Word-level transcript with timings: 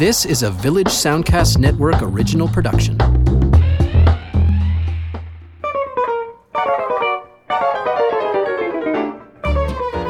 This 0.00 0.24
is 0.24 0.42
a 0.42 0.50
Village 0.50 0.86
Soundcast 0.86 1.58
Network 1.58 2.00
original 2.00 2.48
production. 2.48 2.96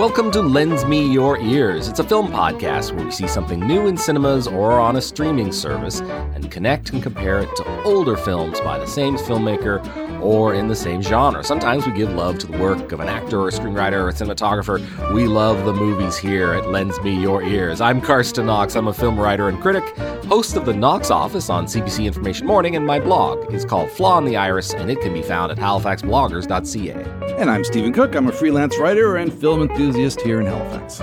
Welcome 0.00 0.30
to 0.30 0.40
Lends 0.40 0.86
Me 0.86 1.06
Your 1.12 1.38
Ears. 1.38 1.86
It's 1.86 1.98
a 2.00 2.04
film 2.04 2.32
podcast 2.32 2.96
where 2.96 3.04
we 3.04 3.10
see 3.10 3.28
something 3.28 3.60
new 3.60 3.86
in 3.86 3.98
cinemas 3.98 4.46
or 4.46 4.80
on 4.80 4.96
a 4.96 5.02
streaming 5.02 5.52
service 5.52 6.00
and 6.00 6.50
connect 6.50 6.94
and 6.94 7.02
compare 7.02 7.40
it 7.40 7.54
to 7.56 7.82
older 7.82 8.16
films 8.16 8.62
by 8.62 8.78
the 8.78 8.86
same 8.86 9.18
filmmaker 9.18 9.78
or 10.22 10.54
in 10.54 10.68
the 10.68 10.74
same 10.74 11.02
genre. 11.02 11.44
Sometimes 11.44 11.86
we 11.86 11.92
give 11.92 12.10
love 12.14 12.38
to 12.38 12.46
the 12.46 12.56
work 12.56 12.92
of 12.92 13.00
an 13.00 13.10
actor 13.10 13.40
or 13.40 13.48
a 13.48 13.52
screenwriter 13.52 14.00
or 14.00 14.08
a 14.08 14.12
cinematographer. 14.14 15.12
We 15.12 15.26
love 15.26 15.66
the 15.66 15.74
movies 15.74 16.16
here 16.16 16.54
at 16.54 16.70
Lends 16.70 16.98
Me 17.02 17.20
Your 17.20 17.42
Ears. 17.42 17.82
I'm 17.82 18.00
Karsten 18.00 18.46
Knox. 18.46 18.76
I'm 18.76 18.88
a 18.88 18.94
film 18.94 19.20
writer 19.20 19.50
and 19.50 19.60
critic, 19.60 19.84
host 20.30 20.56
of 20.56 20.64
the 20.64 20.72
Knox 20.72 21.10
Office 21.10 21.50
on 21.50 21.66
CBC 21.66 22.04
Information 22.04 22.46
Morning, 22.46 22.76
and 22.76 22.86
my 22.86 23.00
blog 23.00 23.52
is 23.52 23.64
called 23.64 23.90
Flaw 23.90 24.16
in 24.18 24.24
the 24.24 24.36
Iris, 24.36 24.72
and 24.72 24.88
it 24.88 25.00
can 25.00 25.12
be 25.12 25.22
found 25.22 25.50
at 25.50 25.58
halifaxbloggers.ca. 25.58 27.34
And 27.36 27.50
I'm 27.50 27.64
Stephen 27.64 27.92
Cook. 27.92 28.14
I'm 28.14 28.28
a 28.28 28.32
freelance 28.32 28.78
writer 28.78 29.16
and 29.16 29.34
film 29.34 29.60
enthusiast 29.60 30.20
here 30.20 30.40
in 30.40 30.46
Halifax. 30.46 31.00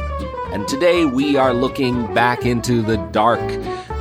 And 0.54 0.66
today 0.66 1.04
we 1.04 1.36
are 1.36 1.54
looking 1.54 2.14
back 2.14 2.46
into 2.46 2.82
the 2.82 2.96
dark 3.12 3.42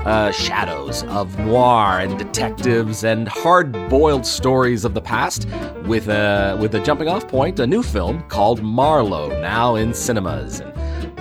uh, 0.06 0.30
shadows 0.30 1.02
of 1.08 1.36
noir 1.40 1.98
and 1.98 2.16
detectives 2.16 3.02
and 3.02 3.26
hard-boiled 3.26 4.24
stories 4.24 4.84
of 4.84 4.94
the 4.94 5.00
past 5.00 5.48
with 5.86 6.06
a 6.08 6.56
with 6.60 6.72
a 6.76 6.80
jumping 6.84 7.08
off 7.08 7.26
point, 7.26 7.58
a 7.58 7.66
new 7.66 7.82
film 7.82 8.22
called 8.28 8.62
Marlowe, 8.62 9.40
now 9.40 9.74
in 9.74 9.92
cinemas. 9.92 10.60
And 10.60 10.75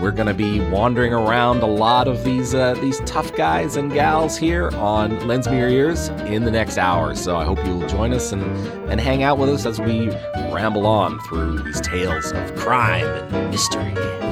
we're 0.05 0.11
going 0.11 0.27
to 0.27 0.35
be 0.35 0.59
wandering 0.69 1.13
around 1.13 1.63
a 1.63 1.65
lot 1.65 2.07
of 2.07 2.23
these 2.23 2.53
uh, 2.53 2.75
these 2.75 2.99
tough 3.07 3.35
guys 3.35 3.75
and 3.75 3.91
gals 3.91 4.37
here 4.37 4.69
on 4.75 5.27
Lends 5.27 5.49
Me 5.49 5.57
Your 5.57 5.67
Ears 5.67 6.09
in 6.27 6.45
the 6.45 6.51
next 6.51 6.77
hour. 6.77 7.15
So 7.15 7.35
I 7.35 7.43
hope 7.43 7.57
you'll 7.65 7.87
join 7.87 8.13
us 8.13 8.31
and 8.31 8.43
and 8.87 9.01
hang 9.01 9.23
out 9.23 9.39
with 9.39 9.49
us 9.49 9.65
as 9.65 9.81
we 9.81 10.09
ramble 10.53 10.85
on 10.85 11.19
through 11.21 11.63
these 11.63 11.81
tales 11.81 12.31
of 12.33 12.55
crime 12.55 13.07
and 13.33 13.49
mystery. 13.49 14.24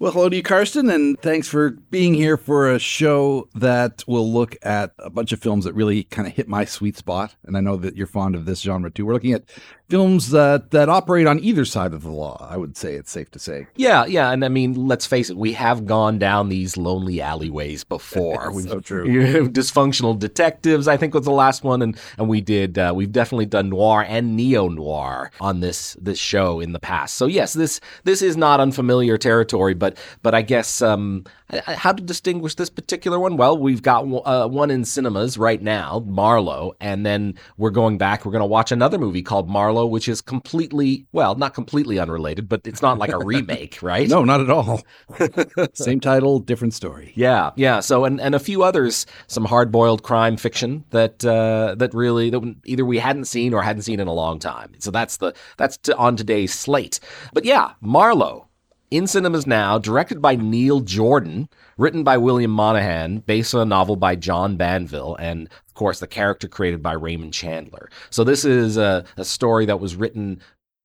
Well, 0.00 0.12
hello 0.12 0.30
to 0.30 0.36
you, 0.36 0.42
Karsten, 0.42 0.88
and 0.88 1.20
thanks 1.20 1.46
for 1.46 1.72
being 1.72 2.14
here 2.14 2.38
for 2.38 2.70
a 2.72 2.78
show 2.78 3.50
that 3.54 4.02
will 4.06 4.32
look 4.32 4.56
at 4.62 4.94
a 4.98 5.10
bunch 5.10 5.30
of 5.30 5.40
films 5.40 5.66
that 5.66 5.74
really 5.74 6.04
kind 6.04 6.26
of 6.26 6.32
hit 6.32 6.48
my 6.48 6.64
sweet 6.64 6.96
spot. 6.96 7.34
And 7.44 7.54
I 7.54 7.60
know 7.60 7.76
that 7.76 7.98
you're 7.98 8.06
fond 8.06 8.34
of 8.34 8.46
this 8.46 8.62
genre 8.62 8.90
too. 8.90 9.04
We're 9.04 9.12
looking 9.12 9.34
at 9.34 9.44
films 9.90 10.30
that 10.30 10.70
that 10.70 10.88
operate 10.88 11.26
on 11.26 11.40
either 11.40 11.64
side 11.64 11.92
of 11.92 12.02
the 12.02 12.10
law. 12.10 12.46
I 12.48 12.56
would 12.56 12.76
say 12.76 12.94
it's 12.94 13.10
safe 13.10 13.30
to 13.32 13.38
say. 13.38 13.66
Yeah, 13.76 14.06
yeah, 14.06 14.30
and 14.30 14.42
I 14.44 14.48
mean, 14.48 14.86
let's 14.86 15.04
face 15.04 15.28
it, 15.28 15.36
we 15.36 15.52
have 15.52 15.84
gone 15.84 16.18
down 16.18 16.48
these 16.48 16.78
lonely 16.78 17.20
alleyways 17.20 17.84
before. 17.84 18.58
so 18.62 18.80
true. 18.80 19.04
Dysfunctional 19.48 20.18
detectives, 20.18 20.88
I 20.88 20.96
think, 20.96 21.12
was 21.12 21.24
the 21.24 21.30
last 21.32 21.62
one, 21.62 21.82
and 21.82 22.00
and 22.16 22.26
we 22.26 22.40
did. 22.40 22.78
Uh, 22.78 22.92
we've 22.96 23.12
definitely 23.12 23.46
done 23.46 23.68
noir 23.68 24.06
and 24.08 24.34
neo 24.34 24.68
noir 24.68 25.30
on 25.40 25.60
this 25.60 25.94
this 26.00 26.18
show 26.18 26.60
in 26.60 26.72
the 26.72 26.80
past. 26.80 27.16
So 27.16 27.26
yes, 27.26 27.52
this 27.52 27.80
this 28.04 28.22
is 28.22 28.36
not 28.38 28.60
unfamiliar 28.60 29.18
territory, 29.18 29.74
but 29.74 29.89
but 30.22 30.34
I 30.34 30.42
guess 30.42 30.82
um, 30.82 31.24
how 31.66 31.92
to 31.92 32.02
distinguish 32.02 32.54
this 32.54 32.70
particular 32.70 33.18
one? 33.18 33.36
Well, 33.36 33.56
we've 33.58 33.82
got 33.82 34.02
uh, 34.02 34.48
one 34.48 34.70
in 34.70 34.84
cinemas 34.84 35.36
right 35.38 35.60
now, 35.60 36.04
Marlowe, 36.06 36.74
and 36.80 37.04
then 37.04 37.34
we're 37.56 37.70
going 37.70 37.98
back. 37.98 38.24
We're 38.24 38.32
going 38.32 38.40
to 38.40 38.46
watch 38.46 38.72
another 38.72 38.98
movie 38.98 39.22
called 39.22 39.48
Marlowe, 39.48 39.86
which 39.86 40.08
is 40.08 40.20
completely, 40.20 41.06
well, 41.12 41.34
not 41.34 41.54
completely 41.54 41.98
unrelated, 41.98 42.48
but 42.48 42.66
it's 42.66 42.82
not 42.82 42.98
like 42.98 43.12
a 43.12 43.18
remake, 43.18 43.78
right? 43.82 44.08
No, 44.08 44.24
not 44.24 44.40
at 44.40 44.50
all. 44.50 44.82
Same 45.72 46.00
title, 46.00 46.38
different 46.38 46.74
story. 46.74 47.12
Yeah, 47.14 47.50
yeah. 47.56 47.80
So, 47.80 48.04
and, 48.04 48.20
and 48.20 48.34
a 48.34 48.40
few 48.40 48.62
others, 48.62 49.06
some 49.26 49.44
hard 49.44 49.72
boiled 49.72 50.02
crime 50.02 50.36
fiction 50.36 50.84
that 50.90 51.24
uh, 51.24 51.74
that 51.76 51.94
really 51.94 52.30
that 52.30 52.56
either 52.64 52.84
we 52.84 52.98
hadn't 52.98 53.24
seen 53.24 53.54
or 53.54 53.62
hadn't 53.62 53.82
seen 53.82 54.00
in 54.00 54.08
a 54.08 54.12
long 54.12 54.38
time. 54.38 54.72
So 54.78 54.90
that's 54.90 55.16
the 55.18 55.34
that's 55.56 55.76
to, 55.78 55.96
on 55.96 56.16
today's 56.16 56.52
slate. 56.54 57.00
But 57.32 57.44
yeah, 57.44 57.72
Marlowe 57.80 58.46
in 58.90 59.06
cinemas 59.06 59.46
now, 59.46 59.78
directed 59.78 60.20
by 60.20 60.34
Neil 60.34 60.80
Jordan, 60.80 61.48
written 61.78 62.02
by 62.02 62.16
William 62.16 62.50
Monahan, 62.50 63.18
based 63.18 63.54
on 63.54 63.60
a 63.60 63.64
novel 63.64 63.96
by 63.96 64.16
John 64.16 64.56
Banville, 64.56 65.16
and 65.16 65.48
of 65.66 65.74
course, 65.74 66.00
the 66.00 66.06
character 66.06 66.48
created 66.48 66.82
by 66.82 66.92
Raymond 66.92 67.32
Chandler. 67.32 67.88
So 68.10 68.24
this 68.24 68.44
is 68.44 68.76
a, 68.76 69.04
a 69.16 69.24
story 69.24 69.66
that 69.66 69.80
was 69.80 69.96
written, 69.96 70.40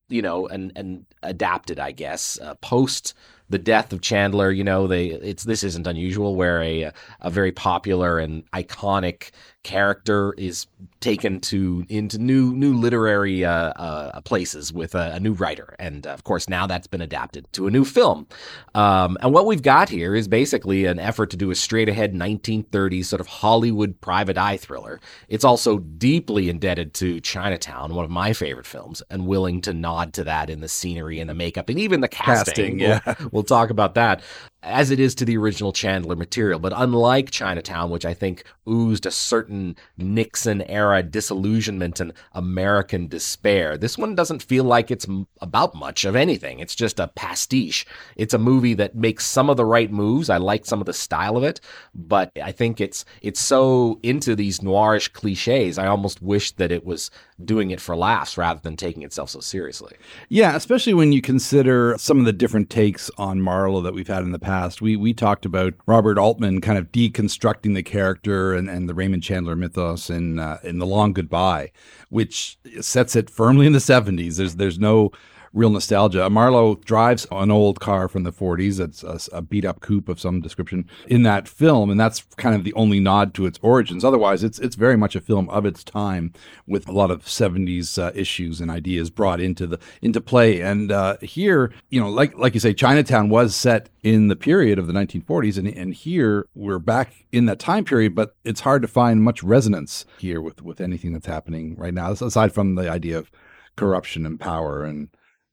you 0.09 0.21
know, 0.21 0.47
and 0.47 0.71
and 0.75 1.05
adapted, 1.23 1.79
I 1.79 1.91
guess, 1.91 2.39
uh, 2.39 2.55
post 2.55 3.13
the 3.49 3.59
death 3.59 3.91
of 3.91 4.01
Chandler. 4.01 4.51
You 4.51 4.63
know, 4.63 4.87
they 4.87 5.07
it's 5.07 5.43
this 5.43 5.63
isn't 5.63 5.87
unusual 5.87 6.35
where 6.35 6.61
a 6.61 6.91
a 7.21 7.29
very 7.29 7.51
popular 7.51 8.19
and 8.19 8.49
iconic 8.51 9.31
character 9.65 10.33
is 10.37 10.67
taken 11.01 11.39
to 11.39 11.85
into 11.89 12.17
new 12.19 12.53
new 12.53 12.73
literary 12.73 13.43
uh, 13.43 13.51
uh, 13.51 14.21
places 14.21 14.71
with 14.71 14.93
a, 14.93 15.13
a, 15.15 15.19
new 15.19 15.33
writer, 15.33 15.75
and 15.79 16.05
of 16.05 16.23
course 16.23 16.47
now 16.47 16.67
that's 16.67 16.85
been 16.87 17.01
adapted 17.01 17.51
to 17.51 17.65
a 17.67 17.71
new 17.71 17.83
film. 17.83 18.27
Um, 18.75 19.17
and 19.21 19.33
what 19.33 19.47
we've 19.47 19.63
got 19.63 19.89
here 19.89 20.15
is 20.15 20.27
basically 20.27 20.85
an 20.85 20.99
effort 20.99 21.31
to 21.31 21.37
do 21.37 21.49
a 21.49 21.55
straight 21.55 21.89
ahead 21.89 22.13
1930s 22.13 23.05
sort 23.05 23.19
of 23.19 23.27
Hollywood 23.27 23.99
private 24.01 24.37
eye 24.37 24.57
thriller. 24.57 25.01
It's 25.27 25.43
also 25.43 25.79
deeply 25.79 26.47
indebted 26.47 26.93
to 26.95 27.19
Chinatown, 27.19 27.95
one 27.95 28.05
of 28.05 28.11
my 28.11 28.31
favorite 28.33 28.67
films, 28.67 29.01
and 29.09 29.25
willing 29.25 29.61
to 29.61 29.73
nod 29.73 30.13
to 30.13 30.23
that 30.25 30.49
in 30.51 30.61
the 30.61 30.69
scenery 30.69 31.19
and 31.19 31.29
the 31.29 31.33
makeup 31.33 31.69
and 31.69 31.79
even 31.79 32.01
the 32.01 32.07
casting. 32.07 32.77
casting 32.77 32.79
yeah, 32.79 32.99
we'll, 33.05 33.29
we'll 33.31 33.43
talk 33.43 33.71
about 33.71 33.95
that 33.95 34.21
as 34.65 34.89
it 34.89 34.99
is 34.99 35.15
to 35.15 35.25
the 35.25 35.37
original 35.37 35.71
Chandler 35.71 36.15
material. 36.15 36.59
But 36.59 36.73
unlike 36.75 37.29
Chinatown, 37.29 37.91
which 37.91 38.05
I 38.05 38.13
think 38.13 38.43
oozed 38.67 39.05
a 39.05 39.11
certain 39.11 39.54
Nixon 39.97 40.61
era 40.63 41.03
disillusionment 41.03 41.99
and 41.99 42.13
American 42.33 43.07
despair, 43.07 43.77
this 43.77 43.97
one 43.97 44.15
doesn't 44.15 44.43
feel 44.43 44.63
like 44.63 44.91
it's 44.91 45.07
about 45.41 45.75
much 45.75 46.05
of 46.05 46.15
anything. 46.15 46.59
It's 46.59 46.75
just 46.75 46.99
a 46.99 47.07
pastiche. 47.07 47.85
It's 48.15 48.33
a 48.33 48.39
movie 48.39 48.73
that 48.75 48.95
makes 48.95 49.25
some 49.25 49.49
of 49.49 49.57
the 49.57 49.65
right 49.65 49.91
moves. 49.91 50.29
I 50.29 50.37
like 50.37 50.65
some 50.65 50.79
of 50.79 50.85
the 50.85 50.93
style 50.93 51.37
of 51.37 51.43
it, 51.43 51.59
but 51.93 52.31
I 52.41 52.51
think 52.51 52.81
it's 52.81 53.05
it's 53.21 53.39
so 53.39 53.99
into 54.03 54.35
these 54.35 54.59
noirish 54.59 55.13
cliches. 55.13 55.77
I 55.77 55.87
almost 55.87 56.21
wish 56.21 56.51
that 56.53 56.71
it 56.71 56.85
was 56.85 57.11
doing 57.43 57.71
it 57.71 57.81
for 57.81 57.95
laughs 57.95 58.37
rather 58.37 58.59
than 58.61 58.77
taking 58.77 59.03
itself 59.03 59.29
so 59.29 59.39
seriously. 59.41 59.93
Yeah, 60.29 60.55
especially 60.55 60.93
when 60.93 61.11
you 61.11 61.21
consider 61.21 61.95
some 61.97 62.17
of 62.19 62.25
the 62.25 62.33
different 62.33 62.69
takes 62.69 63.11
on 63.17 63.41
Marlowe 63.41 63.81
that 63.81 63.93
we've 63.93 64.07
had 64.07 64.23
in 64.23 64.31
the 64.31 64.39
past. 64.39 64.81
We 64.81 64.95
we 64.95 65.13
talked 65.13 65.45
about 65.45 65.73
Robert 65.85 66.17
Altman 66.17 66.61
kind 66.61 66.79
of 66.79 66.91
deconstructing 66.91 67.75
the 67.75 67.83
character 67.83 68.53
and, 68.53 68.69
and 68.69 68.89
the 68.89 68.93
Raymond 68.95 69.23
Chandler 69.23 69.44
mythos 69.53 70.09
in 70.09 70.39
uh, 70.39 70.59
in 70.63 70.79
The 70.79 70.85
Long 70.85 71.11
Goodbye, 71.11 71.71
which 72.09 72.57
sets 72.79 73.17
it 73.17 73.29
firmly 73.29 73.67
in 73.67 73.73
the 73.73 73.79
70s. 73.79 74.37
There's 74.37 74.55
there's 74.55 74.79
no 74.79 75.11
real 75.55 75.69
nostalgia. 75.69 76.29
Marlowe 76.29 76.75
drives 76.75 77.25
an 77.31 77.49
old 77.49 77.79
car 77.79 78.07
from 78.09 78.23
the 78.23 78.33
40s. 78.33 78.79
It's 78.79 79.03
a, 79.03 79.37
a, 79.37 79.41
beat 79.41 79.63
up 79.63 79.79
coupe 79.79 80.09
of 80.09 80.19
some 80.19 80.41
description 80.41 80.87
in 81.07 81.23
that 81.23 81.47
film, 81.47 81.89
and 81.89 81.99
that's 81.99 82.23
kind 82.35 82.53
of 82.53 82.65
the 82.65 82.73
only 82.73 82.99
nod 82.99 83.33
to 83.35 83.45
its 83.45 83.57
origins. 83.61 84.03
Otherwise, 84.03 84.43
it's 84.43 84.59
it's 84.59 84.75
very 84.75 84.97
much 84.97 85.15
a 85.15 85.21
film 85.21 85.49
of 85.49 85.65
its 85.65 85.83
time 85.83 86.33
with 86.67 86.87
a 86.87 86.91
lot 86.91 87.09
of 87.09 87.23
70s 87.23 87.97
uh, 87.97 88.11
issues 88.13 88.59
and 88.59 88.69
ideas 88.69 89.09
brought 89.09 89.39
into 89.39 89.65
the 89.65 89.79
into 90.01 90.19
play. 90.19 90.59
And 90.59 90.91
uh, 90.91 91.17
here, 91.21 91.71
you 91.89 92.01
know, 92.01 92.09
like 92.09 92.37
like 92.37 92.53
you 92.53 92.59
say, 92.59 92.73
Chinatown 92.73 93.29
was 93.29 93.55
set 93.55 93.89
in 94.03 94.27
the 94.27 94.35
period 94.35 94.77
of 94.77 94.87
the 94.87 94.93
1940s, 94.93 95.57
and 95.57 95.67
and 95.69 95.93
here 95.93 96.47
we're 96.53 96.79
back 96.79 97.25
in 97.31 97.45
that 97.45 97.59
time 97.59 97.85
period, 97.85 98.13
but 98.13 98.35
it's 98.43 98.61
hard 98.61 98.81
to 98.81 98.87
find 98.89 99.23
much 99.23 99.41
resonance 99.41 100.05
here 100.19 100.41
with 100.41 100.61
with 100.61 100.81
anything 100.81 101.13
that's 101.13 101.27
happening 101.27 101.75
right 101.77 101.93
now, 101.93 102.11
aside 102.11 102.53
from 102.53 102.75
the 102.75 102.91
idea 102.91 103.17
of 103.17 103.31
corruption 103.77 104.25
and 104.25 104.39
power 104.39 104.83
and 104.83 105.09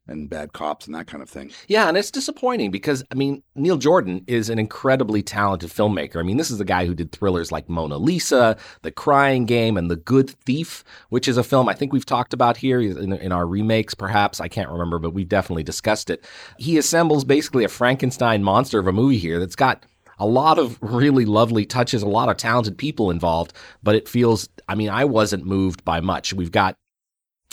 and 0.09 0.29
bad 0.29 0.53
cops 0.53 0.87
and 0.87 0.95
that 0.95 1.07
kind 1.07 1.22
of 1.22 1.31
thing. 1.31 1.51
Yeah, 1.69 1.89
and 1.89 1.97
it's 1.97 2.10
disappointing 2.10 2.71
because 2.71 3.04
I 3.10 3.15
mean 3.15 3.43
Neil 3.54 3.77
Jordan 3.77 4.25
is 4.27 4.51
an 4.51 4.59
incredibly 4.59 5.22
talented 5.22 5.71
filmmaker. 5.71 6.16
I 6.16 6.22
mean, 6.22 6.37
this 6.37 6.51
is 6.51 6.59
the 6.59 6.65
guy 6.65 6.87
who 6.87 6.95
did 6.95 7.13
thrillers 7.13 7.53
like 7.53 7.69
Mona 7.69 7.97
Lisa, 7.99 8.57
The 8.83 8.91
Crying 8.91 9.47
Game, 9.47 9.77
and 9.77 9.91
The 9.91 9.97
Good 9.97 10.31
Thief, 10.31 10.84
which 11.09 11.28
is 11.28 11.37
a 11.37 11.45
film 11.45 11.69
I 11.69 11.75
think 11.75 11.93
we've 11.93 12.07
talked 12.07 12.34
about 12.34 12.57
here 12.57 12.81
in, 12.81 13.13
in 13.13 13.33
our 13.33 13.47
remakes. 13.47 13.95
Perhaps 13.95 14.41
I 14.41 14.49
can't 14.49 14.71
remember, 14.71 14.99
but 14.99 15.15
we've 15.15 15.28
definitely 15.28 15.63
discussed 15.63 16.10
it. 16.10 16.25
He 16.59 16.78
assembles 16.78 17.25
basically 17.25 17.65
a 17.65 17.69
Frankenstein 17.69 18.43
monster 18.43 18.78
of 18.78 18.87
a 18.87 18.93
movie 18.93 19.19
here 19.19 19.39
that's 19.39 19.57
got 19.57 19.84
a 20.19 20.27
lot 20.27 20.59
of 20.59 20.78
really 20.81 21.25
lovely 21.25 21.65
touches, 21.65 22.03
a 22.03 22.09
lot 22.09 22.28
of 22.28 22.37
talented 22.37 22.78
people 22.78 23.10
involved, 23.10 23.53
but 23.83 23.95
it 23.95 24.09
feels, 24.09 24.48
I 24.69 24.75
mean, 24.75 24.89
I 24.89 25.05
wasn't 25.05 25.47
moved 25.47 25.84
by 25.84 26.01
much. 26.01 26.33
We've 26.33 26.53
got 26.53 26.77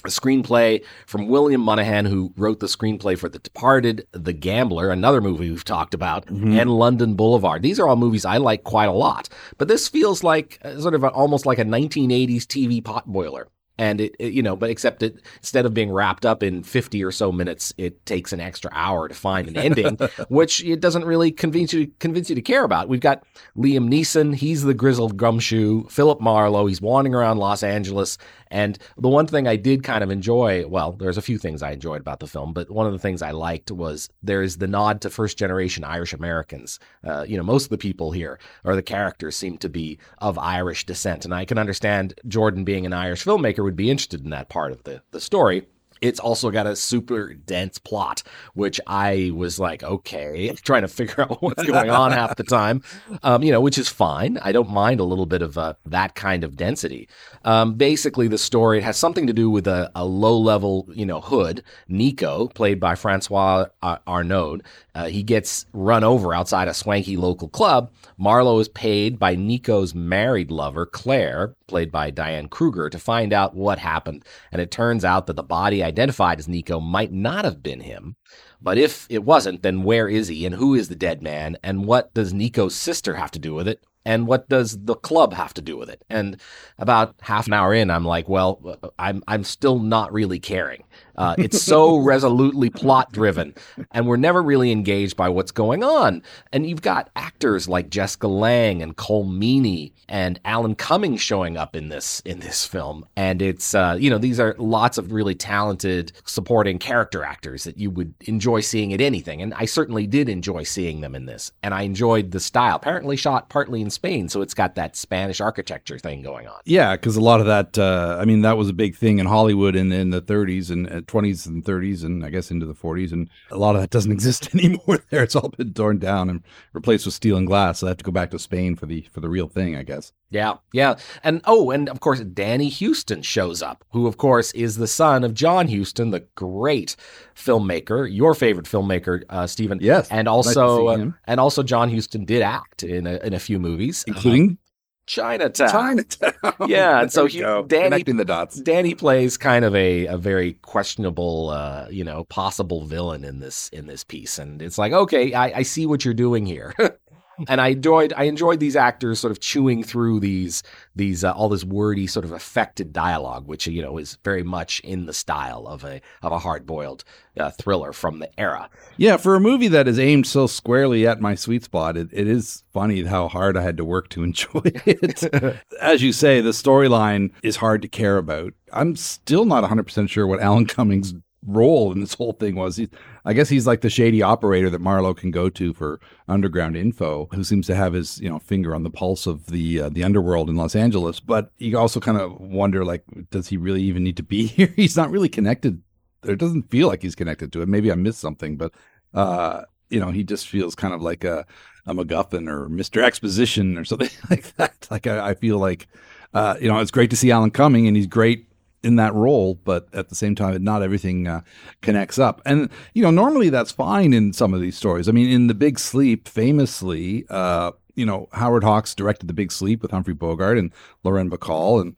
a 0.06 0.10
screenplay 0.10 0.84
from 1.06 1.28
William 1.28 1.62
Monahan, 1.62 2.06
who 2.06 2.34
wrote 2.38 2.60
the 2.60 2.68
screenplay 2.68 3.18
for 3.18 3.30
The 3.30 3.40
Departed, 3.40 4.08
The 4.12 4.34
Gambler, 4.34 4.92
another 4.92 5.22
movie 5.22 5.50
we've 5.50 5.66
talked 5.66 5.94
about, 5.94 6.26
mm-hmm. 6.28 6.58
and 6.58 6.70
London 6.70 7.16
Boulevard. 7.16 7.64
These 7.64 7.80
are 7.80 7.88
all 7.88 7.96
movies 7.96 8.26
I 8.26 8.38
like 8.38 8.64
quite 8.64 8.90
a 8.90 8.94
lot. 8.94 9.30
But 9.58 9.68
this 9.68 9.88
feels 9.88 10.24
like 10.24 10.60
uh, 10.64 10.80
sort 10.80 10.96
of 10.96 11.04
a, 11.04 11.10
almost 11.10 11.46
like 11.46 11.60
a 11.60 11.66
1980s 11.66 12.44
TV 12.44 12.82
potboiler. 12.82 13.46
and 13.80 14.02
it, 14.02 14.16
it, 14.20 14.34
you 14.34 14.44
know 14.44 14.56
but 14.56 14.70
except 14.70 15.02
it 15.02 15.22
instead 15.38 15.66
of 15.66 15.74
being 15.74 15.92
wrapped 15.92 16.26
up 16.26 16.44
in 16.44 16.62
50 16.62 17.04
or 17.04 17.12
so 17.12 17.32
minutes 17.32 17.74
it 17.78 18.06
takes 18.06 18.34
an 18.34 18.40
extra 18.40 18.70
hour 18.74 19.08
to 19.08 19.16
find 19.16 19.48
an 19.48 19.58
ending 19.58 19.98
which 20.28 20.64
it 20.64 20.82
doesn't 20.82 21.06
really 21.06 21.32
convince 21.32 21.74
you 21.74 21.90
convince 22.00 22.30
you 22.30 22.36
to 22.36 22.42
care 22.42 22.64
about 22.64 22.90
we've 22.90 23.00
got 23.00 23.24
liam 23.58 23.90
neeson 23.90 24.36
he's 24.36 24.64
the 24.64 24.74
grizzled 24.74 25.18
gumshoe 25.18 25.88
philip 25.88 26.20
marlowe 26.20 26.68
he's 26.68 26.82
wandering 26.82 27.16
around 27.16 27.38
los 27.38 27.64
angeles 27.64 28.18
and 28.52 28.78
the 28.98 29.10
one 29.10 29.28
thing 29.28 29.48
I 29.48 29.56
did 29.56 29.84
kind 29.84 30.04
of 30.04 30.10
enjoy, 30.10 30.66
well, 30.68 30.94
there's 30.94 31.18
a 31.18 31.22
few 31.22 31.38
things 31.38 31.62
I 31.62 31.72
enjoyed 31.72 32.02
about 32.02 32.20
the 32.20 32.28
film, 32.28 32.54
but 32.54 32.70
one 32.70 32.88
of 32.88 32.94
the 32.94 33.00
things 33.00 33.22
I 33.22 33.32
liked 33.32 33.72
was 33.72 34.10
there's 34.24 34.58
the 34.58 34.68
nod 34.68 35.02
to 35.02 35.10
first 35.10 35.38
generation 35.38 35.84
Irish 35.84 36.14
Americans. 36.14 36.80
Uh, 37.04 37.26
you 37.28 37.38
know, 37.38 37.44
most 37.44 37.66
of 37.66 37.70
the 37.70 37.78
people 37.78 38.12
here 38.12 38.40
or 38.64 38.76
the 38.76 38.82
characters 38.82 39.36
seem 39.36 39.58
to 39.60 39.70
be 39.70 40.00
of 40.18 40.38
Irish 40.38 40.86
descent. 40.86 41.26
And 41.26 41.34
I 41.34 41.46
can 41.46 41.58
understand 41.58 42.20
Jordan 42.28 42.64
being 42.64 42.86
an 42.86 42.94
Irish 42.94 43.24
filmmaker 43.24 43.64
would 43.64 43.76
be 43.76 43.92
interested 43.92 44.24
in 44.24 44.32
that 44.32 44.50
part 44.50 44.72
of 44.72 44.84
the, 44.84 45.02
the 45.12 45.20
story. 45.20 45.68
It's 46.02 46.20
also 46.20 46.52
got 46.52 46.68
a 46.68 46.76
super 46.76 47.34
dense 47.34 47.78
plot, 47.78 48.24
which 48.54 48.80
I 48.88 49.32
was 49.34 49.60
like, 49.60 49.84
okay, 49.84 50.50
trying 50.64 50.84
to 50.84 50.88
figure 50.88 51.24
out 51.24 51.42
what's 51.42 51.64
going 51.64 51.90
on 51.90 52.12
half 52.12 52.36
the 52.36 52.44
time, 52.44 52.84
um, 53.24 53.44
you 53.44 53.52
know, 53.52 53.62
which 53.62 53.78
is 53.78 53.90
fine. 53.90 54.38
I 54.42 54.52
don't 54.52 54.70
mind 54.70 55.00
a 55.00 55.04
little 55.04 55.26
bit 55.26 55.42
of 55.42 55.58
uh, 55.58 55.74
that 55.86 56.16
kind 56.16 56.44
of 56.44 56.56
density. 56.56 57.08
Um, 57.46 57.76
basically, 57.76 58.28
the 58.28 58.38
story 58.38 58.82
has 58.82 58.98
something 58.98 59.28
to 59.28 59.34
do 59.34 59.50
with 59.50 59.68
a, 59.68 59.92
a 59.96 60.06
low 60.06 60.38
level, 60.38 60.88
you 60.94 61.06
know, 61.06 61.22
hood, 61.22 61.64
Nico, 61.88 62.48
played 62.48 62.80
by 62.80 62.96
Francois 62.96 63.66
Arnaud. 63.82 64.60
Uh, 64.96 65.06
he 65.06 65.24
gets 65.24 65.66
run 65.74 66.04
over 66.04 66.34
outside 66.34 66.68
a 66.68 66.74
swanky 66.74 67.16
local 67.16 67.48
club. 67.48 67.92
Marlowe 68.18 68.60
is 68.60 68.68
paid 68.70 69.18
by 69.20 69.36
Nico's 69.36 69.96
married 69.96 70.52
lover, 70.52 70.86
Claire, 70.86 71.56
played 71.70 71.92
by 71.92 72.12
Diane 72.12 72.50
Kruger, 72.50 72.90
to 72.90 73.00
find 73.00 73.32
out 73.32 73.56
what 73.56 73.80
happened. 73.80 74.26
And 74.52 74.62
it 74.62 74.72
turns 74.72 75.06
out 75.06 75.28
that 75.28 75.36
the 75.36 75.44
body 75.44 75.82
identified 75.82 76.40
as 76.40 76.48
Nico 76.48 76.80
might 76.80 77.14
not 77.14 77.46
have 77.46 77.64
been 77.64 77.80
him. 77.80 78.16
But 78.62 78.78
if 78.78 79.08
it 79.10 79.24
wasn't, 79.24 79.62
then 79.62 79.84
where 79.84 80.10
is 80.10 80.28
he 80.28 80.46
and 80.46 80.56
who 80.56 80.76
is 80.76 80.90
the 80.90 80.96
dead 80.96 81.22
man? 81.22 81.58
And 81.64 81.86
what 81.86 82.14
does 82.14 82.34
Nico's 82.34 82.76
sister 82.76 83.16
have 83.16 83.32
to 83.32 83.40
do 83.40 83.54
with 83.54 83.68
it? 83.68 83.84
And 84.10 84.26
what 84.26 84.50
does 84.50 84.86
the 84.86 84.96
club 84.96 85.34
have 85.34 85.54
to 85.54 85.62
do 85.62 85.78
with 85.78 85.88
it? 85.88 86.04
And 86.10 86.42
about 86.80 87.14
half 87.22 87.46
an 87.46 87.54
hour 87.54 87.76
in, 87.76 87.92
I'm 87.92 88.06
like, 88.06 88.28
well, 88.28 88.60
I'm 88.98 89.24
I'm 89.28 89.44
still 89.44 89.78
not 89.78 90.12
really 90.12 90.40
caring. 90.40 90.84
Uh, 91.16 91.36
it's 91.38 91.62
so 91.62 91.98
resolutely 92.14 92.72
plot 92.72 93.12
driven, 93.12 93.54
and 93.92 94.08
we're 94.08 94.18
never 94.18 94.42
really 94.42 94.72
engaged 94.72 95.16
by 95.16 95.30
what's 95.30 95.52
going 95.52 95.84
on. 95.84 96.24
And 96.52 96.66
you've 96.66 96.82
got 96.82 97.12
actors 97.16 97.70
like 97.70 97.92
Jessica 97.92 98.28
Lange 98.28 98.82
and 98.82 98.98
Colm 98.98 99.38
Meaney 99.38 99.92
and 100.08 100.40
Alan 100.44 100.74
Cumming 100.74 101.18
showing 101.18 101.56
up 101.56 101.76
in 101.76 101.90
this 101.90 102.22
in 102.22 102.40
this 102.40 102.66
film, 102.66 103.06
and 103.16 103.44
it's 103.44 103.76
uh, 103.76 103.96
you 104.00 104.10
know 104.10 104.18
these 104.18 104.40
are 104.40 104.56
lots 104.58 104.98
of 104.98 105.12
really 105.12 105.36
talented 105.36 106.14
supporting 106.26 106.80
character 106.80 107.24
actors 107.24 107.64
that 107.66 107.78
you 107.78 107.92
would 107.92 108.16
enjoy 108.22 108.62
seeing 108.62 108.92
at 108.92 109.02
anything, 109.02 109.40
and 109.40 109.54
I 109.54 109.66
certainly 109.66 110.08
did 110.08 110.30
enjoy 110.30 110.64
seeing 110.64 111.02
them 111.02 111.14
in 111.14 111.28
this, 111.28 111.52
and 111.62 111.76
I 111.76 111.84
enjoyed 111.84 112.32
the 112.32 112.40
style. 112.40 112.78
Apparently 112.78 113.18
shot 113.18 113.50
partly 113.50 113.82
in 113.82 113.92
Spain, 114.00 114.30
so 114.30 114.42
it's 114.42 114.54
got 114.54 114.76
that 114.76 114.96
Spanish 114.96 115.42
architecture 115.42 116.00
thing 116.00 116.22
going 116.22 116.48
on. 116.48 116.62
Yeah, 116.64 116.96
because 116.96 117.18
a 117.18 117.22
lot 117.22 117.42
of 117.42 117.48
that, 117.48 117.78
uh, 117.78 118.18
I 118.18 118.24
mean, 118.24 118.44
that 118.44 118.56
was 118.56 118.70
a 118.70 118.74
big 118.74 118.96
thing 118.96 119.20
in 119.20 119.26
Hollywood 119.26 119.76
in, 119.76 119.92
in 119.92 120.12
the 120.12 120.22
30s 120.22 120.72
and 120.72 120.88
20s 121.06 121.46
and 121.46 121.66
30s, 121.66 122.06
and 122.06 122.26
I 122.26 122.30
guess 122.30 122.50
into 122.50 122.66
the 122.66 122.74
40s, 122.74 123.12
and 123.12 123.30
a 123.52 123.58
lot 123.58 123.76
of 123.76 123.82
that 123.82 123.90
doesn't 123.90 124.12
exist 124.20 124.56
anymore. 124.56 125.04
There, 125.10 125.22
it's 125.22 125.36
all 125.36 125.50
been 125.50 125.74
torn 125.74 126.00
down 126.00 126.30
and 126.30 126.44
replaced 126.72 127.06
with 127.06 127.14
steel 127.14 127.36
and 127.36 127.46
glass. 127.46 127.80
So 127.80 127.86
they 127.86 127.90
have 127.90 127.98
to 127.98 128.06
go 128.06 128.12
back 128.14 128.32
to 128.32 128.40
Spain 128.40 128.78
for 128.78 128.86
the 128.86 129.06
for 129.12 129.20
the 129.20 129.30
real 129.30 129.50
thing, 129.50 129.76
I 129.76 129.84
guess. 129.84 130.14
Yeah, 130.32 130.58
yeah, 130.72 130.96
and 131.24 131.42
oh, 131.46 131.72
and 131.72 131.90
of 131.90 132.00
course, 132.00 132.20
Danny 132.20 132.70
Huston 132.70 133.24
shows 133.24 133.62
up, 133.62 133.84
who 133.92 134.06
of 134.08 134.18
course 134.18 134.52
is 134.52 134.78
the 134.78 134.88
son 134.88 135.24
of 135.24 135.34
John 135.34 135.68
Huston, 135.68 136.12
the 136.12 136.22
great 136.36 136.96
filmmaker, 137.36 138.08
your 138.10 138.36
favorite 138.36 138.68
filmmaker, 138.68 139.24
uh, 139.30 139.48
Stephen. 139.48 139.80
Yes, 139.82 140.08
and 140.10 140.28
also 140.28 140.88
nice 140.88 141.00
uh, 141.00 141.12
and 141.26 141.40
also 141.40 141.64
John 141.64 141.92
Huston 141.92 142.26
did 142.26 142.44
act 142.44 142.84
in 142.84 143.08
a, 143.08 143.18
in 143.18 143.34
a 143.34 143.40
few 143.40 143.58
movies, 143.58 143.79
including. 144.08 144.52
Uh, 144.52 144.66
Chinatown. 145.10 145.70
Chinatown. 145.70 146.34
Yeah, 146.68 147.02
and 147.02 147.12
so 147.12 147.26
he, 147.26 147.40
Danny 147.40 147.66
connecting 147.66 148.18
the 148.18 148.26
dots. 148.26 148.62
Danny 148.62 148.94
plays 148.94 149.38
kind 149.38 149.66
of 149.66 149.76
a, 149.76 150.06
a 150.06 150.18
very 150.18 150.54
questionable, 150.54 151.50
uh, 151.50 151.88
you 151.90 152.04
know, 152.04 152.26
possible 152.26 152.86
villain 152.86 153.26
in 153.26 153.40
this 153.40 153.70
in 153.70 153.88
this 153.88 154.04
piece, 154.04 154.38
and 154.38 154.62
it's 154.62 154.78
like, 154.78 154.94
okay, 154.94 155.34
I, 155.34 155.60
I 155.60 155.64
see 155.64 155.88
what 155.88 156.06
you're 156.06 156.14
doing 156.14 156.46
here. 156.46 156.76
and 157.48 157.62
I 157.62 157.70
enjoyed 157.70 158.14
I 158.16 158.24
enjoyed 158.24 158.60
these 158.60 158.76
actors 158.76 159.20
sort 159.20 159.32
of 159.32 159.40
chewing 159.40 159.84
through 159.84 160.20
these 160.20 160.64
these 160.96 161.24
uh, 161.24 161.32
all 161.32 161.50
this 161.50 161.64
wordy 161.64 162.08
sort 162.08 162.26
of 162.26 162.32
affected 162.32 162.94
dialogue, 162.94 163.48
which 163.48 163.68
you 163.68 163.82
know 163.82 163.98
is 163.98 164.18
very 164.24 164.44
much 164.44 164.80
in 164.82 165.06
the 165.06 165.14
style 165.14 165.68
of 165.68 165.84
a 165.84 166.02
of 166.22 166.32
a 166.32 166.40
hard 166.40 166.66
boiled 166.66 167.04
uh, 167.38 167.50
thriller 167.52 167.94
from 167.94 168.20
the 168.20 168.40
era. 168.40 168.70
Yeah, 168.98 169.18
for 169.18 169.36
a 169.36 169.40
movie 169.40 169.70
that 169.70 169.88
is 169.88 170.00
aimed 170.00 170.28
so 170.28 170.48
squarely 170.48 171.08
at 171.08 171.22
my 171.22 171.36
sweet 171.36 171.64
spot, 171.64 171.98
it, 171.98 172.10
it 172.12 172.28
is 172.28 172.64
funny 172.74 173.04
how 173.04 173.28
hard 173.28 173.56
I 173.56 173.62
had 173.62 173.78
to 173.78 173.86
work 173.86 174.10
to 174.10 174.24
enjoy 174.30 174.62
it. 174.64 175.24
As 175.82 176.02
you 176.02 176.12
say, 176.12 176.42
the 176.42 176.50
storyline 176.50 177.32
is 177.44 177.58
hard 177.58 177.82
to 177.82 177.88
care 177.88 178.18
about. 178.18 178.54
I'm 178.74 178.96
still 178.96 179.46
not 179.46 179.62
100 179.62 179.84
percent 179.84 180.10
sure 180.10 180.28
what 180.28 180.42
Alan 180.42 180.66
Cumming's 180.66 181.14
role 181.46 181.92
in 181.92 182.00
this 182.00 182.14
whole 182.14 182.34
thing 182.34 182.56
was. 182.56 182.78
He, 182.78 182.90
I 183.26 183.34
guess 183.34 183.50
he's 183.50 183.68
like 183.68 183.82
the 183.82 183.90
shady 183.90 184.22
operator 184.22 184.70
that 184.70 184.82
Marlowe 184.82 185.14
can 185.14 185.32
go 185.32 185.50
to 185.50 185.74
for 185.74 186.00
underground 186.28 186.76
info, 186.76 187.28
who 187.34 187.44
seems 187.44 187.68
to 187.68 187.76
have 187.76 187.94
his 187.94 188.20
you 188.20 188.30
know 188.30 188.40
finger 188.40 188.76
on 188.76 188.84
the 188.84 188.90
pulse 188.90 189.28
of 189.28 189.48
the 189.48 189.82
uh, 189.82 189.90
the 189.90 190.04
underworld 190.04 190.50
in 190.50 190.56
Los 190.56 190.76
Angeles. 190.76 191.20
But 191.20 191.52
you 191.58 191.78
also 191.78 192.00
kind 192.00 192.18
of 192.18 192.40
wonder, 192.40 192.84
like, 192.84 193.04
does 193.32 193.48
he 193.48 193.58
really 193.58 193.82
even 193.84 194.04
need 194.04 194.18
to 194.18 194.24
be 194.24 194.48
here? 194.48 194.74
he's 194.76 194.98
not 194.98 195.12
really 195.12 195.30
connected. 195.30 195.82
It 196.24 196.38
doesn't 196.38 196.70
feel 196.70 196.88
like 196.88 197.02
he's 197.02 197.16
connected 197.16 197.54
to 197.54 197.62
it. 197.62 197.70
Maybe 197.70 197.92
I 197.92 197.96
missed 197.96 198.20
something, 198.20 198.58
but 198.58 198.74
uh, 199.14 199.64
you 199.90 200.00
know, 200.00 200.12
he 200.12 200.24
just 200.24 200.48
feels 200.48 200.76
kind 200.76 200.94
of 200.94 201.02
like 201.02 201.24
a 201.24 201.46
a 201.86 201.94
MacGuffin 201.94 202.48
or 202.48 202.70
Mister 202.70 203.02
Exposition 203.02 203.78
or 203.78 203.86
something 203.86 204.10
like 204.30 204.56
that. 204.58 204.88
Like 204.92 205.08
I, 205.08 205.30
I 205.30 205.34
feel 205.34 205.58
like. 205.58 205.88
Uh, 206.32 206.54
you 206.62 206.68
know, 206.68 206.78
it's 206.78 206.92
great 206.92 207.10
to 207.10 207.16
see 207.16 207.32
Alan 207.32 207.50
Cumming, 207.50 207.88
and 207.88 207.98
he's 207.98 208.06
great 208.06 208.46
in 208.84 208.96
that 208.96 209.14
role, 209.14 209.56
but 209.64 209.88
at 209.94 210.10
the 210.10 210.16
same 210.16 210.36
time, 210.36 210.64
not 210.64 210.82
everything 210.82 211.28
uh, 211.28 211.42
connects 211.82 212.18
up. 212.18 212.42
And 212.46 212.70
you 212.94 213.04
know, 213.04 213.12
normally 213.12 213.50
that's 213.50 213.72
fine 213.72 214.14
in 214.14 214.34
some 214.34 214.54
of 214.54 214.62
these 214.62 214.78
stories. 214.78 215.10
I 215.10 215.12
mean, 215.12 215.30
in 215.30 215.48
The 215.48 215.54
Big 215.54 215.80
Sleep, 215.80 216.28
famously, 216.28 217.26
uh, 217.30 217.72
you 217.96 218.06
know, 218.06 218.28
Howard 218.34 218.64
Hawks 218.64 218.96
directed 218.96 219.28
The 219.28 219.34
Big 219.34 219.52
Sleep 219.52 219.82
with 219.82 219.92
Humphrey 219.92 220.14
Bogart 220.14 220.58
and 220.58 220.72
Lauren 221.04 221.30
Bacall, 221.30 221.82
and 221.82 221.96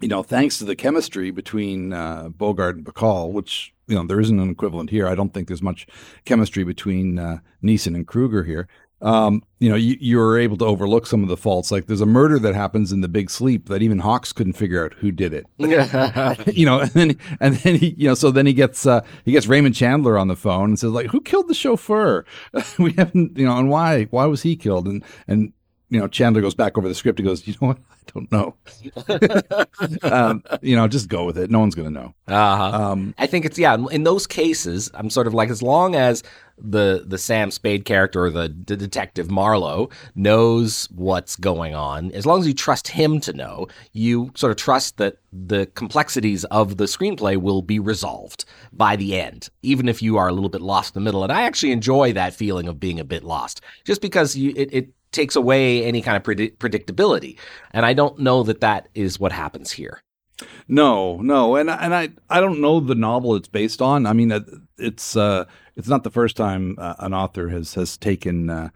you 0.00 0.08
know, 0.08 0.22
thanks 0.22 0.58
to 0.58 0.64
the 0.64 0.76
chemistry 0.76 1.30
between 1.30 1.92
uh, 1.92 2.28
Bogart 2.28 2.76
and 2.76 2.84
Bacall, 2.84 3.32
which 3.32 3.72
you 3.86 3.94
know 3.94 4.04
there 4.04 4.20
isn't 4.20 4.40
an 4.40 4.50
equivalent 4.50 4.90
here. 4.90 5.06
I 5.06 5.14
don't 5.14 5.32
think 5.32 5.48
there's 5.48 5.62
much 5.62 5.86
chemistry 6.24 6.64
between 6.64 7.18
uh, 7.18 7.38
Neeson 7.62 7.94
and 7.94 8.06
Kruger 8.06 8.44
here 8.44 8.68
um, 9.02 9.42
you 9.58 9.68
know, 9.68 9.76
you, 9.76 9.96
you're 10.00 10.38
able 10.38 10.56
to 10.58 10.64
overlook 10.64 11.06
some 11.06 11.22
of 11.22 11.28
the 11.28 11.36
faults. 11.36 11.70
Like 11.70 11.86
there's 11.86 12.00
a 12.00 12.06
murder 12.06 12.38
that 12.38 12.54
happens 12.54 12.92
in 12.92 13.02
the 13.02 13.08
Big 13.08 13.30
Sleep 13.30 13.68
that 13.68 13.82
even 13.82 13.98
Hawks 13.98 14.32
couldn't 14.32 14.54
figure 14.54 14.84
out 14.84 14.94
who 14.94 15.12
did 15.12 15.34
it. 15.34 15.46
you 16.56 16.64
know, 16.64 16.80
and 16.80 16.90
then 16.92 17.18
and 17.40 17.56
then 17.56 17.76
he, 17.76 17.94
you 17.98 18.08
know, 18.08 18.14
so 18.14 18.30
then 18.30 18.46
he 18.46 18.52
gets 18.52 18.86
uh, 18.86 19.02
he 19.24 19.32
gets 19.32 19.46
Raymond 19.46 19.74
Chandler 19.74 20.18
on 20.18 20.28
the 20.28 20.36
phone 20.36 20.70
and 20.70 20.78
says 20.78 20.90
like, 20.90 21.08
who 21.08 21.20
killed 21.20 21.48
the 21.48 21.54
chauffeur? 21.54 22.24
we 22.78 22.92
haven't, 22.92 23.36
you 23.36 23.44
know, 23.44 23.58
and 23.58 23.68
why 23.68 24.04
why 24.04 24.26
was 24.26 24.42
he 24.42 24.56
killed? 24.56 24.86
And 24.86 25.04
and 25.28 25.52
you 25.88 26.00
know, 26.00 26.08
Chandler 26.08 26.40
goes 26.40 26.54
back 26.54 26.76
over 26.76 26.88
the 26.88 26.94
script 26.94 27.20
and 27.20 27.28
goes, 27.28 27.46
you 27.46 27.54
know 27.60 27.68
what? 27.68 27.78
I 27.78 28.12
don't 28.12 28.32
know. 28.32 28.54
um, 30.02 30.42
you 30.60 30.74
know, 30.74 30.88
just 30.88 31.08
go 31.08 31.24
with 31.24 31.38
it. 31.38 31.50
No 31.50 31.60
one's 31.60 31.76
going 31.76 31.88
to 31.88 31.94
know. 31.94 32.14
Uh-huh. 32.26 32.90
Um, 32.90 33.14
I 33.18 33.26
think 33.26 33.44
it's, 33.44 33.58
yeah, 33.58 33.76
in 33.92 34.02
those 34.02 34.26
cases, 34.26 34.90
I'm 34.94 35.10
sort 35.10 35.28
of 35.28 35.34
like, 35.34 35.48
as 35.48 35.62
long 35.62 35.94
as 35.94 36.24
the, 36.58 37.04
the 37.06 37.18
Sam 37.18 37.52
Spade 37.52 37.84
character 37.84 38.24
or 38.24 38.30
the, 38.30 38.54
the 38.66 38.76
detective 38.76 39.30
Marlowe 39.30 39.88
knows 40.16 40.88
what's 40.90 41.36
going 41.36 41.76
on, 41.76 42.10
as 42.12 42.26
long 42.26 42.40
as 42.40 42.48
you 42.48 42.54
trust 42.54 42.88
him 42.88 43.20
to 43.20 43.32
know, 43.32 43.68
you 43.92 44.32
sort 44.34 44.50
of 44.50 44.56
trust 44.56 44.96
that 44.96 45.18
the 45.32 45.66
complexities 45.74 46.44
of 46.46 46.78
the 46.78 46.84
screenplay 46.84 47.36
will 47.36 47.62
be 47.62 47.78
resolved 47.78 48.44
by 48.72 48.96
the 48.96 49.18
end, 49.20 49.50
even 49.62 49.88
if 49.88 50.02
you 50.02 50.16
are 50.16 50.28
a 50.28 50.32
little 50.32 50.48
bit 50.48 50.62
lost 50.62 50.96
in 50.96 51.02
the 51.02 51.04
middle. 51.04 51.22
And 51.22 51.32
I 51.32 51.42
actually 51.42 51.72
enjoy 51.72 52.12
that 52.14 52.34
feeling 52.34 52.66
of 52.66 52.80
being 52.80 52.98
a 52.98 53.04
bit 53.04 53.22
lost, 53.22 53.60
just 53.84 54.00
because 54.00 54.34
you, 54.34 54.52
it, 54.56 54.70
it 54.72 54.88
takes 55.16 55.34
away 55.34 55.84
any 55.84 56.02
kind 56.02 56.16
of 56.16 56.22
predict- 56.22 56.60
predictability. 56.60 57.38
And 57.72 57.84
I 57.84 57.92
don't 57.94 58.18
know 58.18 58.42
that 58.44 58.60
that 58.60 58.88
is 58.94 59.18
what 59.18 59.32
happens 59.32 59.72
here. 59.72 60.02
No, 60.68 61.16
no, 61.16 61.56
and 61.56 61.70
and 61.70 61.94
I 61.94 62.10
I 62.28 62.40
don't 62.40 62.60
know 62.60 62.78
the 62.78 62.94
novel 62.94 63.34
it's 63.36 63.48
based 63.48 63.80
on. 63.80 64.04
I 64.04 64.12
mean, 64.12 64.30
it's 64.76 65.16
uh, 65.16 65.46
it's 65.76 65.88
not 65.88 66.04
the 66.04 66.10
first 66.10 66.36
time 66.36 66.76
uh, 66.78 66.94
an 66.98 67.14
author 67.14 67.48
has 67.48 67.72
has 67.74 67.96
taken 67.96 68.50
uh, 68.50 68.68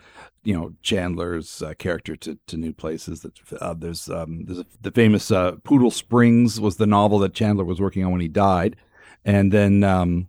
you 0.42 0.54
know 0.54 0.72
Chandler's 0.82 1.62
uh, 1.62 1.74
character 1.78 2.16
to, 2.16 2.38
to 2.46 2.56
new 2.56 2.72
places. 2.72 3.20
That 3.20 3.38
uh, 3.60 3.74
there's 3.74 4.08
um, 4.08 4.46
there's 4.46 4.60
a, 4.60 4.66
the 4.80 4.90
famous 4.90 5.30
uh, 5.30 5.56
Poodle 5.64 5.90
Springs 5.90 6.58
was 6.60 6.76
the 6.76 6.86
novel 6.86 7.18
that 7.18 7.34
Chandler 7.34 7.64
was 7.64 7.80
working 7.80 8.04
on 8.04 8.12
when 8.12 8.22
he 8.22 8.28
died, 8.28 8.76
and 9.24 9.52
then 9.52 9.84
um, 9.84 10.28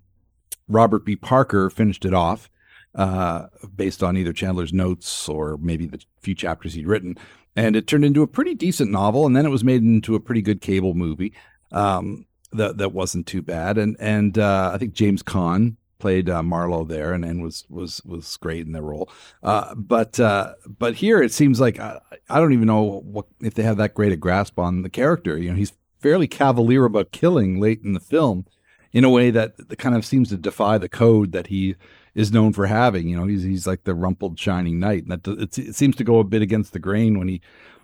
Robert 0.67 1.05
B. 1.05 1.15
Parker 1.15 1.69
finished 1.69 2.03
it 2.03 2.13
off, 2.13 2.49
uh, 2.95 3.47
based 3.75 4.03
on 4.03 4.17
either 4.17 4.33
Chandler's 4.33 4.73
notes 4.73 5.29
or 5.29 5.57
maybe 5.57 5.85
the 5.85 6.03
few 6.19 6.35
chapters 6.35 6.73
he'd 6.73 6.87
written. 6.87 7.17
And 7.55 7.75
it 7.75 7.87
turned 7.87 8.05
into 8.05 8.21
a 8.21 8.27
pretty 8.27 8.55
decent 8.55 8.91
novel, 8.91 9.25
and 9.25 9.35
then 9.35 9.45
it 9.45 9.49
was 9.49 9.63
made 9.63 9.83
into 9.83 10.15
a 10.15 10.19
pretty 10.19 10.41
good 10.41 10.61
cable 10.61 10.93
movie. 10.93 11.33
Um, 11.71 12.25
that 12.53 12.77
that 12.77 12.93
wasn't 12.93 13.27
too 13.27 13.41
bad, 13.41 13.77
and 13.77 13.95
and 13.99 14.37
uh, 14.37 14.71
I 14.73 14.77
think 14.77 14.93
James 14.93 15.23
Caan 15.23 15.77
played 15.99 16.29
uh, 16.29 16.43
Marlowe 16.43 16.83
there, 16.83 17.13
and, 17.13 17.23
and 17.23 17.41
was 17.41 17.65
was 17.69 18.01
was 18.03 18.35
great 18.37 18.65
in 18.65 18.73
the 18.73 18.81
role. 18.81 19.09
Uh, 19.41 19.73
but 19.75 20.19
uh, 20.19 20.53
but 20.79 20.95
here 20.95 21.21
it 21.21 21.31
seems 21.31 21.61
like 21.61 21.79
I, 21.79 21.99
I 22.29 22.39
don't 22.39 22.53
even 22.53 22.67
know 22.67 23.01
what 23.05 23.27
if 23.41 23.53
they 23.53 23.63
have 23.63 23.77
that 23.77 23.93
great 23.93 24.11
a 24.11 24.17
grasp 24.17 24.59
on 24.59 24.81
the 24.81 24.89
character. 24.89 25.37
You 25.37 25.51
know, 25.51 25.55
he's 25.55 25.73
fairly 25.99 26.27
cavalier 26.27 26.85
about 26.85 27.11
killing 27.11 27.59
late 27.59 27.81
in 27.83 27.93
the 27.93 27.99
film, 27.99 28.45
in 28.91 29.03
a 29.03 29.09
way 29.09 29.29
that 29.31 29.55
kind 29.77 29.95
of 29.95 30.05
seems 30.05 30.29
to 30.29 30.37
defy 30.37 30.77
the 30.77 30.89
code 30.89 31.31
that 31.31 31.47
he 31.47 31.75
is 32.15 32.31
known 32.31 32.53
for 32.53 32.65
having. 32.67 33.07
You 33.07 33.17
know, 33.17 33.25
he's 33.25 33.43
he's 33.43 33.67
like 33.67 33.83
the 33.83 33.95
rumpled 33.95 34.39
shining 34.39 34.79
knight, 34.79 35.03
and 35.03 35.11
that 35.11 35.27
it, 35.27 35.57
it 35.57 35.75
seems 35.75 35.95
to 35.97 36.03
go 36.03 36.19
a 36.19 36.23
bit 36.23 36.41
against 36.41 36.73
the 36.73 36.79
grain 36.79 37.17
when 37.17 37.27
he 37.27 37.41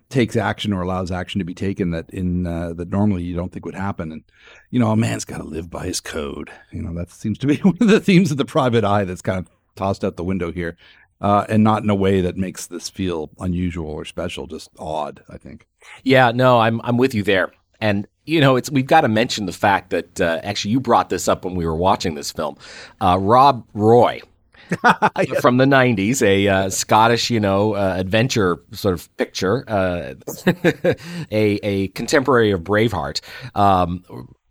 takes 0.09 0.35
action 0.35 0.71
or 0.71 0.81
allows 0.81 1.11
action 1.11 1.39
to 1.39 1.45
be 1.45 1.53
taken 1.53 1.91
that 1.91 2.09
in 2.09 2.47
uh, 2.47 2.73
that 2.73 2.89
normally 2.89 3.23
you 3.23 3.35
don't 3.35 3.51
think 3.51 3.65
would 3.65 3.75
happen. 3.75 4.11
And 4.11 4.23
you 4.71 4.79
know, 4.79 4.91
a 4.91 4.97
man's 4.97 5.25
got 5.25 5.37
to 5.37 5.43
live 5.43 5.69
by 5.69 5.85
his 5.85 5.99
code. 5.99 6.49
You 6.71 6.81
know, 6.81 6.93
that 6.93 7.11
seems 7.11 7.37
to 7.39 7.47
be 7.47 7.57
one 7.61 7.77
of 7.81 7.87
the 7.87 7.99
themes 7.99 8.31
of 8.31 8.37
the 8.37 8.45
private 8.45 8.83
eye 8.83 9.03
that's 9.03 9.21
kind 9.21 9.39
of 9.39 9.49
tossed 9.75 10.03
out 10.03 10.17
the 10.17 10.23
window 10.23 10.51
here. 10.51 10.77
Uh, 11.19 11.47
and 11.49 11.63
not 11.63 11.81
in 11.81 11.89
a 11.89 11.95
way 11.95 12.21
that 12.21 12.37
makes 12.37 12.67
this 12.67 12.89
feel 12.89 13.31
unusual 13.39 13.89
or 13.89 14.05
special, 14.05 14.45
just 14.45 14.69
odd. 14.77 15.23
I 15.27 15.37
think. 15.39 15.65
Yeah, 16.03 16.31
no, 16.31 16.59
I'm 16.59 16.79
I'm 16.83 16.97
with 16.97 17.15
you 17.15 17.23
there. 17.23 17.51
And 17.79 18.07
you 18.25 18.41
know, 18.41 18.57
it's 18.57 18.69
we've 18.69 18.85
got 18.85 19.01
to 19.01 19.07
mention 19.07 19.45
the 19.45 19.53
fact 19.53 19.89
that 19.91 20.19
uh, 20.19 20.39
actually 20.43 20.71
you 20.71 20.79
brought 20.79 21.09
this 21.09 21.27
up 21.27 21.45
when 21.45 21.55
we 21.55 21.65
were 21.65 21.75
watching 21.75 22.15
this 22.15 22.31
film. 22.31 22.57
Uh, 22.99 23.17
Rob 23.19 23.65
Roy, 23.73 24.21
from 25.41 25.57
the 25.57 25.65
90s, 25.65 26.21
a 26.21 26.47
uh, 26.47 26.69
Scottish, 26.69 27.29
you 27.29 27.39
know, 27.39 27.73
uh, 27.73 27.95
adventure 27.97 28.59
sort 28.71 28.93
of 28.93 29.15
picture, 29.17 29.63
uh, 29.67 30.15
a, 31.31 31.59
a 31.63 31.87
contemporary 31.89 32.51
of 32.51 32.61
Braveheart, 32.61 33.21
um, 33.55 34.03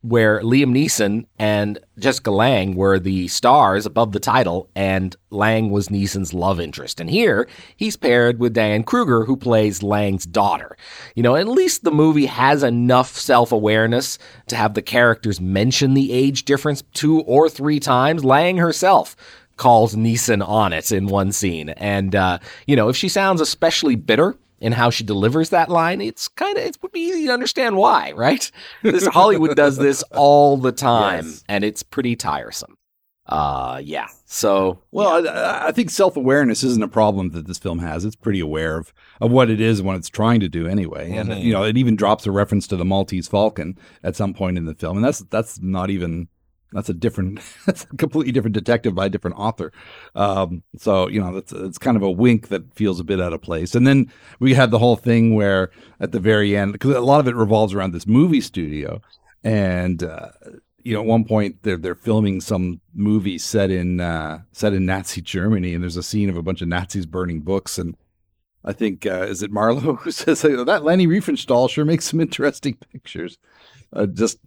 where 0.09 0.41
Liam 0.41 0.73
Neeson 0.73 1.27
and 1.39 1.79
Jessica 1.99 2.31
Lange 2.31 2.75
were 2.75 2.99
the 2.99 3.29
stars 3.29 3.87
above 3.87 4.13
the 4.13 4.21
title, 4.21 4.69
and 4.75 5.17
Lange 5.31 5.71
was 5.71 5.89
Neeson's 5.89 6.33
love 6.33 6.61
interest. 6.61 7.01
And 7.01 7.11
here, 7.11 7.49
he's 7.77 7.97
paired 7.97 8.39
with 8.39 8.55
Diane 8.55 8.85
Kruger, 8.85 9.25
who 9.25 9.37
plays 9.37 9.83
Lange's 9.83 10.27
daughter. 10.27 10.77
You 11.15 11.23
know, 11.23 11.37
at 11.37 11.49
least 11.49 11.85
the 11.85 11.91
movie 11.91 12.27
has 12.27 12.63
enough 12.63 13.17
self 13.17 13.53
awareness 13.53 14.19
to 14.49 14.57
have 14.57 14.75
the 14.75 14.83
characters 14.83 15.41
mention 15.41 15.95
the 15.95 16.13
age 16.13 16.45
difference 16.45 16.83
two 16.95 17.21
or 17.23 17.49
three 17.49 17.81
times. 17.81 18.25
Lange 18.25 18.59
herself 18.59 19.17
calls 19.57 19.97
Neeson 19.97 20.47
on 20.47 20.73
it 20.73 20.93
in 20.93 21.07
one 21.07 21.33
scene. 21.33 21.71
And, 21.71 22.15
uh, 22.15 22.39
you 22.67 22.77
know, 22.77 22.89
if 22.89 22.97
she 22.97 23.09
sounds 23.09 23.41
especially 23.41 23.97
bitter 23.97 24.37
in 24.61 24.73
how 24.73 24.91
she 24.91 25.05
delivers 25.05 25.51
that 25.51 25.69
line, 25.69 26.01
it's 26.01 26.29
kind 26.29 26.57
of, 26.57 26.65
it 26.65 26.79
would 26.83 26.93
be 26.93 27.01
easy 27.01 27.27
to 27.27 27.33
understand 27.33 27.77
why, 27.77 28.13
right? 28.13 28.51
This 28.83 29.07
Hollywood 29.07 29.57
does 29.57 29.77
this 29.79 30.03
all 30.15 30.57
the 30.57 30.73
time, 30.73 31.27
yes. 31.27 31.45
and 31.49 31.65
it's 31.65 31.83
pretty 31.83 32.17
tiresome. 32.17 32.77
Uh, 33.29 33.81
yeah. 33.83 34.07
So, 34.25 34.83
well, 34.93 35.25
yeah. 35.25 35.31
I, 35.33 35.69
I, 35.69 35.73
think 35.73 35.91
self 35.91 36.17
awareness 36.17 36.63
isn't 36.63 36.83
a 36.83 36.89
problem 36.89 37.31
that 37.31 37.49
this 37.49 37.59
film 37.59 37.81
has. 37.81 38.05
It's 38.05 38.15
pretty 38.15 38.39
aware 38.39 38.77
of, 38.79 38.93
of 39.21 39.33
what 39.33 39.51
it 39.51 39.61
is 39.61 39.81
and 39.81 39.87
what 39.87 39.97
it's 39.97 40.09
trying 40.09 40.39
to 40.41 40.49
do 40.49 40.69
anyway. 40.69 41.11
Mm-hmm. 41.11 41.33
And, 41.33 41.43
you 41.43 41.53
know, 41.53 41.65
it 41.65 41.77
even 41.77 41.97
drops 41.97 42.27
a 42.27 42.31
reference 42.31 42.69
to 42.69 42.77
the 42.77 42.85
Maltese 42.85 43.27
Falcon 43.27 43.77
at 44.05 44.15
some 44.15 44.33
point 44.33 44.59
in 44.59 44.67
the 44.67 44.75
film. 44.75 44.97
And 44.97 45.05
that's, 45.05 45.21
that's 45.31 45.61
not 45.61 45.91
even 45.91 46.29
that's 46.73 46.89
a 46.89 46.95
different, 46.95 47.41
that's 47.67 47.85
a 47.85 47.97
completely 47.97 48.33
different 48.33 48.55
detective 48.55 48.95
by 48.95 49.07
a 49.07 49.11
different 49.11 49.39
author. 49.39 49.73
Um, 50.15 50.63
so 50.77 51.09
you 51.09 51.21
know, 51.21 51.35
that's 51.35 51.53
it's 51.53 51.79
kind 51.79 51.97
of 51.97 52.03
a 52.03 52.11
wink 52.11 52.49
that 52.49 52.75
feels 52.75 53.01
a 53.01 53.05
bit 53.05 53.21
out 53.21 53.33
of 53.33 53.43
place. 53.43 53.75
And 53.75 53.87
then 53.87 54.13
we 54.41 54.55
had 54.55 54.71
the 54.71 54.79
whole 54.79 54.97
thing 54.97 55.35
where 55.35 55.71
at 56.01 56.13
the 56.13 56.21
very 56.21 56.57
end, 56.57 56.73
because 56.73 56.95
a 56.95 57.01
lot 57.01 57.21
of 57.21 57.29
it 57.29 57.35
revolves 57.35 57.75
around 57.75 57.93
this 57.93 58.07
movie 58.07 58.41
studio, 58.41 59.01
and 59.45 60.03
uh, 60.03 60.31
you 60.83 60.93
know, 60.93 61.01
at 61.01 61.07
one 61.07 61.25
point 61.25 61.63
they're 61.63 61.77
they're 61.77 61.95
filming 61.95 62.41
some 62.41 62.81
movie 62.95 63.39
set 63.39 63.71
in 63.71 64.01
uh, 64.01 64.41
set 64.53 64.73
in 64.73 64.87
Nazi 64.87 65.21
Germany, 65.21 65.75
and 65.75 65.83
there's 65.83 65.97
a 65.97 66.03
scene 66.03 66.29
of 66.29 66.37
a 66.37 66.43
bunch 66.43 66.63
of 66.63 66.69
Nazis 66.69 67.07
burning 67.07 67.41
books 67.41 67.79
and. 67.79 67.97
I 68.69 68.73
think 68.73 69.07
uh, 69.07 69.23
is 69.29 69.45
it 69.45 69.53
Marlowe 69.53 69.95
who 70.01 70.11
says 70.11 70.43
that 70.43 70.83
Leni 70.83 71.07
Riefenstahl 71.07 71.71
sure 71.71 71.85
makes 71.85 72.07
some 72.07 72.21
interesting 72.21 72.77
pictures. 72.91 73.39
Uh, 73.93 74.07
just 74.07 74.39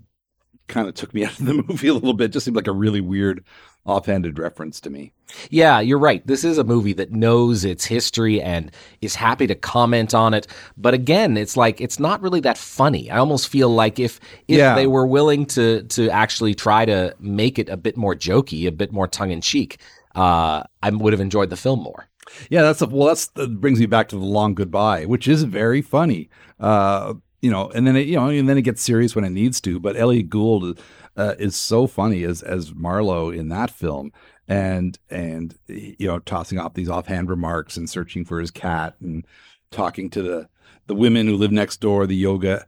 kind 0.70 0.88
of 0.88 0.94
took 0.94 1.14
me 1.14 1.26
out 1.26 1.40
of 1.40 1.46
the 1.46 1.54
movie 1.54 1.88
a 1.88 1.94
little 1.94 2.14
bit. 2.14 2.32
Just 2.32 2.46
seemed 2.46 2.56
like 2.56 2.68
a 2.68 2.72
really 2.72 3.02
weird 3.02 3.44
offhanded 3.86 4.38
reference 4.38 4.80
to 4.82 4.90
me. 4.90 5.12
Yeah, 5.50 5.80
you're 5.80 6.00
right. 6.00 6.26
This 6.26 6.44
is 6.44 6.58
a 6.58 6.64
movie 6.64 6.94
that 6.94 7.12
knows 7.12 7.66
its 7.66 7.86
history 7.86 8.42
and 8.42 8.72
is 9.02 9.16
happy 9.16 9.48
to 9.48 9.56
comment 9.56 10.14
on 10.14 10.34
it. 10.34 10.48
But 10.78 10.94
again, 10.94 11.38
it's 11.38 11.58
like 11.58 11.82
it's 11.82 12.00
not 12.00 12.22
really 12.22 12.40
that 12.42 12.58
funny. 12.58 13.10
I 13.10 13.18
almost 13.18 13.48
feel 13.48 13.70
like 13.70 14.00
if 14.00 14.20
if 14.48 14.58
yeah. 14.58 14.76
they 14.76 14.88
were 14.88 15.06
willing 15.06 15.46
to 15.48 15.84
to 15.84 16.10
actually 16.10 16.56
try 16.56 16.86
to 16.86 17.16
make 17.20 17.60
it 17.60 17.70
a 17.70 17.78
bit 17.78 17.98
more 17.98 18.16
jokey, 18.16 18.68
a 18.68 18.72
bit 18.72 18.92
more 18.92 19.08
tongue 19.08 19.32
in 19.32 19.42
cheek, 19.42 19.80
uh, 20.16 20.64
I 20.82 20.90
would 20.90 21.14
have 21.14 21.22
enjoyed 21.22 21.50
the 21.50 21.58
film 21.58 21.82
more. 21.82 22.08
Yeah, 22.50 22.62
that's 22.62 22.82
a, 22.82 22.86
well. 22.86 23.08
That's 23.08 23.28
that 23.28 23.60
brings 23.60 23.80
me 23.80 23.86
back 23.86 24.10
to 24.10 24.16
the 24.16 24.26
long 24.26 24.54
goodbye, 24.54 25.06
which 25.06 25.28
is 25.28 25.44
very 25.44 25.82
funny. 25.82 26.30
Uh, 26.60 27.16
you 27.42 27.50
know, 27.50 27.70
and 27.70 27.88
then 27.88 27.96
it, 27.96 28.08
you 28.08 28.16
know, 28.16 28.30
and 28.30 28.50
then 28.50 28.58
it 28.58 28.64
gets 28.64 28.82
serious 28.82 29.16
when 29.16 29.26
it 29.26 29.30
needs 29.30 29.62
to. 29.62 29.80
But 29.80 29.96
Elliott 29.96 30.30
Gould 30.30 30.80
uh, 31.16 31.36
is 31.40 31.56
so 31.56 31.88
funny 31.88 32.24
as 32.24 32.42
as 32.42 32.74
Marlowe 32.74 33.30
in 33.30 33.50
that 33.50 33.72
film, 33.72 34.12
and 34.48 34.98
and 35.10 35.58
you 35.68 36.08
know, 36.08 36.20
tossing 36.20 36.60
off 36.60 36.74
these 36.74 36.90
offhand 36.90 37.30
remarks 37.30 37.78
and 37.78 37.90
searching 37.90 38.26
for 38.26 38.40
his 38.40 38.52
cat 38.52 38.96
and 39.00 39.26
talking 39.72 40.10
to 40.12 40.22
the 40.22 40.50
the 40.88 40.96
women 40.96 41.28
who 41.28 41.36
live 41.36 41.52
next 41.52 41.80
door, 41.80 42.06
the 42.06 42.16
yoga 42.16 42.66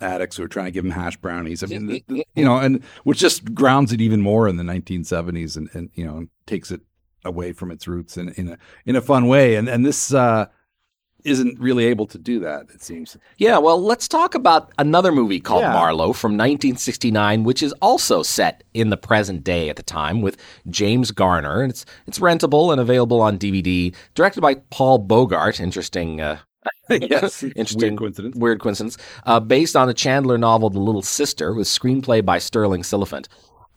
addicts 0.00 0.36
who 0.36 0.42
are 0.42 0.48
trying 0.48 0.64
to 0.66 0.70
give 0.70 0.84
him 0.84 0.92
hash 0.92 1.18
brownies. 1.18 1.62
I 1.62 1.66
mean, 1.66 1.86
the, 1.86 2.04
the, 2.08 2.26
you 2.34 2.44
know, 2.44 2.56
and 2.56 2.82
which 3.04 3.18
just 3.18 3.54
grounds 3.54 3.92
it 3.92 4.00
even 4.00 4.22
more 4.22 4.48
in 4.48 4.56
the 4.56 4.64
1970s, 4.64 5.56
and 5.56 5.68
and 5.72 5.90
you 5.94 6.04
know, 6.04 6.26
takes 6.46 6.70
it 6.70 6.80
away 7.24 7.52
from 7.52 7.70
its 7.70 7.86
roots 7.86 8.16
in 8.16 8.30
in 8.30 8.48
a 8.48 8.58
in 8.86 8.96
a 8.96 9.00
fun 9.00 9.28
way. 9.28 9.54
And 9.54 9.68
and 9.68 9.86
this. 9.86 10.12
uh 10.12 10.46
isn't 11.24 11.58
really 11.58 11.86
able 11.86 12.06
to 12.06 12.18
do 12.18 12.40
that, 12.40 12.66
it 12.74 12.82
seems. 12.82 13.16
Yeah, 13.38 13.58
well, 13.58 13.80
let's 13.80 14.08
talk 14.08 14.34
about 14.34 14.72
another 14.78 15.12
movie 15.12 15.40
called 15.40 15.62
yeah. 15.62 15.72
Marlowe 15.72 16.12
from 16.12 16.32
1969, 16.32 17.44
which 17.44 17.62
is 17.62 17.72
also 17.80 18.22
set 18.22 18.64
in 18.74 18.90
the 18.90 18.96
present 18.96 19.44
day 19.44 19.68
at 19.68 19.76
the 19.76 19.82
time 19.82 20.20
with 20.20 20.36
James 20.68 21.10
Garner. 21.10 21.62
And 21.62 21.70
it's 21.70 21.84
it's 22.06 22.18
rentable 22.18 22.72
and 22.72 22.80
available 22.80 23.20
on 23.20 23.38
DVD, 23.38 23.94
directed 24.14 24.40
by 24.40 24.56
Paul 24.70 24.98
Bogart. 24.98 25.60
Interesting 25.60 26.20
uh, 26.20 26.38
yes, 26.90 27.42
interesting 27.56 27.80
weird 27.80 27.98
coincidence. 27.98 28.36
Weird 28.36 28.60
coincidence. 28.60 28.98
Uh, 29.24 29.40
based 29.40 29.76
on 29.76 29.88
a 29.88 29.94
Chandler 29.94 30.38
novel, 30.38 30.70
The 30.70 30.80
Little 30.80 31.02
Sister, 31.02 31.54
with 31.54 31.66
screenplay 31.66 32.24
by 32.24 32.38
Stirling 32.38 32.82
Silliphant. 32.82 33.28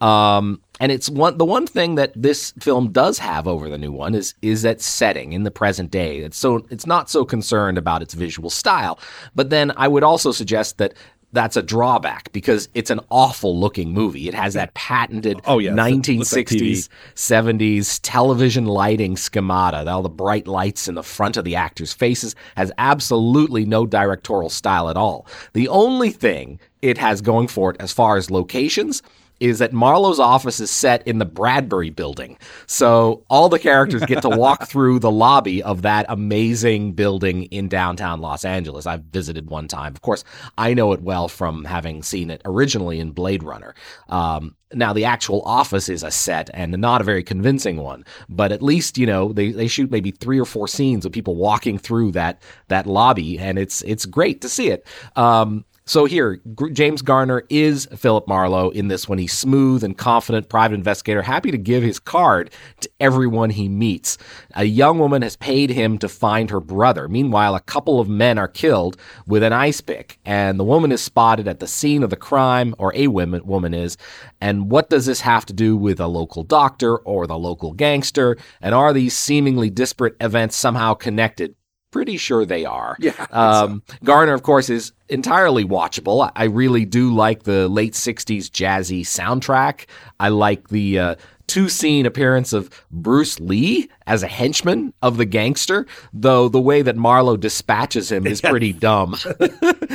Um, 0.02 0.62
and 0.80 0.92
it's 0.92 1.10
one 1.10 1.38
the 1.38 1.46
one 1.46 1.68
thing 1.68 1.96
that 1.96 2.12
this 2.15 2.51
film 2.60 2.92
does 2.92 3.20
have 3.20 3.48
over 3.48 3.70
the 3.70 3.77
new 3.77 3.92
one 3.92 4.15
is 4.15 4.34
is 4.42 4.63
that 4.63 4.82
setting 4.82 5.34
in 5.34 5.44
the 5.44 5.51
present 5.51 5.92
day. 5.92 6.20
It's 6.20 6.38
so 6.38 6.65
it's 6.70 6.88
not 6.88 7.10
so 7.10 7.25
concerned 7.25 7.77
about 7.77 8.01
its 8.01 8.13
visual 8.13 8.50
style. 8.50 9.00
But 9.36 9.50
then 9.50 9.72
I 9.77 9.88
would 9.88 10.03
also 10.03 10.32
suggest 10.32 10.80
that 10.80 10.94
that's 11.34 11.58
a 11.58 11.63
drawback 11.63 12.32
because 12.32 12.70
it's 12.75 12.92
an 12.92 13.00
awful 13.10 13.60
looking 13.60 13.92
movie. 13.92 14.27
It 14.27 14.36
has 14.36 14.53
that 14.53 14.74
patented 14.75 15.42
oh, 15.46 15.58
yeah. 15.58 15.72
1960s, 15.72 16.88
70s 17.15 18.00
television 18.03 18.65
lighting 18.65 19.18
schemata. 19.18 19.89
All 19.89 20.03
the 20.03 20.10
bright 20.10 20.48
lights 20.48 20.88
in 20.88 20.94
the 20.94 21.01
front 21.01 21.36
of 21.36 21.44
the 21.44 21.56
actors' 21.56 21.92
faces 21.92 22.36
has 22.56 22.72
absolutely 22.77 23.65
no 23.65 23.88
directorial 23.88 24.51
style 24.51 24.89
at 24.89 24.96
all. 24.96 25.25
The 25.53 25.68
only 25.68 26.12
thing 26.12 26.60
it 26.84 27.00
has 27.00 27.20
going 27.22 27.48
for 27.48 27.72
it 27.72 27.77
as 27.80 27.92
far 27.92 28.15
as 28.15 28.30
locations 28.30 29.01
is 29.40 29.60
that 29.60 29.74
Marlowe's 29.74 30.20
office 30.20 30.60
is 30.60 30.72
set 30.72 31.06
in 31.08 31.18
the 31.18 31.25
Bradbury 31.25 31.90
building. 31.90 32.38
So 32.66 33.24
all 33.30 33.50
the 33.50 33.60
characters 33.60 34.04
get 34.06 34.22
to 34.22 34.30
walk 34.30 34.68
through 34.68 35.00
the 35.00 35.12
lobby 35.12 35.62
of 35.62 35.82
that 35.82 36.06
amazing 36.10 36.94
building 36.94 37.44
in 37.46 37.68
downtown 37.68 38.22
Los 38.22 38.46
Angeles. 38.46 38.86
I've 38.86 39.04
visited 39.04 39.50
one 39.50 39.68
time. 39.68 39.94
Of 39.94 40.02
course, 40.02 40.24
I 40.58 40.74
know 40.74 40.94
it 40.94 41.02
well 41.02 41.28
from 41.28 41.66
having 41.66 42.04
seen 42.04 42.30
it 42.30 42.42
originally 42.46 43.00
in 43.00 43.12
Blade 43.12 43.44
Runner. 43.44 43.75
Um, 44.10 44.56
now 44.74 44.94
the 44.94 45.06
actual 45.06 45.42
office 45.44 45.90
is 45.90 46.04
a 46.04 46.12
set 46.12 46.50
and 46.54 46.72
not 46.78 47.02
a 47.02 47.04
very 47.04 47.24
convincing 47.24 47.78
one, 47.78 48.06
but 48.30 48.52
at 48.52 48.62
least 48.62 48.98
you 48.98 49.06
know 49.06 49.32
they, 49.32 49.52
they 49.52 49.68
shoot 49.68 49.92
maybe 49.92 50.12
three 50.12 50.40
or 50.40 50.46
four 50.46 50.68
scenes 50.68 51.06
of 51.06 51.12
people 51.12 51.36
walking 51.36 51.78
through 51.78 52.12
that 52.13 52.42
that 52.68 52.88
lobby, 52.88 53.38
and 53.38 53.60
it's 53.60 53.82
it's 53.84 54.06
great 54.06 54.42
to 54.42 54.50
see 54.50 54.70
it. 54.70 54.86
Um, 55.16 55.66
so 55.86 56.06
here, 56.06 56.40
G- 56.58 56.72
James 56.72 57.02
Garner 57.02 57.44
is 57.50 57.88
Philip 57.96 58.28
Marlowe 58.28 58.70
in 58.70 58.88
this 58.88 59.10
one. 59.10 59.18
He's 59.18 59.34
smooth 59.34 59.84
and 59.84 59.98
confident 59.98 60.48
private 60.48 60.75
investigator, 60.75 61.22
happy 61.22 61.52
to 61.52 61.58
give 61.58 61.84
his 61.84 62.00
card 62.00 62.52
to 62.80 62.90
everyone 63.00 63.50
he 63.50 63.68
meets. 63.68 64.18
A 64.56 64.63
young 64.63 64.98
woman 64.98 65.22
has 65.22 65.36
paid 65.36 65.70
him 65.70 65.98
to 65.98 66.08
find 66.08 66.50
her 66.50 66.62
brother. 66.62 67.10
Meanwhile, 67.10 67.56
a 67.56 67.60
couple 67.60 68.00
of 68.00 68.08
men 68.08 68.38
are 68.38 68.48
killed 68.48 68.98
with 69.28 69.44
an 69.44 69.52
ice 69.52 69.82
pick, 69.82 70.20
and 70.24 70.60
the 70.60 70.63
woman 70.63 70.92
is 70.92 71.02
spotted 71.02 71.48
at 71.48 71.60
the 71.60 71.68
scene 71.68 72.04
of 72.04 72.10
the 72.10 72.16
crime, 72.16 72.74
or 72.78 72.96
a 72.96 73.08
woman, 73.08 73.46
woman 73.46 73.74
is. 73.74 73.98
And 74.40 74.72
what 74.72 74.90
does 74.90 75.06
this 75.06 75.22
have 75.22 75.46
to 75.48 75.54
do 75.54 75.75
with 75.75 76.00
a 76.00 76.08
local 76.08 76.44
doctor 76.44 76.98
or 76.98 77.28
the 77.28 77.38
local 77.38 77.74
gangster? 77.74 78.38
And 78.62 78.74
are 78.74 78.94
these 78.94 79.16
seemingly 79.16 79.70
disparate 79.70 80.16
events 80.22 80.56
somehow 80.56 80.94
connected? 80.94 81.56
Pretty 81.94 82.18
sure 82.18 82.44
they 82.46 82.66
are. 82.66 82.98
Yeah, 83.00 83.14
Um, 83.32 83.82
Garner, 84.04 84.34
of 84.34 84.44
course, 84.44 84.70
is 84.70 84.92
entirely 85.08 85.64
watchable. 85.64 86.30
I- 86.36 86.46
really 86.46 86.84
do 86.86 87.14
like 87.14 87.44
the 87.44 87.70
late 87.70 87.94
'60s 87.94 88.50
jazzy 88.50 89.02
soundtrack. 89.02 89.86
I 90.20 90.28
like 90.30 90.68
the 90.70 91.00
uh, 91.00 91.16
two 91.48 91.70
scene 91.70 92.06
appearance 92.06 92.52
of 92.54 92.70
Bruce 92.92 93.40
Lee 93.40 93.90
as 94.08 94.24
a 94.24 94.28
henchman 94.28 94.94
of 95.02 95.18
the 95.18 95.26
gangster, 95.26 95.86
though 96.14 96.50
the 96.50 96.60
way 96.62 96.82
that 96.82 96.96
Marlowe 96.98 97.38
dispatches 97.38 98.12
him 98.12 98.26
is 98.28 98.42
pretty 98.54 98.74
dumb. 98.74 99.16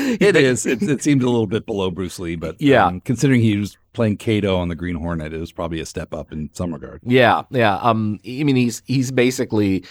It 0.00 0.37
is. 0.37 0.64
It, 0.64 0.83
it 0.83 1.02
seemed 1.02 1.23
a 1.23 1.26
little 1.28 1.47
bit 1.47 1.67
below 1.67 1.90
Bruce 1.90 2.19
Lee, 2.21 2.37
but 2.37 2.61
Yeah. 2.61 2.87
um, 2.87 3.00
considering 3.00 3.40
he 3.40 3.57
was 3.57 3.76
playing 3.93 4.17
Kato 4.19 4.57
on 4.57 4.69
the 4.69 4.75
Green 4.76 4.95
Hornet, 4.95 5.33
it 5.35 5.38
was 5.38 5.50
probably 5.52 5.81
a 5.81 5.87
step 5.87 6.14
up 6.14 6.31
in 6.33 6.50
some 6.52 6.73
regard. 6.73 7.00
Yeah, 7.05 7.43
yeah. 7.50 7.76
Um, 7.78 8.21
I 8.25 8.45
mean, 8.45 8.55
he's 8.57 8.83
he's 8.87 9.11
basically 9.11 9.85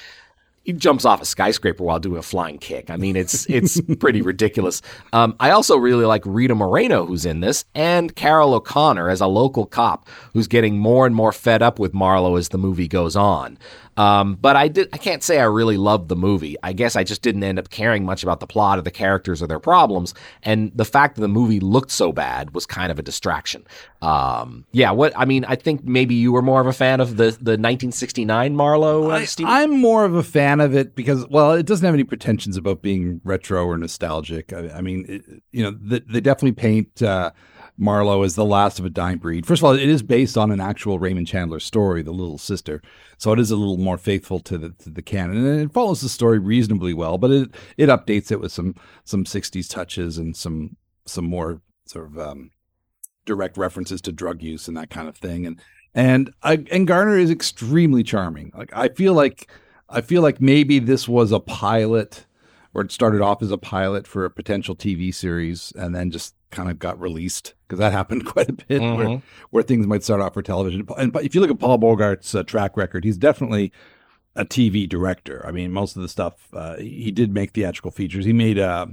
he 0.67 0.73
jumps 0.73 1.05
off 1.05 1.21
a 1.21 1.25
skyscraper 1.25 1.81
while 1.81 1.97
doing 1.97 2.17
a 2.17 2.21
flying 2.21 2.57
kick. 2.57 2.89
I 2.89 2.97
mean, 2.97 3.15
it's 3.15 3.49
it's 3.49 3.79
pretty 3.99 4.21
ridiculous. 4.21 4.81
Um, 5.13 5.33
I 5.39 5.51
also 5.51 5.77
really 5.77 6.03
like 6.03 6.23
Rita 6.25 6.55
Moreno, 6.55 7.05
who's 7.05 7.25
in 7.25 7.39
this, 7.39 7.63
and 7.73 8.13
Carroll 8.15 8.53
O'Connor 8.53 9.09
as 9.09 9.21
a 9.21 9.27
local 9.27 9.65
cop 9.65 10.09
who's 10.33 10.47
getting 10.47 10.77
more 10.77 11.05
and 11.05 11.15
more 11.15 11.31
fed 11.31 11.61
up 11.61 11.79
with 11.79 11.93
Marlowe 11.93 12.35
as 12.35 12.49
the 12.49 12.57
movie 12.57 12.89
goes 12.89 13.15
on. 13.15 13.57
Um, 13.97 14.35
but 14.35 14.55
I 14.55 14.67
did 14.67 14.89
I 14.93 14.97
can't 14.97 15.23
say 15.23 15.39
I 15.39 15.45
really 15.45 15.77
loved 15.77 16.07
the 16.07 16.15
movie. 16.15 16.55
I 16.63 16.71
guess 16.71 16.95
I 16.95 17.03
just 17.03 17.21
didn't 17.21 17.43
end 17.43 17.59
up 17.59 17.69
caring 17.69 18.05
much 18.05 18.23
about 18.23 18.39
the 18.39 18.47
plot 18.47 18.77
or 18.77 18.83
the 18.83 18.91
characters 18.91 19.41
or 19.41 19.47
their 19.47 19.59
problems. 19.59 20.13
And 20.43 20.71
the 20.75 20.85
fact 20.85 21.15
that 21.15 21.21
the 21.21 21.27
movie 21.27 21.59
looked 21.59 21.91
so 21.91 22.11
bad 22.11 22.53
was 22.53 22.65
kind 22.65 22.91
of 22.91 22.99
a 22.99 23.01
distraction. 23.01 23.65
Um, 24.01 24.65
yeah, 24.71 24.91
what 24.91 25.13
I 25.17 25.25
mean, 25.25 25.45
I 25.45 25.55
think 25.55 25.83
maybe 25.83 26.13
you 26.13 26.31
were 26.31 26.43
more 26.43 26.61
of 26.61 26.67
a 26.67 26.73
fan 26.73 27.01
of 27.01 27.17
the 27.17 27.31
the 27.41 27.57
1969 27.57 28.55
Marlowe. 28.55 29.09
Uh? 29.09 29.25
I'm 29.45 29.71
more 29.71 30.05
of 30.05 30.13
a 30.13 30.23
fan 30.23 30.61
of 30.61 30.75
it 30.75 30.95
because, 30.95 31.27
well, 31.27 31.53
it 31.53 31.65
doesn't 31.65 31.85
have 31.85 31.95
any 31.95 32.03
pretensions 32.03 32.57
about 32.57 32.81
being 32.81 33.19
retro 33.23 33.65
or 33.65 33.77
nostalgic. 33.77 34.53
I, 34.53 34.69
I 34.69 34.81
mean, 34.81 35.05
it, 35.07 35.41
you 35.51 35.63
know, 35.63 35.71
they, 35.71 35.99
they 35.99 36.21
definitely 36.21 36.53
paint 36.53 37.01
uh, 37.01 37.31
Marlowe 37.77 38.23
is 38.23 38.35
the 38.35 38.45
last 38.45 38.79
of 38.79 38.85
a 38.85 38.89
dying 38.89 39.19
breed. 39.19 39.45
First 39.45 39.61
of 39.61 39.65
all, 39.65 39.73
it 39.73 39.87
is 39.87 40.01
based 40.01 40.37
on 40.37 40.49
an 40.49 40.59
actual 40.59 40.97
Raymond 40.97 41.27
Chandler 41.27 41.59
story, 41.59 42.01
The 42.01 42.11
Little 42.11 42.39
Sister, 42.39 42.81
so 43.17 43.31
it 43.31 43.39
is 43.39 43.51
a 43.51 43.55
little 43.55 43.77
more 43.77 43.97
faithful 43.97 44.39
to 44.41 44.57
the 44.57 44.69
to 44.69 44.89
the 44.89 45.03
canon, 45.03 45.45
and 45.45 45.61
it 45.61 45.73
follows 45.73 46.01
the 46.01 46.09
story 46.09 46.39
reasonably 46.39 46.93
well. 46.93 47.17
But 47.17 47.31
it 47.31 47.55
it 47.77 47.89
updates 47.89 48.31
it 48.31 48.39
with 48.39 48.51
some 48.51 48.75
some 49.03 49.25
'60s 49.25 49.69
touches 49.69 50.17
and 50.17 50.35
some 50.35 50.75
some 51.05 51.25
more 51.25 51.61
sort 51.85 52.07
of 52.07 52.17
um, 52.17 52.51
direct 53.25 53.57
references 53.57 54.01
to 54.01 54.11
drug 54.11 54.41
use 54.41 54.67
and 54.67 54.75
that 54.75 54.89
kind 54.89 55.07
of 55.07 55.15
thing. 55.15 55.45
And 55.45 55.61
and 55.93 56.33
I, 56.41 56.65
and 56.71 56.87
Garner 56.87 57.17
is 57.17 57.29
extremely 57.29 58.01
charming. 58.03 58.51
Like 58.55 58.71
I 58.73 58.89
feel 58.89 59.13
like 59.13 59.51
I 59.89 60.01
feel 60.01 60.23
like 60.23 60.41
maybe 60.41 60.79
this 60.79 61.07
was 61.07 61.31
a 61.31 61.39
pilot, 61.39 62.25
or 62.73 62.81
it 62.81 62.91
started 62.91 63.21
off 63.21 63.43
as 63.43 63.51
a 63.51 63.57
pilot 63.57 64.07
for 64.07 64.25
a 64.25 64.31
potential 64.31 64.75
TV 64.75 65.13
series, 65.13 65.71
and 65.75 65.93
then 65.93 66.09
just 66.09 66.33
kind 66.51 66.69
of 66.69 66.79
got 66.79 66.99
released 66.99 67.53
because 67.67 67.79
that 67.79 67.91
happened 67.99 68.25
quite 68.25 68.49
a 68.49 68.53
bit 68.53 68.81
where, 68.81 69.05
Mhm. 69.07 69.21
where 69.49 69.63
things 69.63 69.85
might 69.87 70.03
start 70.03 70.21
off 70.21 70.33
for 70.33 70.41
television. 70.41 70.85
And 70.97 71.15
if 71.17 71.35
you 71.35 71.41
look 71.41 71.51
at 71.51 71.59
Paul 71.59 71.77
Bogart's 71.79 72.33
uh, 72.33 72.43
track 72.43 72.77
record, 72.77 73.03
he's 73.03 73.17
definitely 73.17 73.71
a 74.35 74.45
TV 74.45 74.87
director. 74.87 75.43
I 75.47 75.51
mean, 75.51 75.71
most 75.71 75.95
of 75.95 76.01
the 76.01 76.07
stuff 76.09 76.33
uh, 76.53 76.75
he 76.77 77.11
did 77.11 77.33
make 77.33 77.51
theatrical 77.51 77.91
features. 77.91 78.23
He 78.25 78.33
made 78.33 78.59
uh, 78.59 78.85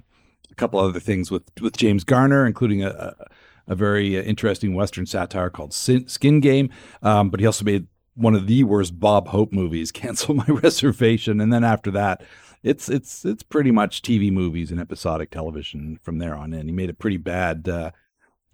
a 0.50 0.54
couple 0.54 0.80
other 0.80 1.00
things 1.00 1.30
with 1.30 1.42
with 1.60 1.76
James 1.76 2.02
Garner, 2.04 2.46
including 2.46 2.82
a, 2.82 2.88
a, 2.88 3.26
a 3.68 3.74
very 3.74 4.18
uh, 4.18 4.22
interesting 4.22 4.74
Western 4.74 5.04
satire 5.06 5.50
called 5.50 5.72
Sin, 5.74 6.08
Skin 6.08 6.40
Game. 6.40 6.70
Um, 7.02 7.28
but 7.30 7.40
he 7.40 7.46
also 7.46 7.64
made 7.64 7.86
one 8.14 8.34
of 8.34 8.46
the 8.46 8.64
worst 8.64 8.98
Bob 8.98 9.28
Hope 9.28 9.52
movies, 9.52 9.92
Cancel 10.00 10.34
My 10.34 10.46
Reservation, 10.46 11.40
and 11.40 11.52
then 11.52 11.62
after 11.64 11.90
that, 11.90 12.22
it's 12.64 12.88
it's 12.88 13.24
it's 13.24 13.42
pretty 13.44 13.70
much 13.70 14.02
TV 14.02 14.32
movies 14.32 14.72
and 14.72 14.80
episodic 14.80 15.30
television 15.30 16.00
from 16.02 16.18
there 16.18 16.34
on 16.34 16.52
in. 16.52 16.66
He 16.66 16.72
made 16.72 16.90
a 16.90 16.94
pretty 16.94 17.18
bad. 17.18 17.68
Uh, 17.68 17.90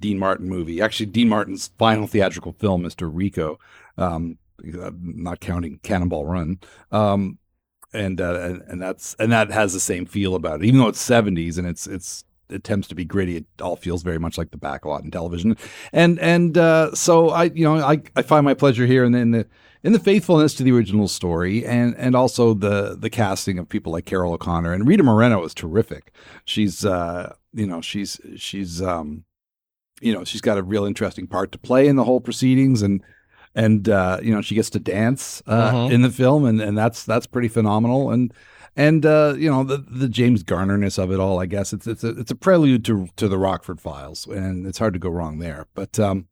Dean 0.00 0.18
Martin 0.18 0.48
movie. 0.48 0.80
Actually, 0.80 1.06
Dean 1.06 1.28
Martin's 1.28 1.68
final 1.78 2.06
theatrical 2.06 2.52
film, 2.52 2.82
Mr. 2.82 3.10
Ricco, 3.12 3.58
um, 3.98 4.38
uh, 4.80 4.90
not 4.98 5.40
counting 5.40 5.78
Cannonball 5.82 6.24
Run, 6.24 6.58
um, 6.90 7.38
and, 7.92 8.18
uh, 8.18 8.40
and 8.40 8.62
and 8.62 8.82
that's 8.82 9.14
and 9.18 9.30
that 9.30 9.50
has 9.50 9.72
the 9.74 9.80
same 9.80 10.06
feel 10.06 10.34
about 10.34 10.62
it. 10.62 10.66
Even 10.66 10.80
though 10.80 10.88
it's 10.88 11.00
seventies 11.00 11.58
and 11.58 11.66
it's 11.66 11.86
it's 11.86 12.24
it 12.48 12.56
attempts 12.56 12.88
to 12.88 12.94
be 12.94 13.04
gritty, 13.04 13.36
it 13.36 13.46
all 13.60 13.76
feels 13.76 14.02
very 14.02 14.18
much 14.18 14.38
like 14.38 14.50
the 14.50 14.58
backlot 14.58 15.04
in 15.04 15.10
television. 15.10 15.56
And 15.92 16.18
and 16.18 16.56
uh, 16.56 16.94
so 16.94 17.28
I 17.30 17.44
you 17.44 17.64
know 17.64 17.76
I, 17.76 18.02
I 18.16 18.22
find 18.22 18.44
my 18.44 18.54
pleasure 18.54 18.86
here 18.86 19.04
and 19.04 19.14
then 19.14 19.32
the 19.32 19.46
in 19.82 19.92
the 19.92 19.98
faithfulness 19.98 20.54
to 20.54 20.62
the 20.62 20.72
original 20.72 21.08
story 21.08 21.64
and 21.64 21.94
and 21.96 22.14
also 22.14 22.54
the 22.54 22.96
the 22.98 23.10
casting 23.10 23.58
of 23.58 23.68
people 23.68 23.92
like 23.92 24.04
Carroll 24.06 24.32
O'Connor 24.34 24.72
and 24.72 24.86
Rita 24.86 25.02
Moreno 25.02 25.42
is 25.44 25.54
terrific. 25.54 26.12
She's 26.44 26.84
uh, 26.84 27.34
you 27.52 27.66
know 27.66 27.80
she's 27.80 28.20
she's 28.36 28.80
um, 28.82 29.24
you 30.00 30.12
know 30.12 30.24
she's 30.24 30.40
got 30.40 30.58
a 30.58 30.62
real 30.62 30.84
interesting 30.84 31.26
part 31.26 31.52
to 31.52 31.58
play 31.58 31.86
in 31.88 31.96
the 31.96 32.04
whole 32.04 32.20
proceedings 32.20 32.82
and 32.82 33.02
and 33.54 33.88
uh, 33.88 34.18
you 34.22 34.32
know 34.34 34.40
she 34.42 34.54
gets 34.54 34.70
to 34.70 34.78
dance 34.80 35.42
uh, 35.46 35.72
Mhm. 35.72 35.92
in 35.92 36.02
the 36.02 36.10
film 36.10 36.44
and 36.44 36.60
and 36.60 36.76
that's 36.78 37.04
that's 37.04 37.26
pretty 37.26 37.48
phenomenal 37.48 38.10
and 38.10 38.32
and 38.76 39.04
uh, 39.04 39.34
you 39.36 39.50
know 39.50 39.64
the 39.64 39.78
the 39.78 40.08
James 40.08 40.44
Garnerness 40.44 40.98
of 41.02 41.10
it 41.10 41.18
all 41.18 41.40
I 41.40 41.46
guess 41.46 41.72
it's 41.72 41.86
it's 41.88 42.04
a 42.04 42.10
it's 42.20 42.30
a 42.30 42.36
prelude 42.36 42.84
to 42.84 43.08
to 43.16 43.26
the 43.28 43.38
Rockford 43.38 43.80
Files 43.80 44.26
and 44.26 44.66
it's 44.66 44.78
hard 44.78 44.92
to 44.92 45.00
go 45.00 45.08
wrong 45.10 45.38
there 45.40 45.66
but 45.74 45.98
um 45.98 46.28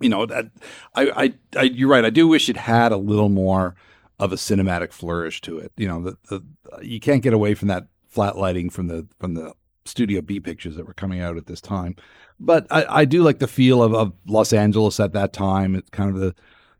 you 0.00 0.08
know 0.08 0.26
that 0.26 0.50
I, 0.94 1.24
I 1.24 1.34
I 1.56 1.62
you're 1.62 1.88
right 1.88 2.04
I 2.04 2.10
do 2.10 2.28
wish 2.28 2.48
it 2.48 2.56
had 2.56 2.92
a 2.92 2.96
little 2.96 3.28
more 3.28 3.74
of 4.18 4.32
a 4.32 4.36
cinematic 4.36 4.92
flourish 4.92 5.40
to 5.42 5.58
it 5.58 5.72
you 5.76 5.88
know 5.88 6.02
the, 6.02 6.18
the 6.28 6.42
you 6.82 7.00
can't 7.00 7.22
get 7.22 7.32
away 7.32 7.54
from 7.54 7.68
that 7.68 7.86
flat 8.08 8.36
lighting 8.36 8.70
from 8.70 8.88
the 8.88 9.06
from 9.18 9.34
the 9.34 9.54
Studio 9.86 10.22
B 10.22 10.40
pictures 10.40 10.76
that 10.76 10.86
were 10.86 10.94
coming 10.94 11.20
out 11.20 11.36
at 11.36 11.46
this 11.46 11.60
time 11.60 11.94
but 12.40 12.66
I, 12.70 12.86
I 12.88 13.04
do 13.04 13.22
like 13.22 13.38
the 13.38 13.46
feel 13.46 13.82
of, 13.82 13.94
of 13.94 14.12
Los 14.26 14.52
Angeles 14.52 14.98
at 15.00 15.12
that 15.12 15.32
time. 15.32 15.74
It's 15.74 15.90
kind 15.90 16.10
of 16.10 16.16
the 16.20 16.34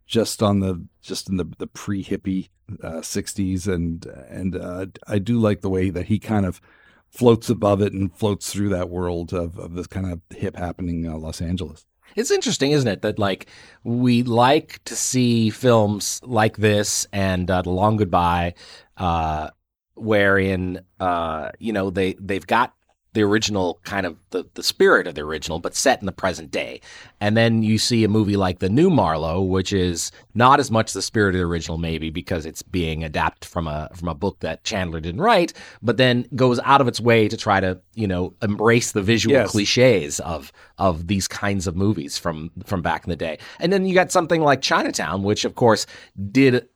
just 0.06 0.42
on 0.42 0.60
the 0.60 0.84
just 1.00 1.28
in 1.28 1.36
the 1.36 1.46
the 1.58 1.66
pre 1.66 2.04
hippie 2.04 2.48
uh, 2.82 3.00
'60s, 3.00 3.72
and 3.72 4.04
and 4.28 4.56
uh, 4.56 4.86
I 5.06 5.18
do 5.18 5.38
like 5.38 5.60
the 5.60 5.70
way 5.70 5.90
that 5.90 6.06
he 6.06 6.18
kind 6.18 6.46
of 6.46 6.60
floats 7.08 7.48
above 7.48 7.80
it 7.80 7.92
and 7.92 8.14
floats 8.14 8.52
through 8.52 8.70
that 8.70 8.90
world 8.90 9.32
of, 9.32 9.56
of 9.56 9.74
this 9.74 9.86
kind 9.86 10.10
of 10.12 10.20
hip 10.36 10.56
happening 10.56 11.06
uh, 11.06 11.16
Los 11.16 11.40
Angeles. 11.40 11.86
It's 12.16 12.30
interesting, 12.30 12.70
isn't 12.72 12.88
it, 12.88 13.02
that 13.02 13.18
like 13.18 13.46
we 13.82 14.22
like 14.22 14.82
to 14.84 14.94
see 14.94 15.50
films 15.50 16.20
like 16.22 16.56
this 16.56 17.06
and 17.12 17.50
uh, 17.50 17.62
The 17.62 17.70
Long 17.70 17.96
Goodbye, 17.96 18.54
uh, 18.96 19.50
wherein 19.94 20.80
uh, 21.00 21.50
you 21.58 21.72
know 21.72 21.90
they 21.90 22.14
they've 22.14 22.46
got 22.46 22.74
the 23.14 23.22
original 23.22 23.80
kind 23.84 24.04
of 24.06 24.16
the, 24.30 24.44
the 24.54 24.62
spirit 24.62 25.06
of 25.06 25.14
the 25.14 25.22
original, 25.22 25.58
but 25.60 25.74
set 25.74 26.00
in 26.00 26.06
the 26.06 26.12
present 26.12 26.50
day. 26.50 26.80
And 27.20 27.36
then 27.36 27.62
you 27.62 27.78
see 27.78 28.04
a 28.04 28.08
movie 28.08 28.36
like 28.36 28.58
The 28.58 28.68
New 28.68 28.90
Marlowe, 28.90 29.40
which 29.40 29.72
is 29.72 30.10
not 30.34 30.60
as 30.60 30.70
much 30.70 30.92
the 30.92 31.00
spirit 31.00 31.34
of 31.34 31.38
the 31.38 31.44
original, 31.46 31.78
maybe 31.78 32.10
because 32.10 32.44
it's 32.44 32.62
being 32.62 33.02
adapted 33.04 33.48
from 33.48 33.66
a 33.66 33.88
from 33.94 34.08
a 34.08 34.14
book 34.14 34.40
that 34.40 34.64
Chandler 34.64 35.00
didn't 35.00 35.20
write, 35.20 35.52
but 35.80 35.96
then 35.96 36.26
goes 36.34 36.58
out 36.60 36.80
of 36.80 36.88
its 36.88 37.00
way 37.00 37.28
to 37.28 37.36
try 37.36 37.60
to 37.60 37.80
you 37.94 38.06
know 38.06 38.34
embrace 38.42 38.92
the 38.92 39.02
visual 39.02 39.34
Yes. 39.34 39.50
cliches 39.52 40.20
of 40.20 40.52
of 40.78 41.06
these 41.06 41.26
kinds 41.28 41.66
of 41.66 41.76
movies 41.76 42.18
from 42.18 42.50
from 42.66 42.82
back 42.82 43.04
in 43.04 43.10
the 43.10 43.16
day. 43.16 43.38
And 43.60 43.72
then 43.72 43.86
you 43.86 43.94
got 43.94 44.10
something 44.12 44.42
like 44.42 44.60
Chinatown, 44.60 45.22
which 45.22 45.44
of 45.44 45.54
course 45.54 45.86
did 46.32 46.68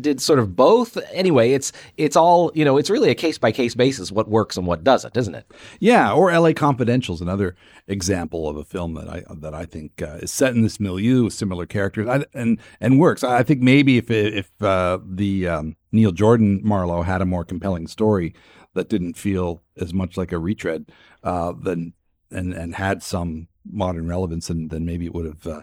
did 0.00 0.20
sort 0.20 0.38
of 0.38 0.54
both. 0.54 0.96
Anyway, 1.12 1.52
it's 1.52 1.72
it's 1.96 2.16
all 2.16 2.52
you 2.54 2.64
know. 2.64 2.76
It's 2.76 2.90
really 2.90 3.10
a 3.10 3.14
case 3.14 3.38
by 3.38 3.52
case 3.52 3.74
basis 3.74 4.12
what 4.12 4.28
works 4.28 4.56
and 4.56 4.66
what 4.66 4.84
doesn't, 4.84 5.16
isn't 5.16 5.34
it? 5.34 5.50
Yeah, 5.80 6.12
or 6.12 6.30
L.A. 6.30 6.54
Confidential 6.54 7.14
is 7.14 7.20
another 7.20 7.56
example 7.86 8.48
of 8.48 8.56
a 8.56 8.64
film 8.64 8.94
that 8.94 9.08
I 9.08 9.24
that 9.34 9.54
I 9.54 9.64
think 9.64 10.00
uh, 10.00 10.18
is 10.22 10.30
set 10.30 10.54
in 10.54 10.62
this 10.62 10.78
milieu 10.78 11.24
with 11.24 11.32
similar 11.32 11.66
characters 11.66 12.08
I, 12.08 12.24
and 12.34 12.58
and 12.80 13.00
works. 13.00 13.24
I 13.24 13.42
think 13.42 13.60
maybe 13.60 13.98
if 13.98 14.10
if 14.10 14.50
uh, 14.62 14.98
the 15.04 15.48
um, 15.48 15.76
Neil 15.92 16.12
Jordan 16.12 16.60
Marlowe 16.62 17.02
had 17.02 17.20
a 17.20 17.26
more 17.26 17.44
compelling 17.44 17.86
story 17.86 18.34
that 18.74 18.88
didn't 18.88 19.14
feel 19.14 19.62
as 19.76 19.92
much 19.92 20.16
like 20.16 20.32
a 20.32 20.38
retread, 20.38 20.90
uh, 21.22 21.52
then 21.52 21.94
and 22.30 22.52
and 22.52 22.76
had 22.76 23.02
some 23.02 23.48
modern 23.64 24.08
relevance, 24.08 24.50
and 24.50 24.70
then 24.70 24.84
maybe 24.84 25.06
it 25.06 25.14
would 25.14 25.26
have 25.26 25.46
uh, 25.46 25.62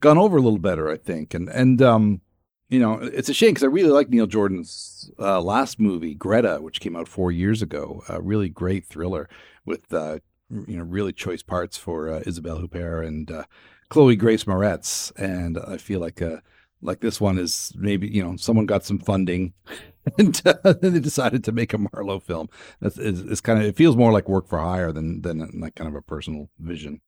gone 0.00 0.18
over 0.18 0.36
a 0.36 0.42
little 0.42 0.58
better. 0.58 0.88
I 0.88 0.96
think, 0.96 1.34
and 1.34 1.48
and 1.48 1.82
um, 1.82 2.20
you 2.68 2.78
know, 2.78 2.94
it's 2.94 3.28
a 3.28 3.34
shame 3.34 3.50
because 3.50 3.62
I 3.64 3.68
really 3.68 3.90
like 3.90 4.10
Neil 4.10 4.26
Jordan's 4.26 5.10
uh, 5.18 5.40
last 5.40 5.80
movie, 5.80 6.14
Greta, 6.14 6.58
which 6.60 6.80
came 6.80 6.96
out 6.96 7.08
four 7.08 7.32
years 7.32 7.62
ago. 7.62 8.02
A 8.08 8.20
really 8.20 8.48
great 8.48 8.84
thriller 8.84 9.28
with 9.64 9.92
uh, 9.92 10.18
you 10.50 10.76
know 10.76 10.84
really 10.84 11.12
choice 11.12 11.42
parts 11.42 11.76
for 11.76 12.10
uh, 12.10 12.22
Isabelle 12.26 12.60
Huppert 12.60 13.06
and 13.06 13.30
uh, 13.30 13.44
Chloe 13.88 14.16
Grace 14.16 14.44
Moretz, 14.44 15.12
and 15.16 15.58
I 15.58 15.78
feel 15.78 16.00
like 16.00 16.20
uh, 16.20 16.38
like 16.82 17.00
this 17.00 17.20
one 17.20 17.38
is 17.38 17.72
maybe 17.74 18.06
you 18.06 18.22
know 18.22 18.36
someone 18.36 18.66
got 18.66 18.84
some 18.84 18.98
funding 18.98 19.54
and 20.18 20.40
uh, 20.44 20.74
they 20.74 21.00
decided 21.00 21.44
to 21.44 21.52
make 21.52 21.72
a 21.72 21.78
Marlowe 21.78 22.20
film. 22.20 22.50
That's 22.80 22.98
is, 22.98 23.22
is 23.22 23.40
kind 23.40 23.58
of 23.60 23.66
it 23.66 23.76
feels 23.76 23.96
more 23.96 24.12
like 24.12 24.28
work 24.28 24.46
for 24.46 24.58
hire 24.58 24.92
than 24.92 25.22
than 25.22 25.60
like 25.60 25.74
kind 25.74 25.88
of 25.88 25.94
a 25.94 26.02
personal 26.02 26.50
vision. 26.58 27.00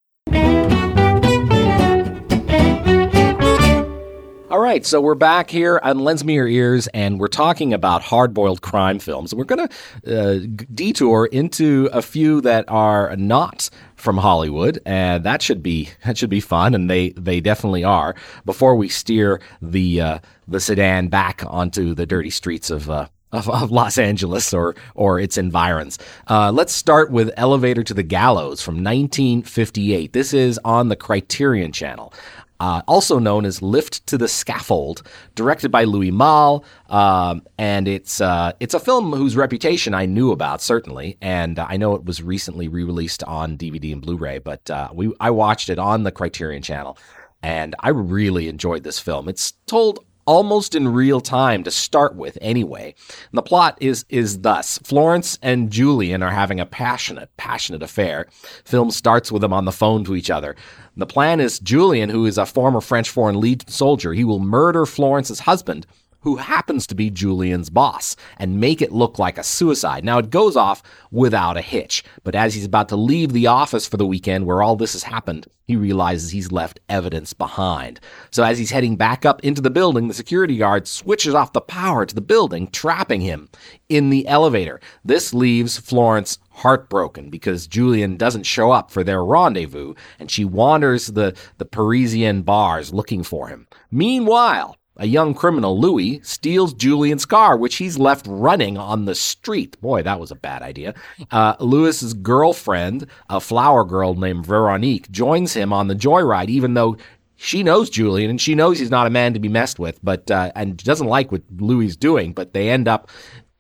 All 4.51 4.59
right, 4.59 4.85
so 4.85 5.01
we're 5.01 5.15
back 5.15 5.49
here 5.49 5.79
on 5.81 6.01
Lends 6.01 6.25
Me 6.25 6.35
Your 6.35 6.49
Ears, 6.49 6.89
and 6.89 7.21
we're 7.21 7.29
talking 7.29 7.73
about 7.73 8.03
hard-boiled 8.03 8.63
crime 8.63 8.99
films. 8.99 9.33
We're 9.33 9.45
going 9.45 9.69
to 9.69 10.21
uh, 10.21 10.65
detour 10.75 11.27
into 11.27 11.89
a 11.93 12.03
few 12.03 12.41
that 12.41 12.65
are 12.67 13.15
not 13.15 13.71
from 13.95 14.17
Hollywood, 14.17 14.81
and 14.85 15.23
that 15.23 15.41
should 15.41 15.63
be 15.63 15.91
that 16.05 16.19
should 16.19 16.31
be 16.31 16.41
fun, 16.41 16.75
and 16.75 16.91
they 16.91 17.11
they 17.11 17.41
definitely 17.41 17.85
are. 17.85 18.17
Before 18.45 18.75
we 18.75 18.89
steer 18.89 19.41
the 19.63 20.01
uh, 20.01 20.19
the 20.49 20.59
sedan 20.59 21.07
back 21.07 21.45
onto 21.47 21.95
the 21.95 22.05
dirty 22.05 22.31
streets 22.31 22.71
of. 22.71 22.91
Uh, 22.91 23.07
of, 23.33 23.49
of, 23.49 23.71
Los 23.71 23.97
Angeles 23.97 24.53
or 24.53 24.75
or 24.97 25.21
its 25.21 25.39
environs. 25.39 26.01
Uh, 26.29 26.51
let's 26.51 26.73
start 26.73 27.13
with 27.13 27.31
Elevator 27.37 27.85
to 27.85 27.95
the 27.95 28.03
Gallows 28.03 28.61
from 28.61 28.83
1958. 28.83 30.13
This 30.13 30.35
is 30.35 30.59
on 30.65 30.89
the 30.89 30.97
Criterion 30.97 31.71
Channel 31.71 32.13
uh, 32.61 32.83
also 32.87 33.18
known 33.18 33.44
as 33.46 33.62
Lift 33.62 34.07
to 34.07 34.18
the 34.18 34.29
Scaffold, 34.29 35.03
directed 35.35 35.70
by 35.70 35.85
Louis 35.85 36.11
Malle. 36.11 36.64
Um, 36.88 37.42
and 37.59 37.88
it's 37.88 38.20
uh, 38.20 38.53
it's 38.61 38.75
a 38.75 38.81
film 38.81 39.12
whose 39.12 39.35
reputation 39.35 39.94
I 39.94 40.07
knew 40.07 40.31
about 40.31 40.61
certainly, 40.61 41.16
and 41.20 41.59
I 41.59 41.77
know 41.77 41.94
it 41.94 42.05
was 42.05 42.23
recently 42.23 42.68
re-released 42.68 43.25
on 43.25 43.57
DVD 43.57 43.92
and 43.92 44.03
Blu-ray. 44.03 44.38
But 44.38 44.70
uh, 44.70 44.90
we 44.92 45.12
I 45.18 45.31
watched 45.31 45.70
it 45.70 45.79
on 45.79 46.03
the 46.03 46.12
Criterion 46.12 46.62
Channel, 46.62 46.99
and 47.42 47.75
I 47.81 47.88
really 47.88 48.49
enjoyed 48.49 48.85
this 48.85 48.99
film. 48.99 49.29
It's 49.29 49.53
told 49.66 50.05
almost 50.31 50.77
in 50.77 50.87
real 50.87 51.21
time 51.21 51.64
to 51.64 51.73
start 51.73 52.14
with 52.14 52.38
anyway. 52.40 52.95
And 53.33 53.38
the 53.38 53.43
plot 53.43 53.77
is 53.81 54.05
is 54.09 54.43
thus. 54.43 54.79
Florence 54.85 55.37
and 55.43 55.73
Julian 55.73 56.23
are 56.23 56.31
having 56.31 56.61
a 56.61 56.66
passionate, 56.66 57.37
passionate 57.37 57.83
affair. 57.83 58.29
Film 58.64 58.93
starts 58.93 59.33
with 59.33 59.43
them 59.43 59.53
on 59.53 59.64
the 59.64 59.73
phone 59.73 60.05
to 60.05 60.14
each 60.14 60.31
other. 60.31 60.55
The 60.97 61.05
plan 61.05 61.40
is 61.40 61.59
Julian, 61.59 62.11
who 62.11 62.27
is 62.27 62.38
a 62.38 62.47
former 62.47 62.81
French 62.81 63.11
Foreign 63.11 63.40
Legion 63.40 63.69
soldier, 63.69 64.12
he 64.12 64.23
will 64.23 64.38
murder 64.38 64.87
Florence's 64.87 65.40
husband 65.40 65.85
who 66.22 66.37
happens 66.37 66.87
to 66.87 66.94
be 66.94 67.11
Julian's 67.11 67.70
boss, 67.70 68.16
and 68.38 68.61
make 68.61 68.83
it 68.83 68.92
look 68.92 69.18
like 69.18 69.38
a 69.38 69.42
suicide. 69.42 70.04
Now, 70.04 70.18
it 70.18 70.30
goes 70.30 70.56
off 70.56 70.83
without 71.11 71.56
a 71.56 71.62
hitch, 71.62 72.04
but 72.24 72.35
as 72.35 72.54
he's 72.54 72.64
about 72.64 72.88
to 72.90 72.96
leave 72.96 73.33
the 73.33 73.46
office 73.46 73.87
for 73.87 73.96
the 73.96 74.06
weekend 74.06 74.46
where 74.46 74.62
all 74.62 74.76
this 74.76 74.92
has 74.92 75.04
happened, 75.04 75.46
he 75.66 75.76
realizes 75.76 76.30
he's 76.30 76.50
left 76.50 76.80
evidence 76.88 77.33
behind. 77.33 78.00
So, 78.30 78.42
as 78.42 78.59
he's 78.59 78.70
heading 78.70 78.96
back 78.96 79.24
up 79.24 79.42
into 79.44 79.61
the 79.61 79.70
building, 79.70 80.09
the 80.09 80.14
security 80.14 80.56
guard 80.56 80.88
switches 80.88 81.35
off 81.35 81.52
the 81.52 81.61
power 81.61 82.04
to 82.04 82.14
the 82.14 82.20
building, 82.20 82.68
trapping 82.68 83.20
him 83.20 83.48
in 83.88 84.11
the 84.11 84.26
elevator. 84.26 84.80
This 85.04 85.33
leaves 85.33 85.78
Florence 85.78 86.38
heartbroken 86.50 87.30
because 87.30 87.66
Julian 87.66 88.16
doesn't 88.16 88.42
show 88.44 88.70
up 88.70 88.90
for 88.90 89.02
their 89.04 89.24
rendezvous, 89.24 89.94
and 90.18 90.30
she 90.30 90.44
wanders 90.44 91.06
the, 91.09 91.37
the 91.59 91.64
Parisian 91.64 92.42
bars 92.42 92.92
looking 92.92 93.22
for 93.22 93.48
him. 93.48 93.66
Meanwhile, 93.90 94.76
a 95.01 95.07
young 95.07 95.33
criminal, 95.33 95.81
Louis, 95.81 96.21
steals 96.23 96.75
Julian's 96.75 97.25
car, 97.25 97.57
which 97.57 97.77
he's 97.77 97.99
left 97.99 98.27
running 98.29 98.77
on 98.77 99.07
the 99.07 99.15
street. 99.15 99.81
Boy, 99.81 100.03
that 100.03 100.21
was 100.21 100.31
a 100.31 100.37
bad 100.37 100.63
idea. 100.63 100.95
Uh, 101.31 101.57
Louis's 101.59 102.13
girlfriend, 102.13 103.07
a 103.31 103.41
flower 103.41 103.85
girl 103.85 104.15
named 104.15 104.45
Veronique, 104.45 105.11
joins 105.11 105.55
him 105.55 105.73
on 105.73 105.89
the 105.89 105.95
joyride, 105.95 106.51
even 106.51 106.75
though 106.75 106.99
she 107.37 107.63
knows 107.63 107.89
Julian 107.89 108.29
and 108.29 108.41
she 108.41 108.55
knows 108.55 108.79
he's 108.79 108.91
not 108.91 109.07
a 109.07 109.11
man 109.11 109.33
to 109.33 109.41
be 109.41 109.49
messed 109.49 109.79
with, 109.79 109.99
but 110.03 110.31
uh, 110.31 110.53
and 110.55 110.77
doesn't 110.77 111.07
like 111.07 111.33
what 111.33 111.43
Louis 111.57 111.87
is 111.87 111.97
doing. 111.97 112.35
But 112.35 112.53
they 112.53 112.69
end 112.69 112.87
up 112.87 113.11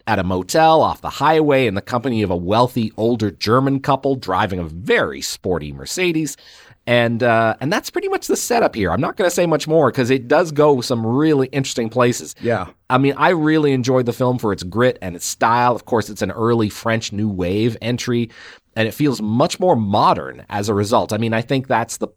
at 0.06 0.18
a 0.18 0.24
motel 0.24 0.82
off 0.82 1.00
the 1.00 1.08
highway 1.08 1.66
in 1.66 1.74
the 1.74 1.80
company 1.80 2.22
of 2.22 2.30
a 2.30 2.36
wealthy 2.36 2.92
older 2.98 3.30
German 3.30 3.80
couple 3.80 4.16
driving 4.16 4.58
a 4.58 4.64
very 4.64 5.22
sporty 5.22 5.72
Mercedes 5.72 6.36
and 6.90 7.22
uh, 7.22 7.54
and 7.60 7.72
that's 7.72 7.88
pretty 7.88 8.08
much 8.08 8.26
the 8.26 8.34
setup 8.34 8.74
here. 8.74 8.90
I'm 8.90 9.00
not 9.00 9.16
going 9.16 9.30
to 9.30 9.34
say 9.34 9.46
much 9.46 9.68
more 9.68 9.92
because 9.92 10.10
it 10.10 10.26
does 10.26 10.50
go 10.50 10.80
some 10.80 11.06
really 11.06 11.46
interesting 11.52 11.88
places. 11.88 12.34
Yeah, 12.42 12.66
I 12.90 12.98
mean, 12.98 13.14
I 13.16 13.28
really 13.28 13.72
enjoyed 13.72 14.06
the 14.06 14.12
film 14.12 14.40
for 14.40 14.52
its 14.52 14.64
grit 14.64 14.98
and 15.00 15.14
its 15.14 15.24
style. 15.24 15.76
Of 15.76 15.84
course, 15.84 16.10
it's 16.10 16.20
an 16.20 16.32
early 16.32 16.68
French 16.68 17.12
New 17.12 17.28
Wave 17.28 17.76
entry, 17.80 18.30
and 18.74 18.88
it 18.88 18.92
feels 18.92 19.22
much 19.22 19.60
more 19.60 19.76
modern 19.76 20.44
as 20.48 20.68
a 20.68 20.74
result. 20.74 21.12
I 21.12 21.18
mean, 21.18 21.32
I 21.32 21.42
think 21.42 21.68
that's 21.68 21.98
the 21.98 22.08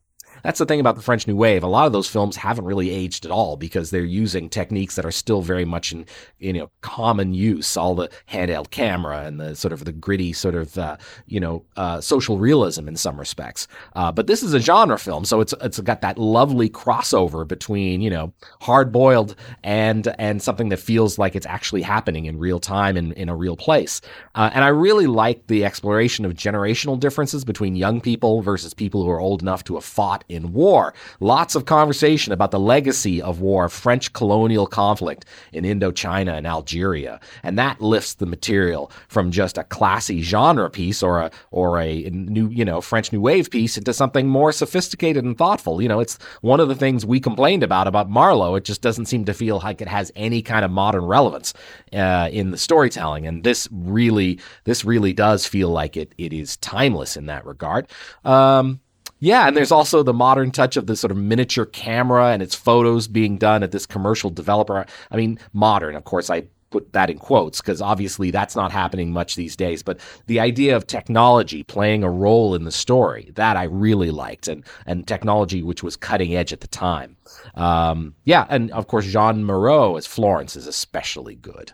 that's 0.44 0.60
the 0.60 0.66
thing 0.66 0.80
about 0.80 0.96
the 0.96 1.02
French 1.02 1.28
New 1.28 1.36
Wave. 1.36 1.64
A 1.64 1.68
lot 1.68 1.88
of 1.88 1.94
those 1.94 2.10
films 2.10 2.36
haven't 2.36 2.66
really 2.66 2.90
aged 2.90 3.26
at 3.26 3.32
all 3.32 3.56
because 3.56 3.90
they're 3.90 4.04
using 4.04 4.50
techniques 4.50 4.96
that 4.96 5.06
are 5.06 5.12
still 5.12 5.42
very 5.42 5.66
much 5.66 5.92
in 5.92 6.06
you 6.40 6.54
know 6.54 6.70
common 6.82 7.34
use. 7.34 7.76
All 7.78 7.96
the 7.96 8.10
handheld 8.30 8.70
camera 8.70 9.26
and 9.26 9.40
the 9.40 9.56
sort 9.56 9.72
of 9.72 9.86
the 9.86 9.92
gritty 9.92 10.34
sort 10.34 10.56
of 10.56 10.78
uh, 10.78 10.98
you 11.26 11.40
know 11.40 11.66
uh, 11.78 12.02
social 12.02 12.38
realism 12.38 12.88
in 12.88 12.96
some 12.96 13.18
respects. 13.18 13.68
Uh, 13.96 14.12
but 14.12 14.28
this 14.28 14.44
is 14.44 14.54
a 14.54 14.60
genre 14.60 15.00
film, 15.00 15.26
so 15.26 15.40
it's 15.40 15.54
it's 15.62 15.80
got 15.80 16.02
that 16.02 16.18
lovely 16.18 16.70
crossover 16.70 17.48
between 17.48 18.02
you 18.02 18.10
know 18.10 18.34
hard 18.62 18.92
boiled 18.92 19.36
and 19.64 20.14
and 20.20 20.42
something 20.42 20.70
that 20.70 20.80
feels 20.80 21.18
like 21.18 21.36
it's 21.36 21.48
actually 21.48 21.82
happening 21.82 22.26
in 22.26 22.38
real 22.38 22.60
time 22.60 22.98
in 22.98 23.14
in 23.14 23.30
a 23.30 23.36
real 23.36 23.56
place. 23.56 24.02
Uh, 24.36 24.50
and 24.54 24.64
I 24.66 24.68
really 24.68 25.08
like 25.08 25.48
the 25.48 25.64
exploration 25.64 26.26
of 26.26 26.34
generational 26.34 27.00
differences 27.00 27.46
between 27.46 27.78
young 27.78 28.02
people 28.02 28.42
versus 28.42 28.74
people 28.74 29.04
who 29.04 29.10
are 29.10 29.22
old 29.22 29.42
enough 29.42 29.64
to 29.66 29.76
have 29.76 29.86
fought 29.86 30.26
in 30.34 30.54
war. 30.54 30.94
Lots 31.20 31.56
of 31.56 31.66
conversation 31.66 32.34
about 32.34 32.52
the 32.52 32.60
legacy 32.60 33.22
of 33.22 33.40
war, 33.40 33.70
French 33.70 34.14
colonial 34.14 34.68
conflict 34.68 35.26
in 35.52 35.64
Indochina 35.64 36.38
and 36.38 36.48
Algeria. 36.48 37.20
And 37.44 37.58
that 37.58 37.82
lifts 37.82 38.16
the 38.16 38.26
material 38.26 38.92
from 39.08 39.32
just 39.32 39.58
a 39.58 39.64
classy 39.64 40.22
genre 40.22 40.70
piece 40.70 41.04
or 41.04 41.20
a 41.20 41.32
or 41.52 41.80
a 41.80 42.10
new, 42.10 42.50
you 42.50 42.66
know, 42.66 42.82
French 42.82 43.12
New 43.12 43.22
Wave 43.22 43.50
piece 43.52 43.78
into 43.78 43.94
something 43.94 44.28
more 44.28 44.52
sophisticated 44.52 45.24
and 45.24 45.38
thoughtful. 45.38 45.82
You 45.82 45.88
know, 45.88 46.00
it's 46.00 46.18
one 46.42 46.60
of 46.60 46.68
the 46.68 46.76
things 46.76 47.06
we 47.06 47.20
complained 47.20 47.64
about 47.64 47.88
about 47.88 48.10
Marlowe. 48.10 48.56
It 48.56 48.66
just 48.66 48.82
doesn't 48.82 49.06
seem 49.06 49.26
to 49.26 49.34
feel 49.34 49.60
like 49.64 49.82
it 49.82 49.88
has 49.88 50.12
any 50.16 50.42
kind 50.42 50.66
of 50.66 50.72
modern 50.72 51.06
relevance 51.06 51.54
uh, 51.94 52.30
in 52.32 52.52
the 52.52 52.58
storytelling. 52.58 53.28
And 53.28 53.44
this 53.44 53.68
really, 53.72 54.40
this 54.64 54.84
really 54.84 55.14
does 55.14 55.46
feel 55.46 55.70
like 55.70 55.98
it 55.98 56.14
it 56.18 56.34
is 56.34 56.58
timeless 56.58 57.18
in 57.18 57.28
that 57.28 57.46
regard. 57.46 57.88
Um, 58.26 58.80
yeah, 59.24 59.48
and 59.48 59.56
there's 59.56 59.72
also 59.72 60.04
the 60.04 60.12
modern 60.12 60.52
touch 60.52 60.76
of 60.76 60.86
the 60.86 60.98
sort 60.98 61.10
of 61.10 61.16
miniature 61.16 61.66
camera 61.66 62.34
and 62.34 62.44
its 62.44 62.54
photos 62.54 63.08
being 63.08 63.38
done 63.38 63.64
at 63.64 63.72
this 63.72 63.86
commercial 63.86 64.30
developer. 64.30 64.86
I 65.12 65.16
mean, 65.16 65.40
modern, 65.54 65.96
of 65.96 66.04
course, 66.04 66.30
I 66.30 66.44
put 66.72 66.92
that 66.92 67.10
in 67.10 67.20
quotes 67.20 67.62
because 67.62 67.82
obviously 67.82 68.32
that's 68.32 68.54
not 68.54 68.74
happening 68.74 69.12
much 69.12 69.36
these 69.36 69.56
days. 69.56 69.82
But 69.82 70.02
the 70.26 70.42
idea 70.42 70.76
of 70.76 70.88
technology 70.88 71.64
playing 71.64 72.04
a 72.04 72.10
role 72.10 72.54
in 72.54 72.66
the 72.66 72.72
story 72.72 73.32
that 73.36 73.56
I 73.56 73.64
really 73.64 74.12
liked, 74.12 74.50
and 74.50 74.66
and 74.86 75.08
technology 75.08 75.64
which 75.64 75.84
was 75.84 75.96
cutting 75.96 76.36
edge 76.36 76.52
at 76.52 76.60
the 76.60 76.68
time. 76.68 77.16
Um, 77.56 78.16
yeah, 78.26 78.46
and 78.50 78.72
of 78.72 78.88
course 78.88 79.06
Jeanne 79.06 79.46
Moreau 79.46 79.96
as 79.96 80.06
Florence 80.06 80.58
is 80.58 80.68
especially 80.68 81.36
good. 81.36 81.72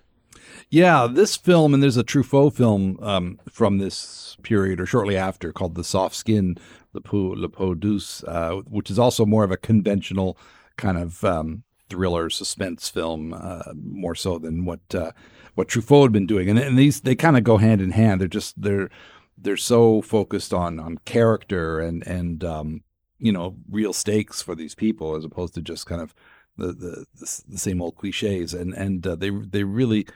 Yeah, 0.72 1.08
this 1.10 1.36
film, 1.36 1.74
and 1.74 1.82
there's 1.82 1.98
a 1.98 2.04
Truffaut 2.04 2.54
film 2.54 3.00
um, 3.02 3.40
from 3.50 3.80
this 3.80 4.38
period 4.44 4.80
or 4.80 4.86
shortly 4.86 5.18
after 5.18 5.52
called 5.52 5.74
The 5.74 5.84
Soft 5.84 6.16
Skin, 6.16 6.58
Le 6.94 7.02
Peau, 7.02 7.34
Le 7.36 7.50
Peau 7.50 7.76
Douce, 7.76 8.24
uh, 8.24 8.62
which 8.68 8.90
is 8.90 9.00
also 9.00 9.26
more 9.26 9.44
of 9.44 9.52
a 9.52 9.58
conventional 9.58 10.38
kind 10.78 10.98
of 10.98 11.24
um, 11.24 11.64
thriller 11.90 12.30
suspense 12.30 12.90
film, 12.90 13.34
uh, 13.34 13.74
more 13.76 14.16
so 14.16 14.38
than 14.38 14.66
what 14.66 14.80
uh, 14.94 15.12
what 15.56 15.68
Truffaut 15.68 16.04
had 16.04 16.12
been 16.12 16.26
doing. 16.26 16.50
And, 16.50 16.60
and 16.60 16.78
these 16.78 17.02
they 17.02 17.16
kind 17.16 17.38
of 17.38 17.44
go 17.44 17.58
hand 17.58 17.82
in 17.82 17.92
hand. 17.92 18.22
They're 18.22 18.28
just 18.28 18.62
they're 18.62 18.90
they're 19.38 19.58
so 19.58 20.02
focused 20.02 20.54
on 20.54 20.80
on 20.80 21.00
character 21.06 21.80
and 21.80 22.06
and 22.08 22.44
um, 22.44 22.84
you 23.20 23.32
know 23.32 23.56
real 23.70 23.94
stakes 23.94 24.42
for 24.42 24.56
these 24.56 24.76
people 24.76 25.16
as 25.16 25.26
opposed 25.26 25.54
to 25.56 25.62
just 25.62 25.86
kind 25.86 26.02
of 26.02 26.16
the 26.58 26.74
the, 26.74 27.06
the 27.48 27.58
same 27.58 27.82
old 27.82 27.96
cliches. 27.98 28.54
And 28.54 28.74
and 28.74 29.06
uh, 29.06 29.16
they 29.16 29.30
they 29.30 29.64
really 29.64 30.08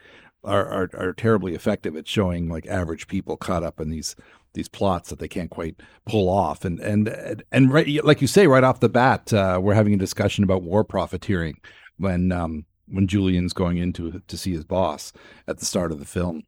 are, 0.43 0.65
are, 0.67 0.89
are 0.97 1.13
terribly 1.13 1.55
effective 1.55 1.95
at 1.95 2.07
showing 2.07 2.49
like 2.49 2.67
average 2.67 3.07
people 3.07 3.37
caught 3.37 3.63
up 3.63 3.79
in 3.79 3.89
these 3.89 4.15
these 4.53 4.67
plots 4.67 5.09
that 5.09 5.17
they 5.17 5.27
can't 5.27 5.49
quite 5.49 5.75
pull 6.05 6.29
off. 6.29 6.63
And 6.63 6.79
and 6.79 7.43
and 7.51 7.73
right, 7.73 8.03
like 8.03 8.21
you 8.21 8.27
say, 8.27 8.47
right 8.47 8.63
off 8.63 8.79
the 8.79 8.89
bat, 8.89 9.33
uh, 9.33 9.59
we're 9.61 9.73
having 9.73 9.93
a 9.93 9.97
discussion 9.97 10.43
about 10.43 10.63
war 10.63 10.83
profiteering 10.83 11.59
when 11.97 12.31
um, 12.31 12.65
when 12.87 13.07
Julian's 13.07 13.53
going 13.53 13.77
into 13.77 14.21
to 14.27 14.37
see 14.37 14.51
his 14.51 14.63
boss 14.63 15.13
at 15.47 15.57
the 15.57 15.65
start 15.65 15.91
of 15.91 15.99
the 15.99 16.05
film 16.05 16.43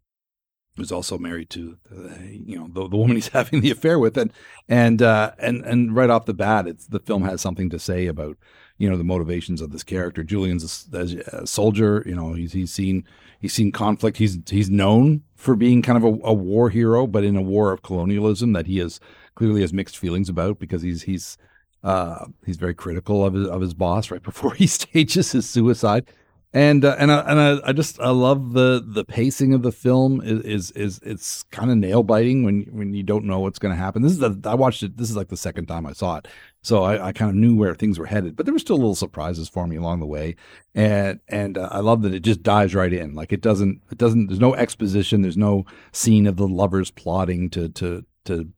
who's 0.78 0.92
also 0.92 1.18
married 1.18 1.50
to 1.50 1.78
you 2.22 2.58
know 2.58 2.68
the, 2.72 2.88
the 2.90 2.98
woman 2.98 3.16
he's 3.16 3.28
having 3.30 3.62
the 3.62 3.72
affair 3.72 3.98
with 3.98 4.18
and 4.18 4.32
and 4.68 5.02
uh, 5.02 5.32
and 5.40 5.64
and 5.66 5.96
right 5.96 6.10
off 6.10 6.26
the 6.26 6.34
bat 6.34 6.68
it's 6.68 6.88
the 6.88 7.00
film 7.00 7.24
has 7.24 7.42
something 7.42 7.70
to 7.70 7.80
say 7.80 8.08
about 8.08 8.38
you 8.78 8.90
know 8.90 8.98
the 8.98 9.04
motivations 9.04 9.62
of 9.62 9.72
this 9.72 9.84
character 9.84 10.24
Julian's 10.24 10.88
a, 10.94 10.98
a 11.32 11.48
soldier 11.48 12.04
you 12.06 12.16
know 12.16 12.34
he's 12.34 12.54
he's 12.54 12.72
seen 12.72 13.06
he's 13.46 13.54
seen 13.54 13.72
conflict. 13.72 14.18
He's 14.18 14.40
he's 14.50 14.72
known 14.72 15.22
for 15.36 15.56
being 15.56 15.84
kind 15.84 15.98
of 15.98 16.04
a, 16.04 16.18
a, 16.24 16.34
war 16.34 16.72
hero 16.72 17.06
but 17.06 17.24
in 17.24 17.36
a 17.36 17.42
war 17.42 17.72
of 17.72 17.84
colonialism 17.84 18.54
that 18.54 18.66
he 18.66 18.80
has 18.80 19.00
clearly 19.36 19.62
has 19.62 19.72
mixed 19.72 19.98
feelings 19.98 20.30
about 20.30 20.58
because 20.58 20.82
he's 20.82 21.04
he's 21.04 21.38
uh, 21.84 22.26
he's 22.44 22.58
very 22.58 22.74
critical 22.74 23.24
of 23.24 23.36
his, 23.36 23.48
of 23.48 23.62
his 23.62 23.76
boss 23.76 24.10
right 24.10 24.24
before 24.32 24.56
he 24.56 24.66
stages 24.82 25.32
his 25.32 25.48
suicide 25.48 26.08
and 26.56 26.86
uh, 26.86 26.96
and 26.98 27.12
I, 27.12 27.20
and 27.30 27.40
I, 27.40 27.70
I 27.70 27.74
just 27.74 28.00
I 28.00 28.12
love 28.12 28.54
the 28.54 28.82
the 28.84 29.04
pacing 29.04 29.54
of 29.54 29.62
the 29.62 29.74
film 29.74 30.22
is 30.22 30.40
is, 30.40 30.72
is 30.72 31.00
it's 31.04 31.44
kind 31.52 31.70
of 31.70 31.76
nail 31.76 32.02
biting 32.02 32.46
when 32.46 32.62
when 32.72 32.94
you 32.94 33.04
don't 33.04 33.26
know 33.26 33.42
what's 33.42 33.60
going 33.60 33.74
to 33.74 33.78
happen. 33.78 34.02
This 34.02 34.14
is 34.14 34.20
the, 34.20 34.40
I 34.46 34.56
watched 34.56 34.82
it. 34.82 34.96
This 34.96 35.10
is 35.10 35.18
like 35.18 35.28
the 35.28 35.36
second 35.36 35.66
time 35.66 35.86
I 35.86 35.92
saw 35.92 36.16
it, 36.16 36.30
so 36.62 36.84
I, 36.84 37.08
I 37.08 37.12
kind 37.12 37.30
of 37.30 37.36
knew 37.36 37.58
where 37.58 37.76
things 37.76 38.00
were 38.00 38.06
headed. 38.06 38.38
But 38.38 38.46
there 38.46 38.54
were 38.54 38.60
still 38.60 38.78
little 38.78 38.96
surprises 38.96 39.50
for 39.50 39.68
me 39.68 39.76
along 39.76 40.00
the 40.00 40.06
way, 40.06 40.38
and 40.74 41.20
and 41.28 41.58
uh, 41.58 41.68
I 41.74 41.82
love 41.82 42.04
that 42.04 42.14
it 42.14 42.22
just 42.22 42.42
dives 42.42 42.74
right 42.74 42.94
in. 42.94 43.16
Like 43.16 43.34
it 43.34 43.42
doesn't 43.42 43.82
it 43.92 43.98
doesn't. 43.98 44.28
There's 44.28 44.40
no 44.40 44.56
exposition. 44.56 45.24
There's 45.24 45.36
no 45.36 45.66
scene 45.92 46.26
of 46.26 46.38
the 46.38 46.48
lovers 46.48 46.90
plotting 46.90 47.50
to 47.50 47.68
to 47.68 48.06
to 48.24 48.54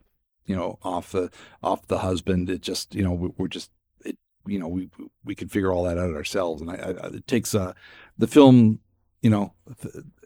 you 0.45 0.55
know 0.55 0.77
off 0.83 1.13
the 1.13 1.31
off 1.63 1.88
the 1.88 1.97
husband. 1.97 2.47
It 2.47 2.62
just 2.62 2.93
you 2.93 3.03
know 3.03 3.33
we're 3.39 3.47
just 3.47 3.71
you 4.47 4.60
know 4.60 4.67
we 4.67 4.89
we 5.23 5.36
can 5.36 5.47
figure 5.47 5.71
all 5.71 5.83
that 5.83 5.97
out 5.97 6.13
ourselves. 6.13 6.62
And 6.62 6.71
I, 6.71 6.75
I 6.75 7.07
it 7.07 7.27
takes 7.27 7.53
uh, 7.53 7.73
the 8.17 8.27
film, 8.27 8.79
you 9.21 9.29
know, 9.29 9.53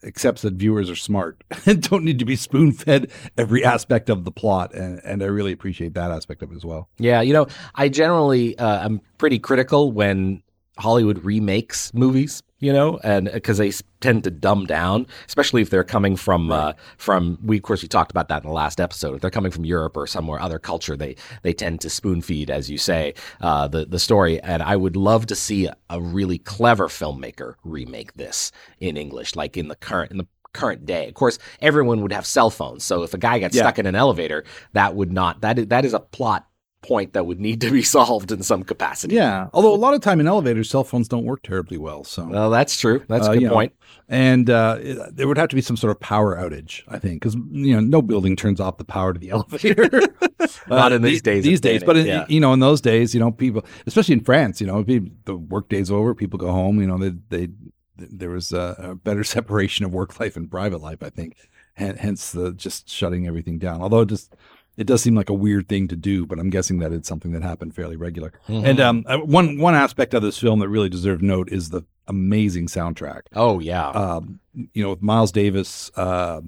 accepts 0.03 0.41
that 0.43 0.53
viewers 0.53 0.89
are 0.89 0.95
smart 0.95 1.43
and 1.65 1.81
don't 1.81 2.03
need 2.03 2.19
to 2.19 2.25
be 2.25 2.35
spoon 2.35 2.71
fed 2.71 3.11
every 3.37 3.63
aspect 3.63 4.09
of 4.09 4.23
the 4.25 4.31
plot, 4.31 4.73
and 4.73 5.01
and 5.03 5.23
I 5.23 5.27
really 5.27 5.51
appreciate 5.51 5.93
that 5.93 6.11
aspect 6.11 6.41
of 6.43 6.51
it 6.51 6.55
as 6.55 6.65
well. 6.65 6.89
Yeah, 6.97 7.21
you 7.21 7.33
know, 7.33 7.47
I 7.75 7.89
generally 7.89 8.57
uh, 8.57 8.85
I'm 8.85 9.01
pretty 9.17 9.39
critical 9.39 9.91
when 9.91 10.43
Hollywood 10.77 11.23
remakes 11.23 11.93
movies 11.93 12.43
you 12.61 12.71
know, 12.71 12.99
and 13.03 13.29
because 13.33 13.57
they 13.57 13.71
tend 13.99 14.23
to 14.23 14.31
dumb 14.31 14.65
down, 14.65 15.07
especially 15.27 15.63
if 15.63 15.71
they're 15.71 15.83
coming 15.83 16.15
from 16.15 16.51
uh, 16.51 16.73
from 16.95 17.39
we 17.43 17.57
of 17.57 17.63
course 17.63 17.81
we 17.81 17.87
talked 17.87 18.11
about 18.11 18.29
that 18.29 18.43
in 18.43 18.47
the 18.47 18.53
last 18.53 18.79
episode. 18.79 19.15
If 19.15 19.21
they're 19.21 19.31
coming 19.31 19.51
from 19.51 19.65
Europe 19.65 19.97
or 19.97 20.05
somewhere 20.05 20.39
other 20.39 20.59
culture, 20.59 20.95
they 20.95 21.15
they 21.41 21.53
tend 21.53 21.81
to 21.81 21.89
spoon 21.89 22.21
feed, 22.21 22.51
as 22.51 22.69
you 22.69 22.77
say, 22.77 23.15
uh, 23.41 23.67
the 23.67 23.85
the 23.85 23.99
story. 23.99 24.39
And 24.41 24.61
I 24.61 24.75
would 24.75 24.95
love 24.95 25.25
to 25.27 25.35
see 25.35 25.67
a 25.89 25.99
really 25.99 26.37
clever 26.37 26.87
filmmaker 26.87 27.55
remake 27.63 28.13
this 28.13 28.51
in 28.79 28.95
English, 28.95 29.35
like 29.35 29.57
in 29.57 29.67
the 29.67 29.75
current 29.75 30.11
in 30.11 30.19
the 30.19 30.27
current 30.53 30.85
day. 30.85 31.07
Of 31.07 31.15
course, 31.15 31.39
everyone 31.61 32.03
would 32.03 32.13
have 32.13 32.27
cell 32.27 32.51
phones, 32.51 32.83
so 32.83 33.01
if 33.01 33.15
a 33.15 33.17
guy 33.17 33.39
got 33.39 33.55
yeah. 33.55 33.63
stuck 33.63 33.79
in 33.79 33.87
an 33.87 33.95
elevator, 33.95 34.43
that 34.73 34.93
would 34.93 35.11
not 35.11 35.41
that 35.41 35.57
is, 35.57 35.67
that 35.67 35.83
is 35.83 35.95
a 35.95 35.99
plot 35.99 36.45
point 36.81 37.13
that 37.13 37.25
would 37.25 37.39
need 37.39 37.61
to 37.61 37.71
be 37.71 37.81
solved 37.97 38.31
in 38.31 38.43
some 38.43 38.63
capacity. 38.63 39.15
Yeah. 39.15 39.47
Although 39.53 39.73
a 39.73 39.77
lot 39.77 39.93
of 39.93 40.01
time 40.01 40.19
in 40.19 40.27
elevators, 40.27 40.69
cell 40.69 40.83
phones 40.83 41.07
don't 41.07 41.25
work 41.25 41.43
terribly 41.43 41.77
well. 41.77 42.03
So, 42.03 42.25
well, 42.25 42.49
that's 42.49 42.79
true. 42.79 43.03
That's 43.07 43.27
a 43.27 43.31
uh, 43.31 43.35
good 43.35 43.51
point. 43.51 43.73
Know, 43.73 43.77
and 44.09 44.49
uh, 44.49 44.77
there 45.11 45.27
would 45.27 45.37
have 45.37 45.49
to 45.49 45.55
be 45.55 45.61
some 45.61 45.77
sort 45.77 45.91
of 45.91 45.99
power 45.99 46.35
outage, 46.35 46.83
I 46.87 46.99
think, 46.99 47.21
because 47.21 47.35
you 47.35 47.73
know 47.73 47.79
no 47.79 48.01
building 48.01 48.35
turns 48.35 48.59
off 48.59 48.77
the 48.77 48.83
power 48.83 49.13
to 49.13 49.19
the 49.19 49.29
elevator. 49.31 49.89
Not 50.67 50.91
in 50.91 51.01
these 51.01 51.21
days. 51.21 51.43
These 51.43 51.61
days, 51.61 51.83
but 51.83 51.95
in, 51.97 52.05
yeah. 52.05 52.25
you 52.27 52.39
know, 52.39 52.51
in 52.53 52.59
those 52.59 52.81
days, 52.81 53.13
you 53.13 53.19
know, 53.19 53.31
people, 53.31 53.63
especially 53.87 54.13
in 54.13 54.23
France, 54.23 54.59
you 54.59 54.67
know, 54.67 54.83
the 54.83 55.35
work 55.35 55.69
day's 55.69 55.91
over, 55.91 56.13
people 56.13 56.37
go 56.37 56.51
home. 56.51 56.81
You 56.81 56.87
know, 56.87 56.97
they 56.97 57.13
they 57.29 57.53
there 57.97 58.31
was 58.31 58.51
a, 58.51 58.75
a 58.79 58.95
better 58.95 59.23
separation 59.23 59.85
of 59.85 59.93
work 59.93 60.19
life 60.19 60.35
and 60.35 60.49
private 60.49 60.81
life, 60.81 61.01
I 61.01 61.09
think. 61.09 61.37
Hence 61.75 62.33
the 62.33 62.51
just 62.51 62.89
shutting 62.89 63.27
everything 63.27 63.57
down. 63.57 63.81
Although 63.81 64.05
just 64.05 64.35
it 64.77 64.87
does 64.87 65.01
seem 65.01 65.15
like 65.15 65.29
a 65.29 65.33
weird 65.33 65.67
thing 65.67 65.87
to 65.89 65.95
do, 65.95 66.25
but 66.25 66.39
I'm 66.39 66.49
guessing 66.49 66.79
that 66.79 66.93
it's 66.93 67.07
something 67.07 67.33
that 67.33 67.43
happened 67.43 67.75
fairly 67.75 67.95
regular. 67.95 68.31
Mm-hmm. 68.47 68.65
And 68.65 68.79
um, 68.79 69.05
uh, 69.07 69.17
one 69.17 69.59
one 69.59 69.75
aspect 69.75 70.13
of 70.13 70.21
this 70.21 70.37
film 70.37 70.59
that 70.59 70.69
really 70.69 70.89
deserves 70.89 71.21
note 71.21 71.51
is 71.51 71.69
the 71.69 71.83
amazing 72.07 72.67
soundtrack. 72.67 73.21
Oh 73.33 73.59
yeah, 73.59 73.89
um, 73.89 74.39
you 74.73 74.83
know, 74.83 74.91
with 74.91 75.01
Miles 75.01 75.31
Davis. 75.31 75.91
Uh, 75.95 76.41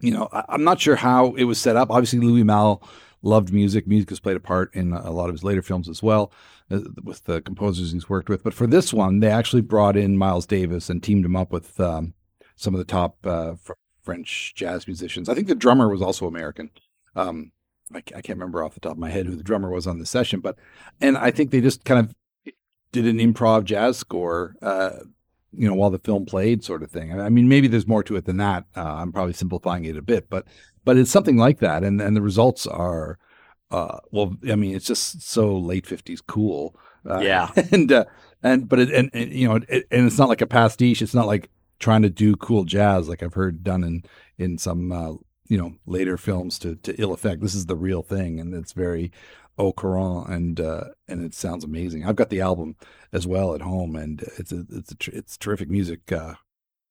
you 0.00 0.12
know, 0.12 0.28
I, 0.32 0.54
am 0.54 0.64
not 0.64 0.80
sure 0.80 0.96
how 0.96 1.34
it 1.34 1.44
was 1.44 1.58
set 1.58 1.76
up. 1.76 1.90
Obviously, 1.90 2.20
Louis 2.20 2.44
Malle 2.44 2.82
loved 3.22 3.52
music. 3.52 3.86
Music 3.86 4.10
has 4.10 4.20
played 4.20 4.36
a 4.36 4.40
part 4.40 4.74
in 4.74 4.92
a 4.92 5.10
lot 5.10 5.28
of 5.28 5.34
his 5.34 5.44
later 5.44 5.62
films 5.62 5.88
as 5.88 6.02
well, 6.02 6.30
uh, 6.70 6.80
with 7.02 7.24
the 7.24 7.40
composers 7.40 7.92
he's 7.92 8.08
worked 8.08 8.28
with. 8.28 8.42
But 8.42 8.54
for 8.54 8.66
this 8.66 8.92
one, 8.92 9.20
they 9.20 9.30
actually 9.30 9.62
brought 9.62 9.96
in 9.96 10.18
Miles 10.18 10.46
Davis 10.46 10.90
and 10.90 11.02
teamed 11.02 11.24
him 11.24 11.36
up 11.36 11.50
with 11.50 11.80
um, 11.80 12.14
some 12.56 12.74
of 12.74 12.78
the 12.78 12.84
top 12.84 13.26
uh, 13.26 13.54
French 14.02 14.54
jazz 14.54 14.86
musicians. 14.86 15.28
I 15.28 15.34
think 15.34 15.48
the 15.48 15.54
drummer 15.54 15.88
was 15.88 16.02
also 16.02 16.26
American. 16.26 16.70
Um, 17.16 17.52
I, 17.92 17.98
I, 17.98 18.20
can't 18.20 18.38
remember 18.38 18.62
off 18.62 18.74
the 18.74 18.80
top 18.80 18.92
of 18.92 18.98
my 18.98 19.10
head 19.10 19.26
who 19.26 19.36
the 19.36 19.42
drummer 19.42 19.70
was 19.70 19.86
on 19.86 19.98
the 19.98 20.06
session, 20.06 20.40
but 20.40 20.56
and 21.00 21.16
I 21.16 21.30
think 21.30 21.50
they 21.50 21.60
just 21.60 21.84
kind 21.84 22.00
of 22.00 22.52
did 22.92 23.06
an 23.06 23.18
improv 23.18 23.64
jazz 23.64 23.96
score, 23.96 24.54
uh, 24.62 24.90
you 25.52 25.66
know, 25.68 25.74
while 25.74 25.90
the 25.90 25.98
film 25.98 26.26
played, 26.26 26.62
sort 26.62 26.82
of 26.82 26.90
thing. 26.90 27.18
I 27.18 27.28
mean, 27.28 27.48
maybe 27.48 27.68
there's 27.68 27.86
more 27.86 28.02
to 28.04 28.16
it 28.16 28.26
than 28.26 28.36
that. 28.38 28.64
Uh, 28.76 28.82
I'm 28.82 29.12
probably 29.12 29.32
simplifying 29.32 29.84
it 29.84 29.96
a 29.96 30.02
bit, 30.02 30.28
but 30.28 30.46
but 30.84 30.96
it's 30.96 31.10
something 31.10 31.36
like 31.36 31.60
that, 31.60 31.82
and 31.84 32.00
and 32.00 32.16
the 32.16 32.22
results 32.22 32.66
are. 32.66 33.18
Uh, 33.68 33.98
well, 34.12 34.36
I 34.48 34.54
mean, 34.54 34.76
it's 34.76 34.86
just 34.86 35.22
so 35.22 35.56
late 35.56 35.86
'50s 35.86 36.20
cool. 36.26 36.78
Uh, 37.08 37.18
yeah, 37.18 37.50
and 37.72 37.90
uh, 37.90 38.04
and 38.42 38.68
but 38.68 38.78
it, 38.78 38.90
and, 38.90 39.10
and 39.12 39.32
you 39.32 39.48
know, 39.48 39.56
it, 39.68 39.86
and 39.90 40.06
it's 40.06 40.18
not 40.18 40.28
like 40.28 40.40
a 40.40 40.46
pastiche. 40.46 41.02
It's 41.02 41.14
not 41.14 41.26
like 41.26 41.50
trying 41.78 42.02
to 42.02 42.10
do 42.10 42.36
cool 42.36 42.64
jazz 42.64 43.08
like 43.08 43.22
I've 43.22 43.34
heard 43.34 43.62
done 43.62 43.84
in 43.84 44.04
in 44.38 44.58
some 44.58 44.92
uh, 44.92 45.14
you 45.48 45.58
know 45.58 45.74
later 45.86 46.16
films 46.16 46.58
to 46.60 46.76
to 46.76 46.94
ill 47.00 47.12
effect. 47.12 47.40
This 47.40 47.54
is 47.54 47.66
the 47.66 47.76
real 47.76 48.02
thing, 48.02 48.40
and 48.40 48.54
it's 48.54 48.72
very 48.72 49.12
au 49.58 49.72
courant, 49.72 50.28
and 50.28 50.60
uh, 50.60 50.84
and 51.08 51.24
it 51.24 51.34
sounds 51.34 51.64
amazing. 51.64 52.04
I've 52.04 52.16
got 52.16 52.30
the 52.30 52.40
album 52.40 52.76
as 53.12 53.26
well 53.26 53.54
at 53.54 53.62
home, 53.62 53.96
and 53.96 54.22
it's 54.38 54.52
a, 54.52 54.64
it's 54.70 54.92
a, 54.92 55.16
it's 55.16 55.36
terrific 55.36 55.70
music. 55.70 56.10
Uh, 56.12 56.34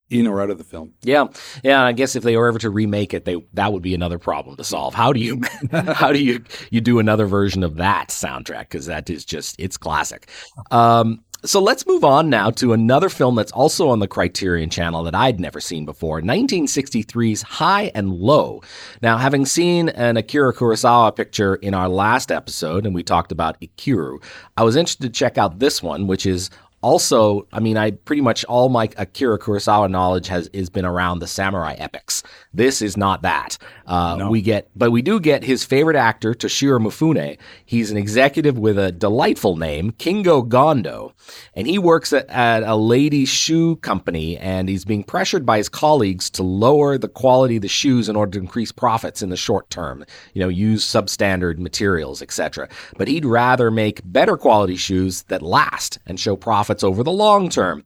in 0.10 0.28
or 0.28 0.40
out 0.40 0.52
of 0.52 0.58
the 0.58 0.64
film. 0.64 0.94
Yeah, 1.02 1.26
yeah. 1.64 1.84
I 1.84 1.92
guess 1.92 2.16
if 2.16 2.24
they 2.24 2.38
were 2.38 2.48
ever 2.48 2.60
to 2.60 2.70
remake 2.70 3.14
it, 3.14 3.26
they 3.26 3.44
that 3.54 3.74
would 3.74 3.82
be 3.82 3.96
another 3.96 4.20
problem 4.20 4.56
to 4.58 4.64
solve. 4.64 4.94
How 4.94 5.12
do 5.12 5.20
you 5.20 5.42
how 5.72 6.12
do 6.12 6.24
you 6.24 6.44
you 6.70 6.82
do 6.82 7.00
another 7.00 7.26
version 7.26 7.64
of 7.64 7.78
that 7.78 8.10
soundtrack? 8.10 8.70
Because 8.70 8.86
that 8.86 9.10
is 9.10 9.26
just 9.26 9.56
it's 9.60 9.78
classic. 9.78 10.30
Um, 10.72 11.24
so 11.46 11.62
let's 11.62 11.86
move 11.86 12.04
on 12.04 12.30
now 12.30 12.50
to 12.52 12.74
another 12.74 13.10
film 13.10 13.36
that's 13.36 13.52
also 13.52 13.90
on 13.90 14.00
the 14.00 14.08
Criterion 14.08 14.70
channel 14.70 15.04
that 15.04 15.16
I'd 15.16 15.40
never 15.40 15.60
seen 15.60 15.86
before 15.86 16.22
1963's 16.22 17.44
High 17.44 17.92
and 17.94 18.14
Low. 18.14 18.62
Now, 19.02 19.18
having 19.18 19.46
seen 19.46 19.90
an 19.90 20.18
Akira 20.18 20.54
Kurosawa 20.54 21.16
picture 21.16 21.56
in 21.56 21.74
our 21.74 21.88
last 21.88 22.32
episode, 22.32 22.86
and 22.86 22.96
we 22.96 23.04
talked 23.04 23.32
about 23.32 23.60
Ikiru, 23.62 24.22
I 24.58 24.64
was 24.64 24.76
interested 24.76 25.04
to 25.04 25.10
check 25.10 25.38
out 25.38 25.60
this 25.60 25.84
one, 25.84 26.08
which 26.08 26.26
is 26.26 26.50
also, 26.86 27.48
I 27.52 27.62
mean, 27.62 27.78
I 27.78 27.90
pretty 27.90 28.22
much 28.22 28.46
all 28.46 28.70
my 28.70 28.88
Akira 28.96 29.40
Kurosawa 29.40 29.90
knowledge 29.90 30.28
has 30.28 30.50
is 30.54 30.70
been 30.70 30.86
around 30.86 31.18
the 31.18 31.26
samurai 31.26 31.74
epics. 31.80 32.22
This 32.54 32.80
is 32.80 32.96
not 32.96 33.24
that. 33.24 33.58
Uh, 33.88 34.18
no. 34.18 34.30
We 34.30 34.44
get, 34.44 34.70
but 34.76 34.92
we 34.92 35.02
do 35.02 35.20
get 35.20 35.44
his 35.44 35.64
favorite 35.64 35.96
actor, 35.96 36.36
Toshiro 36.36 36.80
Mifune. 36.80 37.40
He's 37.66 37.90
an 37.90 37.98
executive 37.98 38.60
with 38.60 38.78
a 38.78 38.92
delightful 38.92 39.56
name, 39.56 39.94
Kingo 39.98 40.44
Gondo, 40.44 41.16
and 41.56 41.66
he 41.66 41.80
works 41.80 42.14
at, 42.14 42.30
at 42.30 42.62
a 42.62 42.76
ladies' 42.76 43.30
shoe 43.30 43.78
company, 43.78 44.38
and 44.38 44.70
he's 44.70 44.86
being 44.86 45.04
pressured 45.04 45.44
by 45.44 45.58
his 45.58 45.70
colleagues 45.70 46.30
to 46.32 46.44
lower 46.44 47.00
the 47.00 47.08
quality 47.08 47.56
of 47.56 47.64
the 47.64 47.68
shoes 47.68 48.10
in 48.10 48.16
order 48.16 48.34
to 48.34 48.40
increase 48.40 48.72
profits 48.72 49.24
in 49.24 49.30
the 49.30 49.38
short 49.38 49.72
term. 49.72 50.06
You 50.36 50.42
know, 50.42 50.50
use 50.50 50.86
substandard 50.86 51.58
materials, 51.58 52.22
etc. 52.22 52.70
But 52.96 53.08
he'd 53.08 53.26
rather 53.26 53.72
make 53.72 54.02
better 54.04 54.38
quality 54.38 54.76
shoes 54.76 55.24
that 55.24 55.42
last 55.42 55.98
and 56.06 56.20
show 56.20 56.36
profits 56.36 56.75
profits 56.76 56.84
over 56.84 57.04
the 57.04 57.12
long 57.12 57.50
term. 57.50 57.84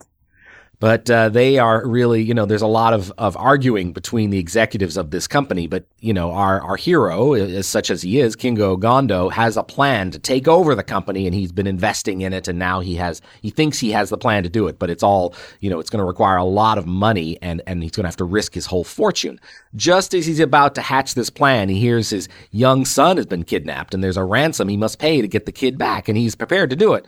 But 0.82 1.10
uh, 1.10 1.28
they 1.28 1.60
are 1.60 1.86
really, 1.86 2.24
you 2.24 2.34
know, 2.34 2.46
there's 2.46 2.62
a 2.62 2.68
lot 2.68 2.94
of, 2.94 3.12
of 3.18 3.36
arguing 3.36 3.92
between 3.92 4.30
the 4.30 4.40
executives 4.40 4.96
of 4.96 5.12
this 5.12 5.28
company. 5.28 5.68
But, 5.68 5.84
you 6.00 6.14
know, 6.14 6.32
our, 6.32 6.62
our 6.62 6.78
hero, 6.78 7.34
as 7.34 7.68
such 7.68 7.92
as 7.92 8.02
he 8.02 8.22
is, 8.22 8.38
Kingo 8.38 8.78
Gondo, 8.78 9.28
has 9.28 9.58
a 9.58 9.64
plan 9.64 10.10
to 10.12 10.20
take 10.20 10.48
over 10.48 10.76
the 10.76 10.84
company 10.84 11.26
and 11.26 11.36
he's 11.36 11.52
been 11.52 11.68
investing 11.68 12.22
in 12.22 12.32
it. 12.32 12.48
And 12.48 12.58
now 12.58 12.80
he 12.80 12.96
has, 12.96 13.22
he 13.42 13.50
thinks 13.50 13.78
he 13.78 13.92
has 13.92 14.10
the 14.10 14.18
plan 14.18 14.44
to 14.44 14.50
do 14.50 14.70
it. 14.70 14.80
But 14.80 14.90
it's 14.90 15.04
all, 15.04 15.36
you 15.60 15.70
know, 15.70 15.82
it's 15.82 15.90
going 15.90 16.00
to 16.00 16.06
require 16.06 16.38
a 16.38 16.46
lot 16.46 16.78
of 16.78 16.88
money 16.88 17.38
and, 17.42 17.62
and 17.68 17.84
he's 17.84 17.92
going 17.92 18.06
to 18.06 18.08
have 18.08 18.16
to 18.16 18.24
risk 18.24 18.54
his 18.54 18.66
whole 18.66 18.86
fortune. 18.86 19.38
Just 19.76 20.14
as 20.14 20.26
he's 20.26 20.40
about 20.40 20.76
to 20.76 20.82
hatch 20.82 21.14
this 21.14 21.30
plan, 21.30 21.68
he 21.68 21.78
hears 21.78 22.10
his 22.10 22.30
young 22.52 22.86
son 22.86 23.18
has 23.18 23.26
been 23.26 23.44
kidnapped 23.44 23.94
and 23.94 24.02
there's 24.02 24.16
a 24.16 24.24
ransom 24.24 24.70
he 24.70 24.78
must 24.78 24.98
pay 24.98 25.20
to 25.20 25.28
get 25.28 25.46
the 25.46 25.52
kid 25.52 25.78
back. 25.78 26.08
And 26.08 26.18
he's 26.18 26.36
prepared 26.36 26.70
to 26.70 26.78
do 26.78 26.94
it. 26.94 27.06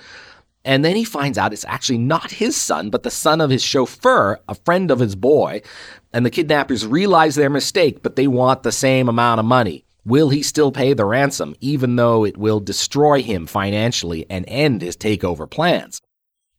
And 0.64 0.86
then 0.86 0.96
he 0.96 1.04
finds 1.04 1.38
out 1.38 1.54
it's 1.54 1.66
actually 1.66 1.98
not 1.98 2.32
his 2.32 2.56
son, 2.56 2.90
but 2.90 3.04
the 3.04 3.10
son 3.10 3.42
of 3.42 3.50
his 3.50 3.64
chauffeur, 3.64 4.40
a 4.48 4.56
friend 4.56 4.92
of 4.92 5.00
his 5.00 5.16
boy. 5.16 5.62
And 6.14 6.26
the 6.26 6.30
kidnappers 6.30 6.86
realize 6.86 7.36
their 7.36 7.50
mistake, 7.50 8.04
but 8.04 8.16
they 8.16 8.28
want 8.28 8.64
the 8.64 8.72
same 8.72 9.10
amount 9.10 9.40
of 9.40 9.46
money. 9.46 9.86
Will 10.06 10.30
he 10.30 10.42
still 10.42 10.72
pay 10.72 10.94
the 10.94 11.06
ransom, 11.06 11.56
even 11.62 11.96
though 11.96 12.26
it 12.26 12.38
will 12.38 12.60
destroy 12.60 13.22
him 13.22 13.46
financially 13.48 14.26
and 14.30 14.46
end 14.48 14.82
his 14.82 14.98
takeover 14.98 15.50
plans? 15.50 16.02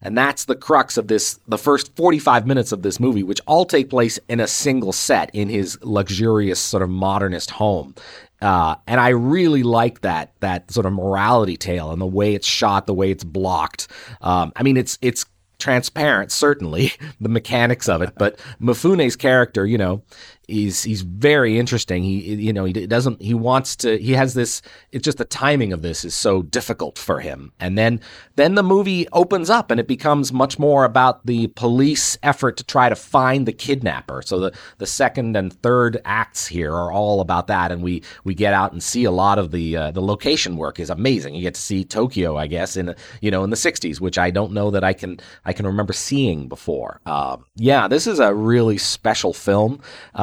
And 0.01 0.19
that's 0.19 0.45
the 0.45 0.57
crux 0.57 0.97
of 0.97 1.07
this, 1.07 1.39
the 1.47 1.59
first 1.59 1.95
45 1.95 2.45
minutes 2.45 2.73
of 2.73 2.83
this 2.83 2.99
movie, 2.99 3.23
which 3.23 3.41
all 3.47 3.65
take 3.65 3.89
place 3.89 4.19
in 4.29 4.41
a 4.41 4.49
single 4.49 4.93
set 4.93 5.31
in 5.33 5.49
his 5.49 5.79
luxurious 5.83 6.59
sort 6.59 6.83
of 6.83 6.91
modernist 6.91 7.53
home. 7.53 7.95
Uh, 8.43 8.75
and 8.87 9.01
I 9.01 9.11
really 9.11 9.63
like 9.63 10.01
that 10.01 10.33
that 10.41 10.71
sort 10.71 10.85
of 10.85 10.93
morality 10.93 11.57
tale 11.57 11.93
and 11.93 12.01
the 12.01 12.07
way 12.07 12.35
it's 12.35 12.47
shot, 12.47 12.87
the 12.87 12.95
way 12.95 13.11
it's 13.11 13.25
blocked. 13.25 13.89
Um, 14.21 14.53
I 14.57 14.63
mean, 14.63 14.77
it's 14.77 14.99
it's 15.01 15.25
transparent, 15.59 16.33
certainly 16.33 16.93
the 17.21 17.29
mechanics 17.29 17.89
of 17.89 18.03
it, 18.03 18.13
but 18.19 18.39
Mifune's 18.61 19.17
character, 19.17 19.65
you 19.65 19.79
know, 19.79 20.03
he's 20.49 20.83
he's 20.83 21.03
very 21.03 21.59
interesting. 21.59 22.03
He 22.03 22.35
you 22.35 22.53
know 22.53 22.65
he 22.65 22.73
doesn't 22.73 23.21
he 23.23 23.35
wants 23.35 23.77
to 23.77 23.99
he 23.99 24.13
has 24.13 24.35
this 24.35 24.63
it's 24.91 25.05
just 25.05 25.19
the 25.19 25.25
timing 25.25 25.73
of 25.73 25.83
this 25.83 26.05
is 26.05 26.15
so 26.15 26.43
difficult 26.43 26.99
for 26.99 27.21
him. 27.21 27.53
And 27.61 27.79
then 27.79 28.01
then 28.37 28.55
the 28.55 28.63
movie 28.63 29.07
opens 29.13 29.51
up 29.51 29.71
and 29.71 29.79
it 29.79 29.87
becomes 29.87 30.33
much 30.33 30.59
more 30.59 30.85
about 30.85 31.25
the 31.27 31.49
police 31.49 32.19
effort 32.23 32.57
to 32.59 32.65
try 32.65 32.89
to 32.89 32.97
find 32.97 33.47
the 33.47 33.53
kidnapper. 33.53 34.23
So 34.23 34.39
the 34.41 34.53
the 34.79 34.87
second 34.87 35.37
and 35.37 35.53
third 35.63 36.01
acts 36.05 36.47
here 36.47 36.73
are 36.73 36.93
all 36.93 37.21
about 37.21 37.47
that 37.47 37.71
and 37.73 37.83
we 37.83 38.03
we 38.25 38.35
get 38.35 38.55
out 38.55 38.73
and 38.73 38.83
see 38.83 39.05
a 39.05 39.11
lot 39.11 39.39
of 39.39 39.51
the 39.51 39.77
uh, 39.77 39.91
the 39.93 40.03
location 40.03 40.57
work 40.57 40.81
is 40.81 40.91
amazing. 40.91 41.35
You 41.35 41.43
get 41.43 41.55
to 41.55 41.61
see 41.61 41.85
Tokyo, 41.85 42.37
I 42.37 42.47
guess 42.47 42.77
in 42.77 42.95
you 43.21 43.31
know 43.31 43.45
in 43.45 43.51
the 43.51 43.57
60s, 43.57 44.01
which 44.01 44.19
I 44.19 44.31
don't 44.31 44.53
know 44.53 44.71
that 44.71 44.85
I 44.85 44.93
can 44.93 45.21
I 45.45 45.53
can 45.53 45.67
remember 45.67 45.93
seeing 45.93 46.49
before. 46.49 47.01
Uh, 47.07 47.37
yeah, 47.57 47.89
this 47.89 48.07
is 48.07 48.19
a 48.19 48.35
really 48.35 48.79
special 48.79 49.33
film. 49.33 49.81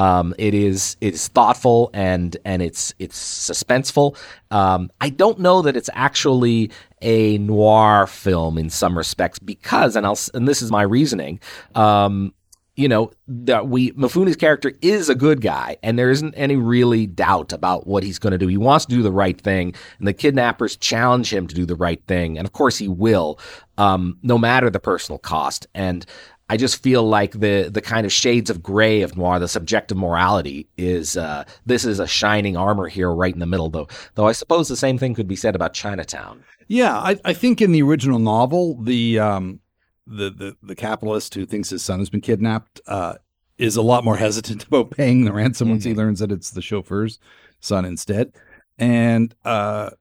Um, 0.10 0.34
it 0.38 0.54
is 0.54 0.98
it's 1.02 1.28
thoughtful 1.28 1.92
and 1.94 2.36
and 2.46 2.62
it's 2.62 2.94
it's 3.00 3.18
suspenseful. 3.20 4.18
Um, 4.50 4.90
I 5.02 5.10
don't 5.10 5.40
know 5.40 5.62
that 5.62 5.78
it's 5.78 5.90
actually 5.94 6.72
a 7.02 7.38
noir 7.38 8.08
film 8.08 8.58
in 8.58 8.70
some 8.70 8.98
respects 8.98 9.40
because, 9.40 9.96
and 9.96 10.06
I'll 10.06 10.18
and 10.34 10.48
this 10.48 10.62
is 10.62 10.72
my 10.72 10.82
reasoning. 10.82 11.40
Um, 11.76 12.34
you 12.76 12.88
know 12.88 13.12
that 13.28 13.68
we 13.68 13.92
Mifune's 13.92 14.38
character 14.38 14.72
is 14.82 15.10
a 15.10 15.16
good 15.16 15.42
guy, 15.42 15.78
and 15.84 16.00
there 16.00 16.10
isn't 16.10 16.34
any 16.36 16.56
really 16.56 17.06
doubt 17.06 17.52
about 17.54 17.86
what 17.86 18.04
he's 18.04 18.20
going 18.20 18.32
to 18.32 18.38
do. 18.38 18.48
He 18.48 18.58
wants 18.58 18.86
to 18.86 18.96
do 18.96 19.04
the 19.04 19.12
right 19.12 19.40
thing, 19.40 19.76
and 20.00 20.08
the 20.08 20.14
kidnappers 20.14 20.78
challenge 20.78 21.32
him 21.32 21.46
to 21.48 21.56
do 21.56 21.66
the 21.66 21.76
right 21.76 22.02
thing, 22.08 22.38
and 22.38 22.48
of 22.48 22.54
course 22.54 22.78
he 22.78 22.88
will, 22.88 23.38
um, 23.78 24.18
no 24.24 24.38
matter 24.38 24.70
the 24.70 24.80
personal 24.80 25.20
cost. 25.20 25.68
And 25.76 26.06
I 26.50 26.58
just 26.58 26.82
feel 26.82 27.04
like 27.04 27.34
the 27.34 27.70
the 27.72 27.82
kind 27.82 28.06
of 28.06 28.12
shades 28.12 28.50
of 28.50 28.64
gray 28.64 29.02
of 29.02 29.16
noir, 29.16 29.40
the 29.40 29.48
subjective 29.48 29.98
morality, 29.98 30.68
is 30.78 31.16
uh, 31.16 31.44
this 31.66 31.86
is 31.86 32.00
a 32.00 32.08
shining 32.08 32.58
armor 32.58 32.88
here 32.88 33.12
right 33.12 33.34
in 33.34 33.40
the 33.40 33.46
middle. 33.46 33.70
Though, 33.70 33.88
though 34.16 34.28
I 34.28 34.32
suppose 34.32 34.68
the 34.68 34.76
same 34.76 34.98
thing 34.98 35.14
could 35.14 35.28
be 35.28 35.36
said 35.36 35.56
about 35.56 35.74
Chinatown. 35.74 36.44
Yeah, 36.68 36.98
I, 36.98 37.20
I 37.24 37.34
think 37.34 37.62
in 37.62 37.72
the 37.72 37.84
original 37.84 38.20
novel, 38.20 38.82
the 38.82 39.20
um, 39.20 39.60
the, 40.08 40.32
the 40.32 40.58
the 40.64 40.76
capitalist 40.76 41.36
who 41.36 41.46
thinks 41.46 41.70
his 41.70 41.84
son 41.84 42.00
has 42.00 42.10
been 42.10 42.22
kidnapped 42.22 42.82
uh, 42.88 43.16
is 43.60 43.76
a 43.76 43.82
lot 43.84 44.04
more 44.04 44.18
hesitant 44.18 44.64
about 44.68 44.92
paying 44.92 45.26
the 45.26 45.34
ransom 45.34 45.66
mm-hmm. 45.66 45.74
once 45.74 45.84
he 45.84 45.92
mm-hmm. 45.92 46.00
learns 46.00 46.20
that 46.20 46.32
it's 46.32 46.50
the 46.52 46.62
chauffeur's 46.62 47.20
son 47.60 47.86
instead, 47.86 48.34
and 48.80 49.36
uh, 49.46 49.92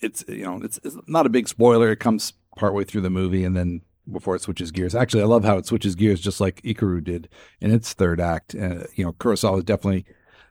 it's 0.00 0.24
you 0.28 0.44
know 0.44 0.60
it's, 0.62 0.78
it's 0.84 0.96
not 1.06 1.24
a 1.24 1.30
big 1.30 1.48
spoiler. 1.48 1.90
It 1.90 2.00
comes 2.00 2.34
partway 2.56 2.84
through 2.84 3.02
the 3.02 3.10
movie, 3.10 3.44
and 3.44 3.56
then 3.56 3.80
before 4.10 4.36
it 4.36 4.42
switches 4.42 4.70
gears. 4.70 4.94
Actually, 4.94 5.22
I 5.22 5.26
love 5.26 5.44
how 5.44 5.58
it 5.58 5.66
switches 5.66 5.94
gears, 5.94 6.20
just 6.20 6.40
like 6.40 6.62
Ikiru 6.62 7.02
did 7.02 7.28
in 7.60 7.70
its 7.70 7.92
third 7.92 8.20
act. 8.20 8.54
Uh, 8.54 8.84
you 8.94 9.04
know, 9.04 9.12
Kurosawa 9.12 9.64
definitely 9.64 10.04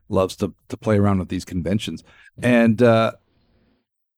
loves 0.10 0.36
to 0.38 0.54
to 0.70 0.78
play 0.78 0.98
around 0.98 1.20
with 1.20 1.30
these 1.30 1.46
conventions, 1.46 2.04
and 2.42 2.82
uh, 2.82 3.14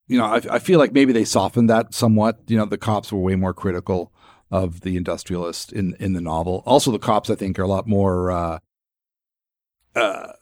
you 0.08 0.18
know, 0.18 0.26
I, 0.26 0.42
I, 0.52 0.60
feel 0.60 0.80
like 0.80 0.92
maybe 0.92 1.14
they 1.14 1.24
softened 1.24 1.70
that 1.70 1.94
somewhat. 1.94 2.40
You 2.48 2.58
know, 2.58 2.66
the 2.66 2.78
cops 2.78 3.12
were 3.12 3.20
way 3.20 3.36
more 3.36 3.54
critical 3.54 4.12
of 4.52 4.82
the 4.82 4.98
industrialist 4.98 5.72
in 5.72 5.96
in 6.00 6.14
the 6.14 6.22
novel. 6.22 6.64
Also, 6.66 6.92
the 6.92 7.00
cops 7.00 7.30
I 7.30 7.36
think 7.36 7.58
are 7.60 7.64
a 7.64 7.68
lot 7.68 7.88
more. 7.88 8.32
Uh, 8.32 8.60
uh, 9.96 10.34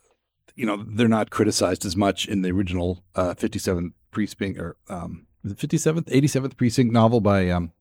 you 0.55 0.65
know, 0.65 0.83
they're 0.87 1.07
not 1.07 1.29
criticized 1.29 1.85
as 1.85 1.95
much 1.95 2.27
in 2.27 2.41
the 2.41 2.49
original 2.49 3.03
uh, 3.15 3.35
57th 3.35 3.91
precinct 4.11 4.59
or 4.59 4.75
um, 4.89 5.27
the 5.43 5.53
57th, 5.53 6.05
87th 6.05 6.57
precinct 6.57 6.91
novel 6.91 7.21
by 7.21 7.49
um, 7.49 7.71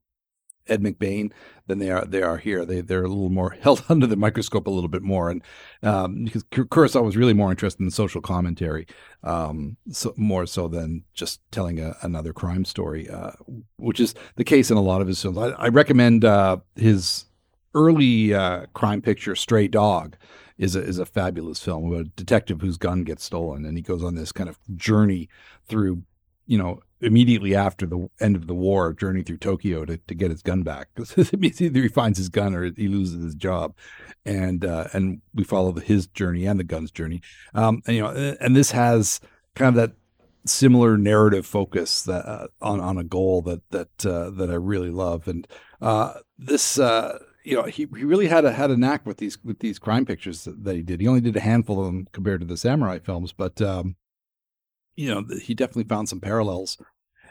Ed 0.67 0.81
McBain 0.81 1.31
than 1.67 1.79
they 1.79 1.91
are 1.91 2.05
they 2.05 2.21
are 2.21 2.37
here. 2.37 2.65
They 2.65 2.81
they're 2.81 3.03
a 3.03 3.07
little 3.07 3.29
more 3.29 3.51
held 3.61 3.83
under 3.89 4.07
the 4.07 4.15
microscope 4.15 4.67
a 4.67 4.71
little 4.71 4.89
bit 4.89 5.03
more, 5.03 5.29
and 5.29 5.41
um, 5.83 6.25
because 6.25 6.43
Kurosawa 6.45 7.03
was 7.03 7.17
really 7.17 7.33
more 7.33 7.51
interested 7.51 7.83
in 7.83 7.91
social 7.91 8.21
commentary, 8.21 8.87
um, 9.23 9.77
so, 9.91 10.13
more 10.17 10.45
so 10.45 10.67
than 10.67 11.03
just 11.13 11.41
telling 11.51 11.79
a, 11.79 11.95
another 12.01 12.33
crime 12.33 12.65
story, 12.65 13.09
uh, 13.09 13.31
which 13.77 13.99
is 13.99 14.15
the 14.35 14.43
case 14.43 14.71
in 14.71 14.77
a 14.77 14.81
lot 14.81 15.01
of 15.01 15.07
his 15.07 15.21
films. 15.21 15.37
I, 15.37 15.49
I 15.49 15.67
recommend 15.67 16.25
uh, 16.25 16.57
his 16.75 17.25
early 17.73 18.33
uh, 18.33 18.65
crime 18.73 19.01
picture, 19.01 19.35
Stray 19.35 19.67
Dog. 19.67 20.17
Is 20.59 20.75
a, 20.75 20.81
is 20.81 20.97
a 20.97 21.05
fabulous 21.05 21.59
film 21.59 21.85
about 21.85 22.07
a 22.07 22.09
detective 22.15 22.61
whose 22.61 22.77
gun 22.77 23.03
gets 23.03 23.23
stolen, 23.23 23.63
and 23.63 23.77
he 23.77 23.83
goes 23.83 24.03
on 24.03 24.15
this 24.15 24.31
kind 24.31 24.49
of 24.49 24.57
journey 24.75 25.29
through, 25.67 26.01
you 26.47 26.57
know, 26.57 26.79
immediately 27.01 27.55
after 27.55 27.85
the 27.85 28.09
end 28.19 28.35
of 28.35 28.47
the 28.47 28.55
war, 28.55 28.93
journey 28.93 29.23
through 29.23 29.37
Tokyo 29.37 29.85
to, 29.85 29.97
to 29.97 30.15
get 30.15 30.31
his 30.31 30.41
gun 30.41 30.63
back. 30.63 30.89
means 31.37 31.61
either 31.61 31.81
he 31.81 31.87
finds 31.87 32.17
his 32.17 32.29
gun 32.29 32.55
or 32.55 32.71
he 32.71 32.87
loses 32.87 33.23
his 33.23 33.35
job, 33.35 33.75
and 34.25 34.65
uh, 34.65 34.87
and 34.93 35.21
we 35.33 35.43
follow 35.43 35.71
the, 35.71 35.81
his 35.81 36.07
journey 36.07 36.45
and 36.45 36.59
the 36.59 36.63
gun's 36.63 36.91
journey. 36.91 37.21
Um, 37.53 37.81
and, 37.85 37.95
you 37.95 38.01
know, 38.01 38.35
and 38.39 38.55
this 38.55 38.71
has 38.71 39.19
kind 39.55 39.69
of 39.69 39.75
that 39.75 39.95
similar 40.45 40.97
narrative 40.97 41.45
focus 41.45 42.03
that 42.03 42.25
uh, 42.25 42.47
on 42.61 42.79
on 42.79 42.97
a 42.97 43.03
goal 43.03 43.41
that 43.43 43.69
that 43.71 44.05
uh, 44.05 44.29
that 44.31 44.49
I 44.49 44.55
really 44.55 44.91
love, 44.91 45.27
and 45.27 45.47
uh, 45.81 46.13
this. 46.37 46.79
Uh, 46.79 47.19
you 47.43 47.55
know, 47.55 47.63
he, 47.63 47.87
he 47.95 48.03
really 48.03 48.27
had 48.27 48.43
a 48.43 48.51
had 48.51 48.71
a 48.71 48.75
knack 48.75 49.05
with 49.05 49.19
these 49.19 49.41
with 49.41 49.59
these 49.59 49.79
crime 49.79 50.05
pictures 50.05 50.43
that, 50.43 50.65
that 50.65 50.75
he 50.75 50.81
did. 50.81 50.99
He 50.99 51.07
only 51.07 51.21
did 51.21 51.37
a 51.37 51.39
handful 51.39 51.79
of 51.79 51.85
them 51.85 52.05
compared 52.11 52.41
to 52.41 52.45
the 52.45 52.57
samurai 52.57 52.99
films, 52.99 53.31
but 53.31 53.61
um, 53.61 53.95
you 54.97 55.13
know, 55.13 55.23
he 55.41 55.53
definitely 55.53 55.85
found 55.85 56.09
some 56.09 56.19
parallels 56.19 56.77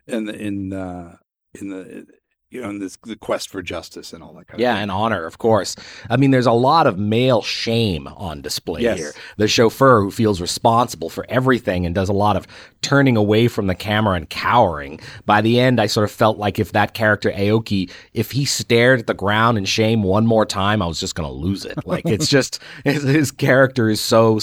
in 0.07 0.25
the, 0.25 0.35
in 0.35 0.73
uh, 0.73 1.17
in 1.61 1.69
the 1.69 2.07
you 2.49 2.63
know, 2.63 2.71
in 2.71 2.79
this 2.79 2.97
the 3.03 3.17
quest 3.17 3.49
for 3.49 3.61
justice 3.61 4.13
and 4.13 4.23
all 4.23 4.33
that 4.35 4.47
kind 4.47 4.61
yeah, 4.61 4.73
of 4.73 4.77
Yeah, 4.77 4.83
and 4.83 4.91
honor, 4.91 5.27
of 5.27 5.39
course. 5.39 5.75
I 6.09 6.17
mean, 6.17 6.31
there's 6.31 6.47
a 6.47 6.53
lot 6.53 6.87
of 6.87 6.97
male 6.97 7.43
shame 7.43 8.07
on 8.07 8.41
display 8.41 8.83
yes. 8.83 8.99
here. 8.99 9.13
The 9.37 9.49
chauffeur 9.49 10.01
who 10.01 10.13
feels 10.13 10.41
responsible 10.41 11.11
for 11.11 11.27
everything 11.29 11.85
and 11.85 11.95
does 11.95 12.09
a 12.09 12.13
lot 12.13 12.37
of 12.37 12.47
turning 12.83 13.17
away 13.17 13.49
from 13.49 13.67
the 13.67 13.75
camera 13.75 14.15
and 14.15 14.31
cowering. 14.31 15.01
By 15.25 15.41
the 15.41 15.59
end, 15.59 15.81
I 15.81 15.87
sort 15.87 16.05
of 16.05 16.13
felt 16.13 16.39
like 16.39 16.61
if 16.61 16.71
that 16.71 16.95
character 16.95 17.33
Aoki, 17.33 17.91
if 18.15 18.31
he 18.31 18.45
stared 18.45 19.01
at 19.01 19.07
the 19.09 19.15
ground 19.15 19.59
in 19.59 19.65
shame 19.65 20.05
one 20.05 20.25
more 20.25 20.47
time, 20.47 20.81
I 20.81 20.87
was 20.87 21.01
just 21.01 21.17
going 21.17 21.29
to 21.29 21.35
lose 21.35 21.65
it. 21.65 21.85
Like 21.85 22.07
it's 22.07 22.29
just 22.37 22.61
his, 22.85 23.03
his, 23.03 23.33
character 23.33 23.91
is 23.91 24.01
so, 24.01 24.39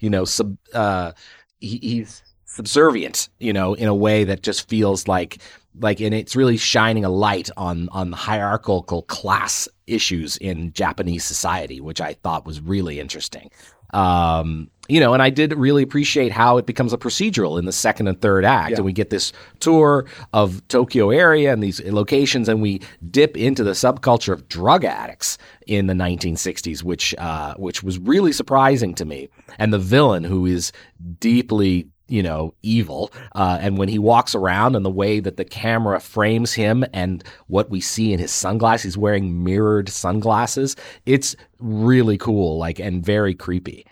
you 0.00 0.10
know, 0.10 0.26
sub, 0.26 0.56
uh, 0.74 1.12
he, 1.60 1.78
he's 1.78 2.22
subservient, 2.48 3.28
you 3.38 3.52
know, 3.52 3.74
in 3.74 3.86
a 3.86 3.94
way 3.94 4.24
that 4.24 4.42
just 4.42 4.68
feels 4.68 5.06
like 5.06 5.38
like 5.80 6.00
and 6.00 6.12
it's 6.12 6.34
really 6.34 6.56
shining 6.56 7.04
a 7.04 7.10
light 7.10 7.50
on 7.56 7.88
on 7.90 8.10
the 8.10 8.16
hierarchical 8.16 9.02
class 9.02 9.68
issues 9.86 10.36
in 10.38 10.72
Japanese 10.72 11.24
society, 11.24 11.80
which 11.80 12.00
I 12.00 12.14
thought 12.14 12.44
was 12.46 12.60
really 12.60 12.98
interesting. 12.98 13.50
Um, 13.94 14.70
you 14.88 15.00
know, 15.00 15.14
and 15.14 15.22
I 15.22 15.30
did 15.30 15.54
really 15.54 15.82
appreciate 15.82 16.32
how 16.32 16.56
it 16.58 16.66
becomes 16.66 16.92
a 16.92 16.98
procedural 16.98 17.58
in 17.58 17.64
the 17.64 17.72
second 17.72 18.08
and 18.08 18.20
third 18.20 18.44
act, 18.44 18.70
yeah. 18.70 18.76
and 18.76 18.84
we 18.84 18.92
get 18.92 19.10
this 19.10 19.32
tour 19.60 20.06
of 20.32 20.66
Tokyo 20.68 21.10
area 21.10 21.52
and 21.52 21.62
these 21.62 21.82
locations, 21.84 22.48
and 22.48 22.60
we 22.60 22.80
dip 23.10 23.36
into 23.36 23.62
the 23.62 23.72
subculture 23.72 24.32
of 24.32 24.48
drug 24.48 24.84
addicts 24.84 25.38
in 25.66 25.86
the 25.86 25.94
1960s, 25.94 26.82
which 26.82 27.14
uh, 27.18 27.54
which 27.56 27.82
was 27.82 27.98
really 27.98 28.32
surprising 28.32 28.94
to 28.94 29.04
me. 29.04 29.28
And 29.58 29.72
the 29.72 29.78
villain, 29.78 30.24
who 30.24 30.46
is 30.46 30.72
deeply 31.18 31.88
you 32.08 32.22
know, 32.22 32.54
evil. 32.62 33.12
Uh, 33.34 33.58
and 33.60 33.78
when 33.78 33.88
he 33.88 33.98
walks 33.98 34.34
around 34.34 34.74
and 34.74 34.84
the 34.84 34.90
way 34.90 35.20
that 35.20 35.36
the 35.36 35.44
camera 35.44 36.00
frames 36.00 36.52
him 36.52 36.84
and 36.92 37.22
what 37.46 37.70
we 37.70 37.80
see 37.80 38.12
in 38.12 38.18
his 38.18 38.32
sunglasses, 38.32 38.84
he's 38.84 38.98
wearing 38.98 39.44
mirrored 39.44 39.88
sunglasses. 39.88 40.76
It's 41.06 41.36
really 41.58 42.18
cool, 42.18 42.58
like, 42.58 42.78
and 42.78 43.04
very 43.04 43.34
creepy. 43.34 43.86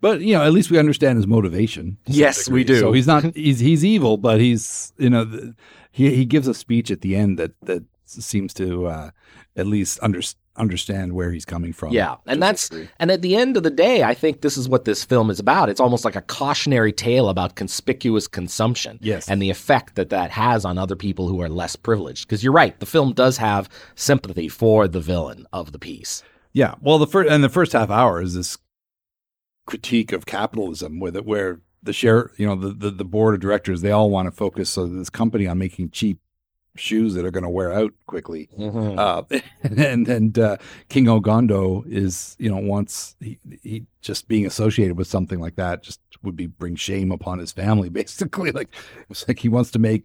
But 0.00 0.20
you 0.20 0.34
know, 0.34 0.42
at 0.42 0.52
least 0.52 0.70
we 0.70 0.78
understand 0.78 1.16
his 1.16 1.26
motivation. 1.26 1.98
Yes, 2.06 2.48
we 2.48 2.64
do. 2.64 2.80
So 2.80 2.92
he's 2.92 3.06
not 3.06 3.24
he's 3.34 3.58
he's 3.58 3.84
evil, 3.84 4.16
but 4.16 4.40
he's 4.40 4.92
you 4.98 5.10
know 5.10 5.54
he 5.90 6.14
he 6.14 6.24
gives 6.24 6.48
a 6.48 6.54
speech 6.54 6.90
at 6.90 7.00
the 7.00 7.16
end 7.16 7.38
that 7.38 7.52
that 7.62 7.84
seems 8.10 8.54
to 8.54 8.86
uh, 8.86 9.10
at 9.56 9.66
least 9.66 9.98
understand 10.00 10.42
understand 10.58 11.12
where 11.12 11.30
he's 11.30 11.44
coming 11.44 11.72
from. 11.72 11.92
Yeah, 11.92 12.16
and 12.26 12.42
that's 12.42 12.70
and 12.98 13.10
at 13.10 13.22
the 13.22 13.36
end 13.36 13.56
of 13.56 13.62
the 13.62 13.70
day, 13.70 14.02
I 14.02 14.12
think 14.14 14.40
this 14.40 14.56
is 14.56 14.68
what 14.68 14.84
this 14.84 15.04
film 15.04 15.30
is 15.30 15.40
about. 15.40 15.68
It's 15.68 15.80
almost 15.80 16.04
like 16.04 16.16
a 16.16 16.22
cautionary 16.22 16.92
tale 16.92 17.28
about 17.28 17.54
conspicuous 17.54 18.26
consumption. 18.26 18.98
Yes, 19.00 19.28
and 19.28 19.40
the 19.40 19.50
effect 19.50 19.94
that 19.94 20.10
that 20.10 20.30
has 20.32 20.64
on 20.64 20.76
other 20.76 20.96
people 20.96 21.28
who 21.28 21.40
are 21.40 21.48
less 21.48 21.76
privileged. 21.76 22.26
Because 22.26 22.42
you're 22.42 22.52
right, 22.52 22.78
the 22.80 22.86
film 22.86 23.12
does 23.12 23.38
have 23.38 23.68
sympathy 23.94 24.48
for 24.48 24.88
the 24.88 25.00
villain 25.00 25.46
of 25.52 25.72
the 25.72 25.78
piece. 25.78 26.22
Yeah, 26.52 26.74
well, 26.80 26.98
the 26.98 27.06
first 27.06 27.30
and 27.30 27.42
the 27.42 27.48
first 27.48 27.72
half 27.72 27.90
hour 27.90 28.20
is 28.20 28.34
this 28.34 28.58
critique 29.66 30.12
of 30.12 30.26
capitalism, 30.26 30.98
with 30.98 31.16
it 31.16 31.24
where 31.24 31.60
the 31.82 31.92
share, 31.92 32.32
you 32.36 32.46
know, 32.46 32.56
the, 32.56 32.70
the, 32.70 32.90
the 32.90 33.04
board 33.04 33.34
of 33.34 33.40
directors, 33.40 33.82
they 33.82 33.90
all 33.90 34.10
want 34.10 34.26
to 34.26 34.32
focus 34.32 34.76
on 34.76 34.98
this 34.98 35.10
company 35.10 35.46
on 35.46 35.58
making 35.58 35.90
cheap 35.90 36.18
shoes 36.78 37.14
that 37.14 37.24
are 37.24 37.30
going 37.30 37.44
to 37.44 37.50
wear 37.50 37.72
out 37.72 37.92
quickly. 38.06 38.48
Mm-hmm. 38.58 38.98
Uh, 38.98 39.22
and 39.82 40.08
and 40.08 40.38
uh, 40.38 40.56
Kingo 40.88 41.20
Gondo 41.20 41.84
is 41.88 42.36
you 42.38 42.50
know 42.50 42.58
wants 42.58 43.16
he, 43.20 43.38
he 43.62 43.86
just 44.00 44.28
being 44.28 44.46
associated 44.46 44.96
with 44.96 45.06
something 45.06 45.40
like 45.40 45.56
that 45.56 45.82
just 45.82 46.00
would 46.22 46.36
be 46.36 46.46
bring 46.46 46.76
shame 46.76 47.12
upon 47.12 47.38
his 47.38 47.52
family 47.52 47.88
basically. 47.90 48.52
Like 48.52 48.68
it's 49.10 49.26
like 49.26 49.38
he 49.38 49.48
wants 49.48 49.70
to 49.72 49.78
make 49.78 50.04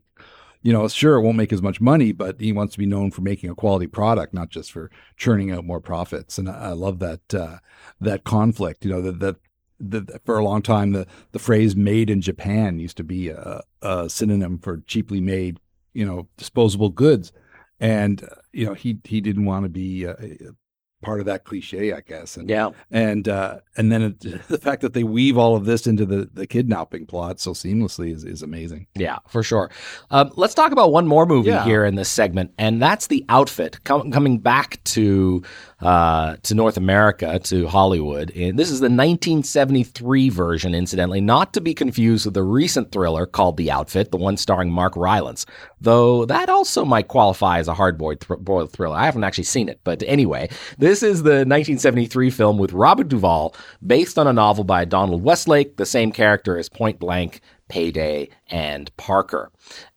you 0.63 0.71
know, 0.71 0.87
sure, 0.87 1.15
it 1.15 1.21
won't 1.21 1.35
make 1.35 1.51
as 1.51 1.61
much 1.61 1.81
money, 1.81 2.13
but 2.13 2.39
he 2.39 2.53
wants 2.53 2.71
to 2.73 2.79
be 2.79 2.85
known 2.85 3.11
for 3.11 3.21
making 3.21 3.49
a 3.49 3.55
quality 3.55 3.85
product, 3.85 4.33
not 4.33 4.49
just 4.49 4.71
for 4.71 4.89
churning 5.17 5.51
out 5.51 5.65
more 5.65 5.81
profits. 5.81 6.37
And 6.37 6.49
I, 6.49 6.53
I 6.53 6.69
love 6.69 6.99
that 6.99 7.33
uh, 7.33 7.57
that 7.99 8.23
conflict. 8.23 8.85
You 8.85 8.91
know, 8.91 9.01
that 9.01 9.19
that 9.19 9.35
the, 9.79 10.19
for 10.23 10.37
a 10.37 10.43
long 10.43 10.61
time, 10.61 10.93
the, 10.93 11.05
the 11.33 11.39
phrase 11.39 11.75
"made 11.75 12.09
in 12.09 12.21
Japan" 12.21 12.79
used 12.79 12.97
to 12.97 13.03
be 13.03 13.29
a, 13.29 13.61
a, 13.81 14.09
synonym 14.09 14.57
for 14.57 14.77
cheaply 14.87 15.19
made, 15.19 15.59
you 15.93 16.05
know, 16.05 16.27
disposable 16.37 16.89
goods. 16.89 17.31
And 17.79 18.23
uh, 18.23 18.35
you 18.51 18.65
know, 18.65 18.73
he 18.73 18.99
he 19.03 19.21
didn't 19.21 19.45
want 19.45 19.63
to 19.65 19.69
be 19.69 20.07
uh, 20.07 20.15
part 21.03 21.19
of 21.19 21.25
that 21.27 21.43
cliche, 21.43 21.93
I 21.93 22.01
guess. 22.01 22.37
And, 22.37 22.49
yeah. 22.49 22.71
And 22.91 23.27
uh, 23.27 23.59
and 23.77 23.91
then 23.91 24.01
it, 24.01 24.19
the 24.47 24.57
fact 24.57 24.81
that 24.81 24.93
they 24.93 25.03
weave 25.03 25.37
all 25.37 25.55
of 25.55 25.65
this 25.65 25.87
into 25.87 26.05
the, 26.05 26.29
the 26.33 26.47
kidnapping 26.47 27.05
plot 27.05 27.39
so 27.39 27.51
seamlessly 27.51 28.13
is, 28.13 28.23
is 28.23 28.41
amazing. 28.41 28.87
Yeah, 28.95 29.19
for 29.27 29.43
sure. 29.43 29.69
Um, 30.11 30.31
let's 30.35 30.53
talk 30.53 30.71
about 30.71 30.91
one 30.91 31.07
more 31.07 31.25
movie 31.25 31.49
yeah. 31.49 31.63
here 31.63 31.85
in 31.85 31.95
this 31.95 32.09
segment, 32.09 32.53
and 32.57 32.81
that's 32.81 33.07
The 33.07 33.25
Outfit. 33.29 33.83
Com- 33.83 34.11
coming 34.11 34.39
back 34.39 34.83
to 34.85 35.43
uh, 35.83 36.37
to 36.43 36.55
North 36.55 36.77
America, 36.77 37.39
to 37.39 37.67
Hollywood. 37.67 38.31
And 38.35 38.57
this 38.57 38.71
is 38.71 38.79
the 38.79 38.85
1973 38.85 40.29
version, 40.29 40.73
incidentally, 40.73 41.19
not 41.19 41.53
to 41.53 41.61
be 41.61 41.73
confused 41.73 42.25
with 42.25 42.33
the 42.33 42.43
recent 42.43 42.93
thriller 42.93 43.25
called 43.25 43.57
The 43.57 43.69
Outfit, 43.69 44.11
the 44.11 44.17
one 44.17 44.37
starring 44.37 44.71
Mark 44.71 44.95
Rylance, 44.95 45.45
though 45.81 46.23
that 46.25 46.49
also 46.49 46.85
might 46.85 47.09
qualify 47.09 47.59
as 47.59 47.67
a 47.67 47.73
hard-boiled 47.73 48.21
th- 48.21 48.69
thriller. 48.71 48.95
I 48.95 49.05
haven't 49.05 49.25
actually 49.25 49.43
seen 49.43 49.67
it, 49.67 49.81
but 49.83 50.01
anyway, 50.07 50.49
this 50.77 50.92
is 51.01 51.23
the 51.23 51.45
1973 51.45 52.29
film 52.29 52.57
with 52.57 52.73
Robert 52.73 53.07
Duvall, 53.07 53.55
based 53.85 54.19
on 54.19 54.27
a 54.27 54.33
novel 54.33 54.63
by 54.63 54.85
Donald 54.85 55.23
Westlake, 55.23 55.77
the 55.77 55.85
same 55.85 56.11
character 56.11 56.57
as 56.57 56.69
Point 56.69 56.99
Blank 56.99 57.41
Payday, 57.69 58.29
and 58.49 58.95
Parker. 58.97 59.51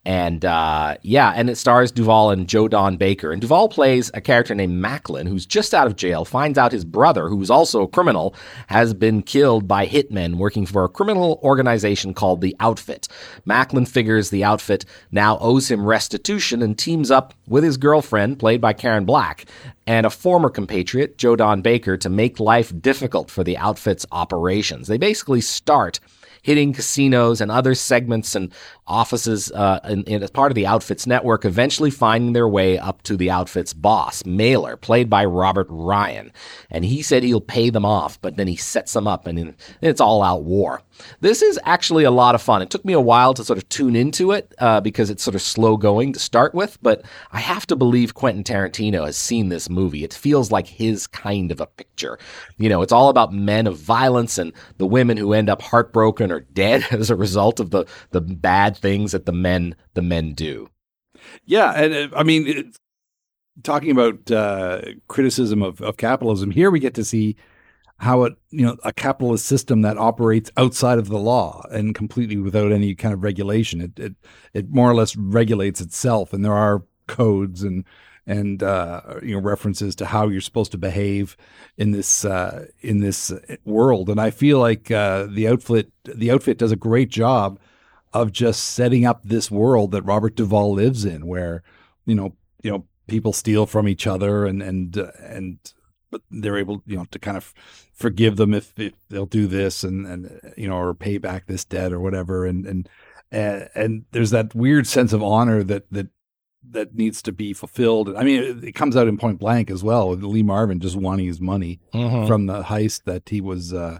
And 0.05 0.45
uh, 0.45 0.95
yeah, 1.01 1.33
and 1.35 1.49
it 1.49 1.57
stars 1.57 1.91
Duvall 1.91 2.31
and 2.31 2.47
Joe 2.47 2.67
Don 2.67 2.97
Baker. 2.97 3.31
And 3.31 3.41
Duvall 3.41 3.69
plays 3.69 4.09
a 4.13 4.21
character 4.21 4.55
named 4.55 4.73
Macklin, 4.73 5.27
who's 5.27 5.45
just 5.45 5.73
out 5.73 5.85
of 5.85 5.95
jail, 5.95 6.25
finds 6.25 6.57
out 6.57 6.71
his 6.71 6.85
brother, 6.85 7.27
who's 7.27 7.51
also 7.51 7.83
a 7.83 7.87
criminal, 7.87 8.33
has 8.67 8.93
been 8.93 9.21
killed 9.21 9.67
by 9.67 9.85
hitmen 9.85 10.35
working 10.35 10.65
for 10.65 10.85
a 10.85 10.89
criminal 10.89 11.39
organization 11.43 12.13
called 12.13 12.41
the 12.41 12.55
Outfit. 12.59 13.07
Macklin 13.45 13.85
figures 13.85 14.29
the 14.29 14.43
Outfit 14.43 14.85
now 15.11 15.37
owes 15.39 15.69
him 15.69 15.85
restitution 15.85 16.61
and 16.61 16.77
teams 16.77 17.11
up 17.11 17.33
with 17.47 17.63
his 17.63 17.77
girlfriend, 17.77 18.39
played 18.39 18.61
by 18.61 18.73
Karen 18.73 19.05
Black, 19.05 19.45
and 19.85 20.05
a 20.05 20.09
former 20.09 20.49
compatriot, 20.49 21.17
Joe 21.17 21.35
Don 21.35 21.61
Baker, 21.61 21.97
to 21.97 22.09
make 22.09 22.39
life 22.39 22.73
difficult 22.81 23.29
for 23.29 23.43
the 23.43 23.57
Outfit's 23.57 24.05
operations. 24.11 24.87
They 24.87 24.97
basically 24.97 25.41
start 25.41 25.99
hitting 26.41 26.73
casinos 26.73 27.41
and 27.41 27.51
other 27.51 27.75
segments 27.75 28.35
and 28.35 28.51
offices 28.87 29.51
uh, 29.51 29.79
in, 29.87 30.03
in, 30.03 30.23
as 30.23 30.31
part 30.31 30.51
of 30.51 30.55
the 30.55 30.65
Outfits 30.65 31.05
network, 31.05 31.45
eventually 31.45 31.91
finding 31.91 32.33
their 32.33 32.47
way 32.47 32.77
up 32.77 33.01
to 33.03 33.17
the 33.17 33.29
Outfits 33.29 33.73
boss, 33.73 34.25
Mailer, 34.25 34.77
played 34.77 35.09
by 35.09 35.25
Robert 35.25 35.67
Ryan. 35.69 36.31
And 36.71 36.85
he 36.85 37.01
said 37.01 37.23
he'll 37.23 37.41
pay 37.41 37.69
them 37.69 37.85
off, 37.85 38.19
but 38.21 38.37
then 38.37 38.47
he 38.47 38.55
sets 38.55 38.93
them 38.93 39.07
up 39.07 39.27
and 39.27 39.55
it's 39.81 40.01
all 40.01 40.23
out 40.23 40.43
war. 40.43 40.81
This 41.19 41.41
is 41.41 41.59
actually 41.63 42.05
a 42.05 42.11
lot 42.11 42.35
of 42.35 42.41
fun. 42.41 42.61
It 42.61 42.69
took 42.69 42.85
me 42.85 42.93
a 42.93 43.01
while 43.01 43.33
to 43.33 43.43
sort 43.43 43.57
of 43.57 43.67
tune 43.69 43.95
into 43.95 44.31
it 44.31 44.53
uh, 44.59 44.81
because 44.81 45.09
it's 45.09 45.23
sort 45.23 45.35
of 45.35 45.41
slow 45.41 45.77
going 45.77 46.13
to 46.13 46.19
start 46.19 46.55
with, 46.55 46.77
but 46.81 47.03
I 47.31 47.39
have 47.39 47.67
to 47.67 47.75
believe 47.75 48.13
Quentin 48.13 48.43
Tarantino 48.43 49.05
has 49.05 49.17
seen 49.17 49.49
this 49.49 49.69
movie. 49.69 50.03
It 50.03 50.13
feels 50.13 50.51
like 50.51 50.67
his 50.67 51.07
kind 51.07 51.51
of 51.51 51.61
a 51.61 51.67
picture. 51.67 52.17
You 52.57 52.69
know, 52.69 52.81
it's 52.81 52.91
all 52.91 53.09
about 53.09 53.33
men 53.33 53.67
of 53.67 53.77
violence 53.77 54.37
and 54.37 54.53
the 54.77 54.87
women 54.87 55.17
who 55.17 55.33
end 55.33 55.49
up 55.49 55.61
heartbroken 55.61 56.31
or 56.31 56.41
dead 56.41 56.85
as 56.91 57.09
a 57.09 57.15
result 57.15 57.59
of 57.59 57.71
the, 57.71 57.85
the 58.11 58.21
bad 58.21 58.76
things 58.77 59.11
that 59.11 59.25
the 59.25 59.31
men 59.31 59.75
the 59.93 60.01
men 60.01 60.33
do. 60.33 60.69
Yeah, 61.45 61.71
and 61.71 62.13
uh, 62.13 62.17
I 62.17 62.23
mean, 62.23 62.73
talking 63.63 63.91
about 63.91 64.29
uh, 64.31 64.81
criticism 65.07 65.61
of, 65.61 65.81
of 65.81 65.97
capitalism, 65.97 66.51
here 66.51 66.71
we 66.71 66.79
get 66.79 66.93
to 66.95 67.05
see 67.05 67.35
how 67.99 68.23
it 68.23 68.35
you 68.51 68.63
know 68.63 68.77
a 68.83 68.93
capitalist 68.93 69.45
system 69.45 69.81
that 69.81 69.97
operates 69.97 70.51
outside 70.55 70.99
of 70.99 71.07
the 71.07 71.17
law 71.17 71.65
and 71.71 71.95
completely 71.95 72.37
without 72.37 72.71
any 72.71 72.93
kind 72.93 73.13
of 73.13 73.23
regulation. 73.23 73.81
It 73.81 73.99
it 73.99 74.15
it 74.53 74.69
more 74.69 74.89
or 74.89 74.95
less 74.95 75.15
regulates 75.15 75.81
itself, 75.81 76.33
and 76.33 76.45
there 76.45 76.53
are 76.53 76.83
codes 77.07 77.63
and 77.63 77.85
and 78.27 78.61
uh, 78.61 79.01
you 79.23 79.33
know 79.33 79.41
references 79.41 79.95
to 79.95 80.05
how 80.05 80.27
you're 80.27 80.41
supposed 80.41 80.71
to 80.73 80.77
behave 80.77 81.37
in 81.77 81.91
this 81.91 82.25
uh, 82.25 82.67
in 82.81 82.99
this 82.99 83.31
world. 83.65 84.09
And 84.09 84.19
I 84.19 84.29
feel 84.29 84.59
like 84.59 84.91
uh, 84.91 85.25
the 85.27 85.47
outfit 85.47 85.91
the 86.03 86.31
outfit 86.31 86.57
does 86.57 86.71
a 86.71 86.77
great 86.77 87.09
job 87.09 87.59
of 88.13 88.31
just 88.31 88.63
setting 88.63 89.05
up 89.05 89.21
this 89.23 89.51
world 89.51 89.91
that 89.91 90.03
Robert 90.03 90.35
Duvall 90.35 90.73
lives 90.73 91.05
in, 91.05 91.27
where 91.27 91.63
you 92.05 92.15
know 92.15 92.35
you 92.63 92.71
know 92.71 92.85
people 93.07 93.33
steal 93.33 93.65
from 93.65 93.87
each 93.87 94.07
other 94.07 94.45
and 94.45 94.61
and 94.61 94.97
uh, 94.97 95.11
and 95.19 95.59
but 96.09 96.21
they're 96.31 96.57
able 96.57 96.81
you 96.85 96.97
know 96.97 97.05
to 97.11 97.19
kind 97.19 97.37
of 97.37 97.53
forgive 97.93 98.37
them 98.37 98.53
if, 98.53 98.77
if, 98.77 98.93
they'll 99.09 99.25
do 99.25 99.47
this 99.47 99.83
and 99.83 100.05
and 100.05 100.53
you 100.55 100.67
know 100.67 100.77
or 100.77 100.93
pay 100.93 101.17
back 101.17 101.47
this 101.47 101.65
debt 101.65 101.91
or 101.91 101.99
whatever 101.99 102.45
and 102.45 102.65
and 102.65 102.89
and, 103.31 103.69
and 103.75 104.05
there's 104.11 104.31
that 104.31 104.55
weird 104.55 104.87
sense 104.87 105.13
of 105.13 105.21
honor 105.23 105.63
that 105.63 105.91
that 105.91 106.07
that 106.69 106.95
needs 106.95 107.21
to 107.21 107.31
be 107.31 107.53
fulfilled. 107.53 108.13
I 108.15 108.23
mean, 108.23 108.43
it, 108.43 108.63
it 108.63 108.71
comes 108.73 108.97
out 108.97 109.07
in 109.07 109.17
Point 109.17 109.39
Blank 109.39 109.71
as 109.71 109.83
well. 109.83 110.09
Lee 110.09 110.43
Marvin 110.43 110.79
just 110.79 110.95
wanting 110.95 111.27
his 111.27 111.39
money 111.39 111.79
mm-hmm. 111.93 112.27
from 112.27 112.45
the 112.45 112.63
heist 112.63 113.03
that 113.05 113.29
he 113.29 113.39
was 113.39 113.73
uh, 113.73 113.99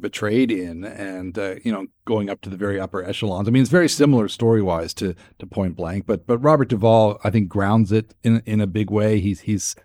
betrayed 0.00 0.50
in 0.50 0.84
and 0.84 1.38
uh, 1.38 1.56
you 1.64 1.72
know 1.72 1.86
going 2.04 2.28
up 2.28 2.40
to 2.42 2.50
the 2.50 2.56
very 2.56 2.80
upper 2.80 3.04
echelons. 3.04 3.48
I 3.48 3.50
mean 3.50 3.62
it's 3.62 3.70
very 3.70 3.88
similar 3.88 4.28
story 4.28 4.62
wise 4.62 4.94
to 4.94 5.14
to 5.38 5.46
point 5.46 5.76
blank 5.76 6.06
but 6.06 6.26
but 6.26 6.38
robert 6.38 6.68
duvall 6.68 7.18
i 7.24 7.30
think 7.30 7.48
grounds 7.48 7.92
it 7.92 8.14
in 8.22 8.42
in 8.46 8.60
a 8.60 8.66
big 8.66 8.90
way. 8.90 9.20
He's 9.20 9.40
he's 9.40 9.76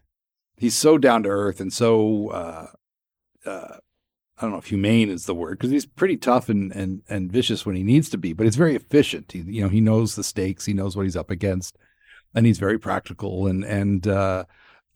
he's 0.57 0.75
so 0.75 0.97
down 0.97 1.23
to 1.23 1.29
earth 1.29 1.59
and 1.59 1.71
so 1.71 2.29
uh, 2.29 2.67
uh, 3.45 3.77
I 4.37 4.41
don't 4.41 4.51
know 4.51 4.57
if 4.57 4.67
humane 4.67 5.09
is 5.09 5.25
the 5.25 5.35
word 5.35 5.57
because 5.57 5.71
he's 5.71 5.85
pretty 5.85 6.17
tough 6.17 6.49
and, 6.49 6.71
and 6.73 7.01
and 7.07 7.31
vicious 7.31 7.65
when 7.65 7.75
he 7.75 7.83
needs 7.83 8.09
to 8.09 8.17
be, 8.17 8.33
but 8.33 8.45
he's 8.45 8.57
very 8.57 8.75
efficient. 8.75 9.31
He 9.31 9.39
you 9.39 9.61
know 9.61 9.69
he 9.69 9.81
knows 9.81 10.15
the 10.15 10.23
stakes, 10.23 10.65
he 10.65 10.73
knows 10.73 10.95
what 10.95 11.03
he's 11.03 11.15
up 11.15 11.29
against, 11.29 11.77
and 12.33 12.45
he's 12.45 12.59
very 12.59 12.77
practical 12.77 13.47
and 13.47 13.63
and 13.63 14.07
uh, 14.07 14.43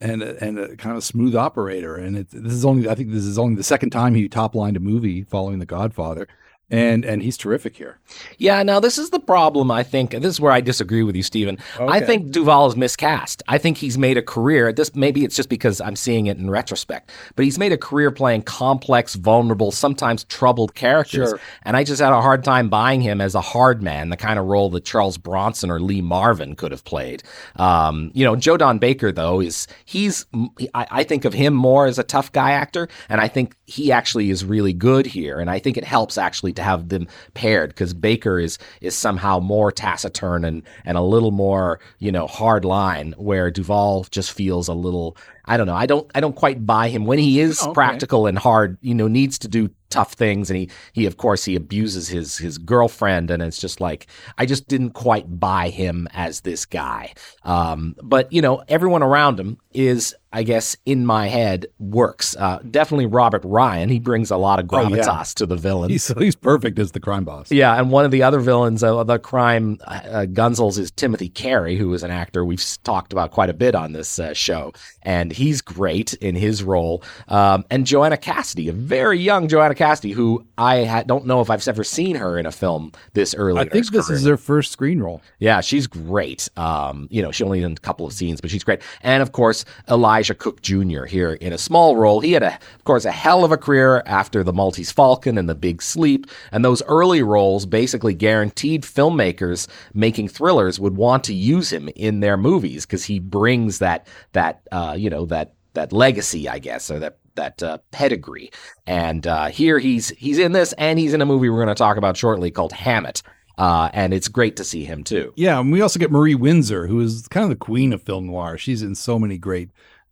and 0.00 0.22
and 0.22 0.58
a 0.58 0.76
kind 0.76 0.96
of 0.96 1.04
smooth 1.04 1.34
operator. 1.34 1.96
And 1.96 2.16
it, 2.16 2.28
this 2.30 2.52
is 2.52 2.64
only 2.64 2.88
I 2.88 2.94
think 2.94 3.10
this 3.10 3.24
is 3.24 3.38
only 3.38 3.56
the 3.56 3.62
second 3.62 3.90
time 3.90 4.14
he 4.14 4.28
top 4.28 4.54
lined 4.54 4.76
a 4.76 4.80
movie 4.80 5.24
following 5.24 5.58
The 5.58 5.66
Godfather 5.66 6.28
and 6.70 7.04
and 7.04 7.22
he's 7.22 7.36
terrific 7.36 7.76
here. 7.76 7.98
Yeah, 8.38 8.62
now 8.62 8.80
this 8.80 8.98
is 8.98 9.10
the 9.10 9.18
problem. 9.18 9.70
I 9.70 9.82
think 9.82 10.12
this 10.12 10.24
is 10.24 10.40
where 10.40 10.52
I 10.52 10.60
disagree 10.60 11.02
with 11.02 11.16
you, 11.16 11.22
Stephen. 11.22 11.58
Okay. 11.78 11.92
I 11.92 12.00
think 12.00 12.30
Duvall 12.30 12.68
is 12.68 12.76
miscast. 12.76 13.42
I 13.48 13.58
think 13.58 13.76
he's 13.78 13.98
made 13.98 14.16
a 14.16 14.22
career. 14.22 14.72
This 14.72 14.94
maybe 14.94 15.24
it's 15.24 15.36
just 15.36 15.48
because 15.48 15.80
I'm 15.80 15.96
seeing 15.96 16.26
it 16.26 16.38
in 16.38 16.50
retrospect, 16.50 17.10
but 17.34 17.44
he's 17.44 17.58
made 17.58 17.72
a 17.72 17.76
career 17.76 18.10
playing 18.10 18.42
complex, 18.42 19.14
vulnerable, 19.14 19.72
sometimes 19.72 20.24
troubled 20.24 20.74
characters. 20.74 21.30
Sure. 21.30 21.40
And 21.62 21.76
I 21.76 21.84
just 21.84 22.00
had 22.00 22.12
a 22.12 22.20
hard 22.20 22.44
time 22.44 22.68
buying 22.68 23.00
him 23.00 23.20
as 23.20 23.34
a 23.34 23.40
hard 23.40 23.82
man, 23.82 24.10
the 24.10 24.16
kind 24.16 24.38
of 24.38 24.46
role 24.46 24.70
that 24.70 24.84
Charles 24.84 25.18
Bronson 25.18 25.70
or 25.70 25.80
Lee 25.80 26.00
Marvin 26.00 26.54
could 26.54 26.70
have 26.70 26.84
played. 26.84 27.22
Um, 27.56 28.10
you 28.14 28.24
know, 28.24 28.36
Joe 28.36 28.56
Don 28.56 28.78
Baker 28.78 29.10
though 29.10 29.40
is 29.40 29.66
he's 29.84 30.26
I, 30.74 30.86
I 30.90 31.04
think 31.04 31.24
of 31.24 31.34
him 31.34 31.54
more 31.54 31.86
as 31.86 31.98
a 31.98 32.04
tough 32.04 32.30
guy 32.30 32.52
actor, 32.52 32.88
and 33.08 33.20
I 33.20 33.26
think 33.26 33.56
he 33.66 33.90
actually 33.90 34.30
is 34.30 34.44
really 34.44 34.72
good 34.72 35.06
here, 35.06 35.40
and 35.40 35.50
I 35.50 35.58
think 35.58 35.76
it 35.76 35.84
helps 35.84 36.16
actually 36.16 36.52
to 36.60 36.64
have 36.64 36.88
them 36.88 37.08
paired 37.34 37.70
because 37.70 37.94
Baker 37.94 38.38
is 38.38 38.58
is 38.80 38.94
somehow 38.94 39.40
more 39.40 39.72
taciturn 39.72 40.44
and 40.44 40.62
and 40.84 40.96
a 40.96 41.02
little 41.02 41.30
more 41.30 41.80
you 41.98 42.12
know 42.12 42.26
hard 42.26 42.64
line, 42.64 43.14
where 43.16 43.50
Duvall 43.50 44.04
just 44.10 44.32
feels 44.32 44.68
a 44.68 44.74
little. 44.74 45.16
I 45.46 45.56
don't 45.56 45.66
know. 45.66 45.74
I 45.74 45.86
don't. 45.86 46.08
I 46.14 46.20
don't 46.20 46.36
quite 46.36 46.64
buy 46.64 46.88
him 46.88 47.06
when 47.06 47.18
he 47.18 47.40
is 47.40 47.60
oh, 47.62 47.66
okay. 47.66 47.74
practical 47.74 48.26
and 48.26 48.38
hard. 48.38 48.78
You 48.82 48.94
know, 48.94 49.08
needs 49.08 49.38
to 49.40 49.48
do 49.48 49.70
tough 49.90 50.12
things 50.12 50.50
and 50.50 50.56
he 50.56 50.70
he 50.92 51.04
of 51.04 51.16
course 51.16 51.44
he 51.44 51.56
abuses 51.56 52.08
his 52.08 52.38
his 52.38 52.58
girlfriend 52.58 53.28
and 53.28 53.42
it's 53.42 53.60
just 53.60 53.80
like 53.80 54.06
I 54.38 54.46
just 54.46 54.68
didn't 54.68 54.90
quite 54.90 55.40
buy 55.40 55.68
him 55.68 56.06
as 56.14 56.42
this 56.42 56.64
guy 56.64 57.12
um, 57.42 57.96
but 58.00 58.32
you 58.32 58.40
know 58.40 58.62
everyone 58.68 59.02
around 59.02 59.40
him 59.40 59.58
is 59.74 60.14
I 60.32 60.44
guess 60.44 60.76
in 60.86 61.04
my 61.04 61.26
head 61.26 61.66
works. 61.78 62.36
Uh, 62.36 62.60
definitely 62.70 63.06
Robert 63.06 63.42
Ryan. 63.44 63.88
He 63.88 63.98
brings 63.98 64.30
a 64.30 64.36
lot 64.36 64.60
of 64.60 64.66
gravitas 64.66 65.08
oh, 65.08 65.12
yeah. 65.12 65.22
to 65.36 65.46
the 65.46 65.56
villain. 65.56 65.90
He's, 65.90 66.06
he's 66.18 66.36
perfect 66.36 66.78
as 66.78 66.92
the 66.92 67.00
crime 67.00 67.24
boss. 67.24 67.50
Yeah, 67.50 67.76
and 67.76 67.90
one 67.90 68.04
of 68.04 68.12
the 68.12 68.22
other 68.22 68.38
villains 68.38 68.84
of 68.84 69.08
the 69.08 69.18
crime 69.18 69.78
uh, 69.84 70.26
gunsels 70.30 70.78
is 70.78 70.92
Timothy 70.92 71.28
Carey, 71.28 71.76
who 71.76 71.92
is 71.94 72.04
an 72.04 72.12
actor 72.12 72.44
we've 72.44 72.64
talked 72.84 73.12
about 73.12 73.32
quite 73.32 73.50
a 73.50 73.54
bit 73.54 73.74
on 73.74 73.92
this 73.92 74.20
uh, 74.20 74.32
show, 74.32 74.72
and 75.02 75.32
he's 75.32 75.60
great 75.60 76.14
in 76.14 76.36
his 76.36 76.62
role. 76.62 77.02
Um, 77.26 77.64
and 77.68 77.84
Joanna 77.84 78.16
Cassidy, 78.16 78.68
a 78.68 78.72
very 78.72 79.18
young 79.18 79.48
Joanna 79.48 79.74
Cassidy, 79.74 80.12
who 80.12 80.46
I 80.56 80.84
ha- 80.84 81.02
don't 81.02 81.26
know 81.26 81.40
if 81.40 81.50
I've 81.50 81.66
ever 81.66 81.82
seen 81.82 82.14
her 82.14 82.38
in 82.38 82.46
a 82.46 82.52
film 82.52 82.92
this 83.14 83.34
early. 83.34 83.60
I 83.60 83.68
think 83.68 83.90
this 83.90 84.06
career. 84.06 84.18
is 84.18 84.24
her 84.26 84.36
first 84.36 84.70
screen 84.70 85.00
role. 85.00 85.22
Yeah, 85.40 85.60
she's 85.60 85.88
great. 85.88 86.48
Um, 86.56 87.08
you 87.10 87.20
know, 87.20 87.32
she 87.32 87.42
only 87.42 87.62
in 87.62 87.72
a 87.72 87.76
couple 87.76 88.06
of 88.06 88.12
scenes, 88.12 88.40
but 88.40 88.50
she's 88.50 88.62
great. 88.62 88.80
And 89.02 89.22
of 89.22 89.32
course, 89.32 89.64
Elisha 89.88 90.19
Elisha 90.20 90.34
Cook 90.34 90.60
Jr. 90.60 91.04
here 91.06 91.32
in 91.32 91.54
a 91.54 91.56
small 91.56 91.96
role. 91.96 92.20
He 92.20 92.32
had, 92.32 92.42
a, 92.42 92.52
of 92.54 92.84
course, 92.84 93.06
a 93.06 93.10
hell 93.10 93.42
of 93.42 93.52
a 93.52 93.56
career 93.56 94.02
after 94.04 94.44
The 94.44 94.52
Maltese 94.52 94.92
Falcon 94.92 95.38
and 95.38 95.48
The 95.48 95.54
Big 95.54 95.80
Sleep, 95.80 96.26
and 96.52 96.62
those 96.62 96.82
early 96.82 97.22
roles 97.22 97.64
basically 97.64 98.12
guaranteed 98.12 98.82
filmmakers 98.82 99.66
making 99.94 100.28
thrillers 100.28 100.78
would 100.78 100.94
want 100.98 101.24
to 101.24 101.32
use 101.32 101.72
him 101.72 101.88
in 101.96 102.20
their 102.20 102.36
movies 102.36 102.84
because 102.84 103.02
he 103.02 103.18
brings 103.18 103.78
that 103.78 104.06
that 104.32 104.60
uh, 104.70 104.94
you 104.94 105.08
know 105.08 105.24
that 105.24 105.54
that 105.72 105.90
legacy, 105.90 106.50
I 106.50 106.58
guess, 106.58 106.90
or 106.90 106.98
that 106.98 107.16
that 107.36 107.62
uh, 107.62 107.78
pedigree. 107.90 108.50
And 108.86 109.26
uh, 109.26 109.46
here 109.46 109.78
he's 109.78 110.10
he's 110.10 110.38
in 110.38 110.52
this, 110.52 110.74
and 110.74 110.98
he's 110.98 111.14
in 111.14 111.22
a 111.22 111.26
movie 111.26 111.48
we're 111.48 111.64
going 111.64 111.68
to 111.68 111.74
talk 111.74 111.96
about 111.96 112.18
shortly 112.18 112.50
called 112.50 112.72
Hammett. 112.72 113.22
Uh, 113.56 113.88
and 113.94 114.12
it's 114.12 114.28
great 114.28 114.56
to 114.56 114.64
see 114.64 114.84
him 114.84 115.02
too. 115.02 115.32
Yeah, 115.36 115.60
and 115.60 115.72
we 115.72 115.80
also 115.80 115.98
get 115.98 116.10
Marie 116.10 116.34
Windsor, 116.34 116.88
who 116.88 117.00
is 117.00 117.26
kind 117.28 117.44
of 117.44 117.50
the 117.50 117.56
queen 117.56 117.94
of 117.94 118.02
film 118.02 118.26
noir. 118.26 118.58
She's 118.58 118.82
in 118.82 118.94
so 118.94 119.18
many 119.18 119.38
great 119.38 119.70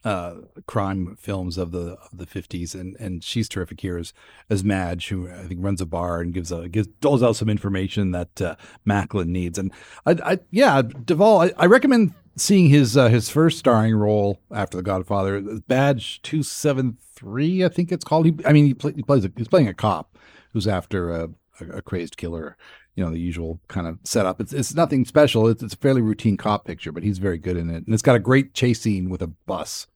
uh, 0.09 0.35
crime 0.67 1.17
films 1.21 1.59
of 1.59 1.71
the 1.71 1.99
of 2.01 2.17
the 2.17 2.25
fifties, 2.25 2.75
and 2.75 2.97
and 2.99 3.23
she's 3.23 3.47
terrific 3.47 3.81
here 3.81 3.99
as 3.99 4.15
as 4.49 4.65
Madge, 4.65 5.09
who 5.09 5.29
I 5.29 5.43
think 5.43 5.63
runs 5.63 5.83
a 5.83 5.87
bar 5.87 6.23
and 6.23 6.33
gives 6.33 6.51
a 6.51 6.67
gives 6.67 6.89
doles 7.01 7.23
out 7.23 7.37
some 7.37 7.51
information 7.51 8.13
that 8.13 8.41
uh, 8.41 8.57
Macklin 8.87 9.31
needs. 9.31 9.59
And 9.59 9.71
I, 10.07 10.13
I 10.25 10.39
yeah, 10.51 10.81
Duvall, 10.81 11.43
I, 11.43 11.53
I 11.59 11.67
recommend 11.67 12.15
seeing 12.37 12.71
his 12.71 12.97
uh, 12.97 13.09
his 13.09 13.29
first 13.29 13.59
starring 13.59 13.95
role 13.97 14.41
after 14.51 14.79
The 14.79 14.83
Godfather, 14.83 15.43
Badge 15.69 16.23
Two 16.23 16.43
Seven 16.43 16.97
Three, 17.15 17.63
I 17.63 17.69
think 17.69 17.93
it's 17.93 18.05
called. 18.05 18.25
He, 18.25 18.35
I 18.47 18.53
mean, 18.55 18.65
he, 18.65 18.73
play, 18.73 18.95
he 18.95 19.03
plays 19.03 19.27
a, 19.27 19.33
he's 19.37 19.49
playing 19.49 19.69
a 19.69 19.75
cop 19.75 20.17
who's 20.55 20.67
after 20.67 21.11
a, 21.11 21.29
a, 21.61 21.69
a 21.77 21.83
crazed 21.83 22.17
killer 22.17 22.57
you 22.99 23.05
know 23.05 23.13
the 23.13 23.21
usual 23.21 23.61
kind 23.69 23.87
of 23.87 23.99
setup. 24.03 24.41
It's 24.41 24.53
it's 24.53 24.75
nothing 24.75 25.05
special. 25.05 25.47
It's, 25.47 25.63
it's 25.63 25.75
a 25.75 25.77
fairly 25.77 26.03
routine 26.03 26.37
cop 26.37 26.65
picture, 26.65 26.91
but 26.91 27.05
he's 27.05 27.19
very 27.19 27.39
good 27.39 27.57
in 27.57 27.71
it, 27.71 27.85
and 27.87 27.95
it's 27.95 28.03
got 28.03 28.17
a 28.17 28.21
great 28.21 28.55
chase 28.55 28.81
scene 28.81 29.09
with 29.11 29.23
a 29.23 29.29
bus. 29.29 29.87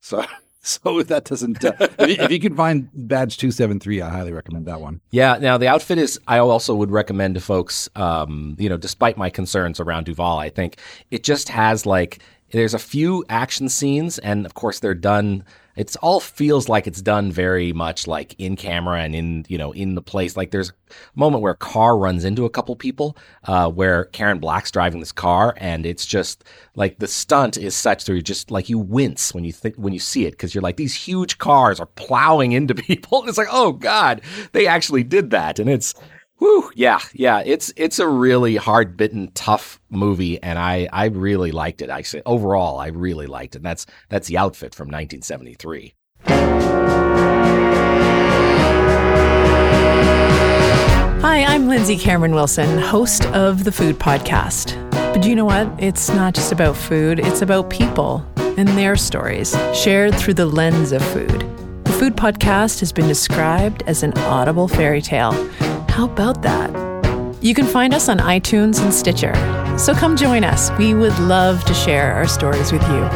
So 0.00 0.24
so 0.62 1.02
that 1.02 1.24
doesn't, 1.24 1.64
uh, 1.64 1.72
if, 1.98 2.30
you, 2.30 2.38
can 2.38 2.54
find 2.54 2.90
Badge 2.92 3.38
Two 3.38 3.50
Seven 3.50 3.80
Three, 3.80 4.02
I 4.02 4.10
highly 4.10 4.32
recommend 4.32 4.66
that 4.66 4.80
one. 4.80 5.00
Yeah. 5.10 5.38
Now 5.38 5.56
the 5.56 5.68
outfit 5.68 5.98
is. 5.98 6.20
I 6.28 6.38
also 6.38 6.74
would 6.74 6.90
recommend 6.90 7.34
to 7.36 7.40
folks. 7.40 7.88
Um, 7.96 8.56
you 8.58 8.68
know, 8.68 8.76
despite 8.76 9.16
my 9.16 9.30
concerns 9.30 9.80
around 9.80 10.04
Duvall, 10.04 10.38
I 10.38 10.50
think 10.50 10.78
it 11.10 11.24
just 11.24 11.48
has 11.48 11.86
like 11.86 12.20
there's 12.52 12.74
a 12.74 12.78
few 12.78 13.24
action 13.28 13.68
scenes, 13.68 14.18
and 14.18 14.46
of 14.46 14.54
course 14.54 14.80
they're 14.80 14.94
done 14.94 15.44
it's 15.76 15.96
all 15.96 16.20
feels 16.20 16.68
like 16.68 16.86
it's 16.86 17.00
done 17.00 17.30
very 17.30 17.72
much 17.72 18.06
like 18.06 18.34
in 18.38 18.54
camera 18.56 19.00
and 19.00 19.14
in 19.14 19.46
you 19.48 19.56
know 19.56 19.72
in 19.72 19.94
the 19.94 20.02
place. 20.02 20.36
Like 20.36 20.50
there's 20.50 20.70
a 20.70 20.74
moment 21.14 21.42
where 21.42 21.52
a 21.52 21.56
car 21.56 21.96
runs 21.96 22.24
into 22.24 22.44
a 22.44 22.50
couple 22.50 22.74
people 22.76 23.16
uh, 23.44 23.70
where 23.70 24.04
karen 24.06 24.38
black's 24.38 24.70
driving 24.70 25.00
this 25.00 25.12
car 25.12 25.54
and 25.56 25.86
it's 25.86 26.04
just 26.04 26.44
like 26.74 26.98
the 26.98 27.06
stunt 27.06 27.56
is 27.56 27.74
such 27.74 28.04
that 28.04 28.14
you 28.14 28.20
just 28.20 28.50
like 28.50 28.68
you 28.68 28.78
wince 28.78 29.32
when 29.32 29.44
you 29.44 29.52
think 29.52 29.76
when 29.76 29.92
you 29.92 29.98
see 29.98 30.26
it 30.26 30.32
because 30.32 30.54
you're 30.54 30.62
like 30.62 30.76
these 30.76 30.94
huge 30.94 31.38
cars 31.38 31.80
are 31.80 31.86
plowing 31.86 32.52
into 32.52 32.74
people. 32.90 33.26
It's 33.26 33.38
like 33.38 33.48
oh 33.50 33.72
god 33.72 34.22
they 34.52 34.66
actually 34.66 35.04
did 35.04 35.30
that 35.30 35.58
and 35.58 35.70
it's 35.70 35.94
Whew, 36.40 36.70
yeah, 36.74 37.00
yeah. 37.12 37.42
It's 37.44 37.70
it's 37.76 37.98
a 37.98 38.08
really 38.08 38.56
hard 38.56 38.96
bitten, 38.96 39.30
tough 39.34 39.78
movie, 39.90 40.42
and 40.42 40.58
I 40.58 40.88
I 40.90 41.04
really 41.06 41.52
liked 41.52 41.82
it. 41.82 41.90
I 41.90 42.00
say 42.00 42.22
overall, 42.24 42.78
I 42.78 42.86
really 42.86 43.26
liked 43.26 43.56
it. 43.56 43.58
And 43.58 43.66
that's 43.66 43.84
that's 44.08 44.26
the 44.26 44.38
outfit 44.38 44.74
from 44.74 44.86
1973. 44.86 45.92
Hi, 51.20 51.44
I'm 51.44 51.68
Lindsay 51.68 51.98
Cameron 51.98 52.34
Wilson, 52.34 52.78
host 52.78 53.26
of 53.26 53.64
the 53.64 53.72
Food 53.72 53.98
Podcast. 53.98 54.74
But 55.12 55.26
you 55.26 55.36
know 55.36 55.44
what? 55.44 55.70
It's 55.78 56.08
not 56.08 56.32
just 56.32 56.52
about 56.52 56.74
food, 56.74 57.20
it's 57.20 57.42
about 57.42 57.68
people 57.68 58.26
and 58.56 58.66
their 58.68 58.96
stories, 58.96 59.54
shared 59.74 60.14
through 60.14 60.34
the 60.34 60.46
lens 60.46 60.92
of 60.92 61.02
food. 61.02 61.44
The 61.84 61.92
Food 61.92 62.16
Podcast 62.16 62.80
has 62.80 62.92
been 62.92 63.08
described 63.08 63.82
as 63.86 64.02
an 64.02 64.16
audible 64.16 64.68
fairy 64.68 65.02
tale 65.02 65.34
how 65.90 66.06
about 66.06 66.42
that? 66.42 66.70
You 67.42 67.52
can 67.54 67.66
find 67.66 67.92
us 67.92 68.08
on 68.08 68.18
iTunes 68.18 68.82
and 68.82 68.94
Stitcher. 68.94 69.34
So 69.76 69.92
come 69.92 70.16
join 70.16 70.44
us. 70.44 70.70
We 70.78 70.94
would 70.94 71.18
love 71.18 71.64
to 71.64 71.74
share 71.74 72.12
our 72.12 72.28
stories 72.28 72.70
with 72.72 72.82
you. 72.82 73.08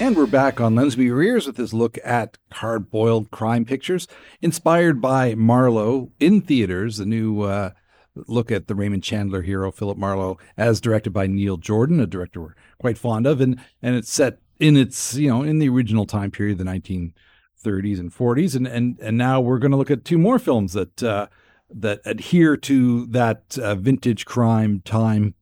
And 0.00 0.16
we're 0.16 0.26
back 0.26 0.60
on 0.60 0.74
Lends 0.74 0.98
Me 0.98 1.06
Your 1.06 1.22
Ears 1.22 1.46
with 1.46 1.56
this 1.56 1.72
look 1.72 1.98
at 2.04 2.36
hard 2.52 2.90
boiled 2.90 3.30
crime 3.30 3.64
pictures 3.64 4.06
inspired 4.42 5.00
by 5.00 5.34
Marlowe 5.34 6.10
in 6.20 6.42
theaters, 6.42 6.98
the 6.98 7.06
new 7.06 7.42
uh, 7.42 7.70
look 8.14 8.52
at 8.52 8.66
the 8.66 8.74
Raymond 8.74 9.02
Chandler 9.02 9.42
hero, 9.42 9.72
Philip 9.72 9.98
Marlowe, 9.98 10.38
as 10.56 10.80
directed 10.80 11.12
by 11.12 11.26
Neil 11.26 11.56
Jordan, 11.56 12.00
a 12.00 12.06
director 12.06 12.40
we're 12.40 12.54
quite 12.78 12.98
fond 12.98 13.26
of. 13.26 13.40
And, 13.40 13.58
and 13.82 13.96
it's 13.96 14.12
set 14.12 14.38
in 14.58 14.76
its 14.76 15.14
you 15.14 15.28
know 15.28 15.42
in 15.42 15.58
the 15.58 15.68
original 15.68 16.06
time 16.06 16.30
period, 16.30 16.58
the 16.58 16.64
1930s 16.64 17.98
and 17.98 18.12
40s, 18.12 18.54
and 18.54 18.66
and 18.66 18.98
and 19.00 19.18
now 19.18 19.40
we're 19.40 19.58
going 19.58 19.72
to 19.72 19.76
look 19.76 19.90
at 19.90 20.04
two 20.04 20.18
more 20.18 20.38
films 20.38 20.72
that 20.72 21.02
uh, 21.02 21.26
that 21.70 22.00
adhere 22.04 22.56
to 22.56 23.06
that 23.06 23.58
uh, 23.58 23.74
vintage 23.74 24.24
crime 24.24 24.80
time 24.84 25.34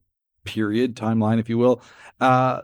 period 0.44 0.96
timeline, 0.96 1.38
if 1.38 1.48
you 1.48 1.58
will. 1.58 1.82
Uh, 2.20 2.62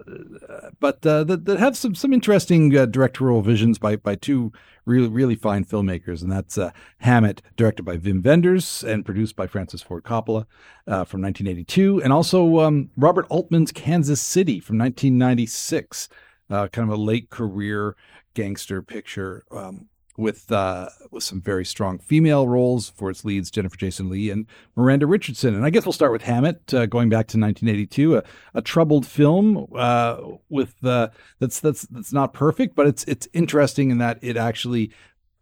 but 0.80 1.05
uh, 1.07 1.24
that, 1.24 1.44
that 1.44 1.59
have 1.59 1.76
some 1.76 1.94
some 1.94 2.12
interesting 2.12 2.76
uh, 2.76 2.86
directorial 2.86 3.42
visions 3.42 3.78
by 3.78 3.96
by 3.96 4.14
two 4.14 4.53
really 4.84 5.09
really 5.09 5.34
fine 5.34 5.64
filmmakers, 5.64 6.22
and 6.22 6.30
that's 6.30 6.57
uh, 6.57 6.70
Hammett, 6.99 7.42
directed 7.57 7.82
by 7.82 7.96
Wim 7.96 8.24
Wenders 8.24 8.84
and 8.84 9.05
produced 9.05 9.36
by 9.36 9.46
Francis 9.46 9.82
Ford 9.82 10.05
Coppola 10.05 10.46
uh, 10.86 11.05
from 11.05 11.22
1982, 11.22 12.03
and 12.03 12.12
also 12.12 12.61
um, 12.61 12.90
Robert 12.96 13.26
Altman's 13.28 13.72
Kansas 13.72 14.20
City 14.20 14.61
from 14.61 14.78
1996 14.78 16.09
uh, 16.51 16.68
kind 16.68 16.90
of 16.90 16.99
a 16.99 17.01
late 17.01 17.30
career 17.30 17.96
gangster 18.34 18.82
picture 18.82 19.44
um, 19.51 19.88
with 20.18 20.51
uh, 20.51 20.88
with 21.12 21.22
some 21.22 21.40
very 21.40 21.64
strong 21.64 21.99
female 21.99 22.49
roles 22.49 22.90
for 22.90 23.09
its 23.09 23.24
leads, 23.24 23.51
Jennifer 23.51 23.76
Jason 23.76 24.11
Lee 24.11 24.30
and 24.30 24.46
Miranda 24.74 25.07
Richardson. 25.07 25.55
And 25.55 25.64
I 25.64 25.70
guess 25.70 25.86
we'll 25.86 25.92
start 25.92 26.12
with 26.12 26.22
Hammett, 26.22 26.74
uh, 26.74 26.86
going 26.86 27.09
back 27.09 27.28
to 27.28 27.38
1982, 27.38 28.16
a, 28.16 28.22
a 28.55 28.61
troubled 28.61 29.07
film 29.07 29.68
uh, 29.74 30.18
with 30.49 30.84
uh, 30.84 31.09
that's 31.38 31.61
that's 31.61 31.82
that's 31.82 32.12
not 32.12 32.34
perfect, 32.34 32.74
but 32.74 32.86
it's 32.88 33.05
it's 33.05 33.28
interesting 33.32 33.90
in 33.90 33.99
that 33.99 34.18
it 34.20 34.36
actually 34.36 34.90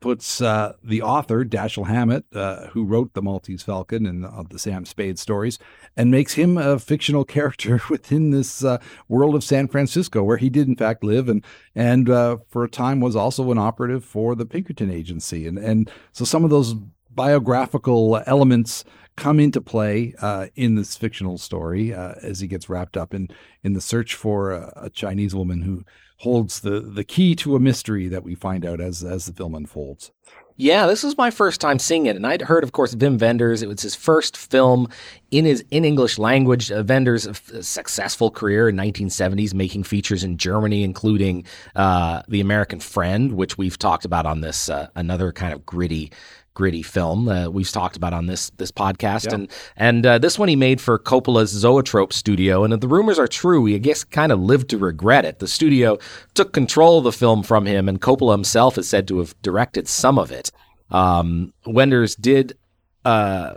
puts 0.01 0.41
uh, 0.41 0.75
the 0.83 1.03
author 1.03 1.45
Dashiell 1.45 1.87
Hammett, 1.87 2.25
uh, 2.35 2.69
who 2.69 2.85
wrote 2.85 3.15
the 3.15 3.23
Maltese 3.23 3.63
Falcon 3.63 4.07
and 4.07 4.25
uh, 4.25 4.45
the 4.49 4.59
Sam 4.59 4.85
Spade 4.85 5.19
stories, 5.19 5.59
and 5.97 6.11
makes 6.11 6.35
him 6.35 6.59
a 6.59 6.79
fictional 6.79 7.25
character 7.37 7.81
within 7.91 8.31
this 8.31 8.65
uh, 8.65 8.79
world 9.09 9.35
of 9.35 9.45
San 9.45 9.69
Francisco, 9.69 10.23
where 10.23 10.37
he 10.37 10.51
did 10.51 10.69
in 10.69 10.77
fact 10.77 11.03
live, 11.03 11.29
and 11.29 11.45
and 11.75 12.11
uh, 12.11 12.39
for 12.49 12.65
a 12.65 12.71
time 12.71 13.01
was 13.01 13.17
also 13.17 13.51
an 13.51 13.59
operative 13.59 14.05
for 14.05 14.35
the 14.35 14.47
Pinkerton 14.47 14.91
Agency, 14.91 15.47
and 15.47 15.59
and 15.59 15.91
so 16.13 16.25
some 16.25 16.45
of 16.45 16.51
those 16.51 16.75
biographical 17.11 18.23
elements 18.27 18.85
come 19.17 19.41
into 19.41 19.61
play 19.61 20.15
uh, 20.21 20.47
in 20.55 20.75
this 20.75 20.97
fictional 20.97 21.39
story 21.39 21.93
uh, 21.93 22.15
as 22.23 22.41
he 22.41 22.47
gets 22.47 22.69
wrapped 22.69 22.97
up 22.97 23.15
in 23.15 23.29
in 23.63 23.73
the 23.73 23.81
search 23.81 24.15
for 24.15 24.53
a, 24.53 24.73
a, 24.77 24.91
Chinese 24.91 25.35
woman 25.35 25.63
who 25.63 25.85
holds 26.19 26.61
the 26.61 26.81
the 26.81 27.05
key 27.05 27.35
to 27.35 27.57
a 27.57 27.61
mystery 27.61 28.09
that 28.09 28.23
we 28.23 28.35
find 28.35 28.65
out 28.65 28.81
as 28.81 29.03
as 29.03 29.27
the 29.27 29.33
film 29.33 29.55
unfolds. 29.55 30.13
Yeah, 30.59 30.87
this 30.87 31.03
was 31.03 31.19
my 31.19 31.31
first 31.31 31.61
time 31.61 31.79
seeing 31.79 32.07
it, 32.07 32.17
and 32.17 32.27
I'd 32.27 32.41
heard, 32.41 32.65
of 32.65 32.73
course, 32.73 32.95
Wim 32.95 33.21
Wenders. 33.21 33.63
It 33.63 33.69
was 33.69 33.83
his 33.83 33.95
first 33.95 34.39
film 34.39 34.89
in 35.31 35.45
his 35.45 35.63
in 35.71 35.85
English 35.85 36.17
language. 36.17 36.73
Uh, 36.73 36.83
a 36.89 37.63
successful 37.63 38.31
career 38.31 38.71
in 38.71 38.77
1970s, 38.77 39.53
making 39.53 39.83
features 39.83 40.25
in 40.25 40.39
Germany, 40.39 40.83
including 40.83 41.45
uh, 41.75 42.23
The 42.29 42.41
American 42.41 42.81
Friend, 42.81 43.33
which 43.33 43.59
we've 43.59 43.79
talked 43.79 44.07
about 44.07 44.25
on 44.25 44.41
this 44.41 44.71
uh, 44.71 44.89
another 44.95 45.31
kind 45.31 45.53
of 45.53 45.67
gritty 45.67 46.11
gritty 46.57 46.83
film 46.83 47.29
uh, 47.29 47.49
we've 47.49 47.71
talked 47.71 47.97
about 47.97 48.15
on 48.15 48.27
this 48.27 48.51
this 48.57 48.73
podcast, 48.73 49.27
yeah. 49.27 49.35
and 49.35 49.51
and 49.77 50.07
uh, 50.07 50.19
this 50.19 50.39
one 50.39 50.49
he 50.49 50.57
made 50.57 50.81
for 50.81 50.99
Coppola's 50.99 51.51
Zoetrope 51.51 52.13
studio. 52.13 52.65
And 52.65 52.73
if 52.73 52.81
the 52.81 52.89
rumors 52.89 53.19
are 53.19 53.29
true, 53.29 53.67
he 53.67 53.75
I 53.75 53.79
guess 53.79 54.03
kind 54.03 54.33
of 54.33 54.41
lived 54.41 54.71
to 54.71 54.79
regret 54.79 55.25
it. 55.25 55.39
The 55.39 55.47
studio 55.47 55.99
took 56.35 56.53
control 56.53 56.99
of 56.99 57.05
the 57.05 57.13
film 57.13 57.43
from 57.43 57.67
him, 57.67 57.89
and 57.89 58.01
Coppola 58.01 58.33
himself 58.33 58.79
is 58.79 58.89
said 58.89 59.07
to 59.09 59.19
have 59.19 59.41
directed 59.43 59.87
some 59.87 60.19
of 60.19 60.33
it. 60.33 60.51
Um, 60.91 61.53
Wenders 61.67 62.17
did 62.17 62.57
uh, 63.05 63.55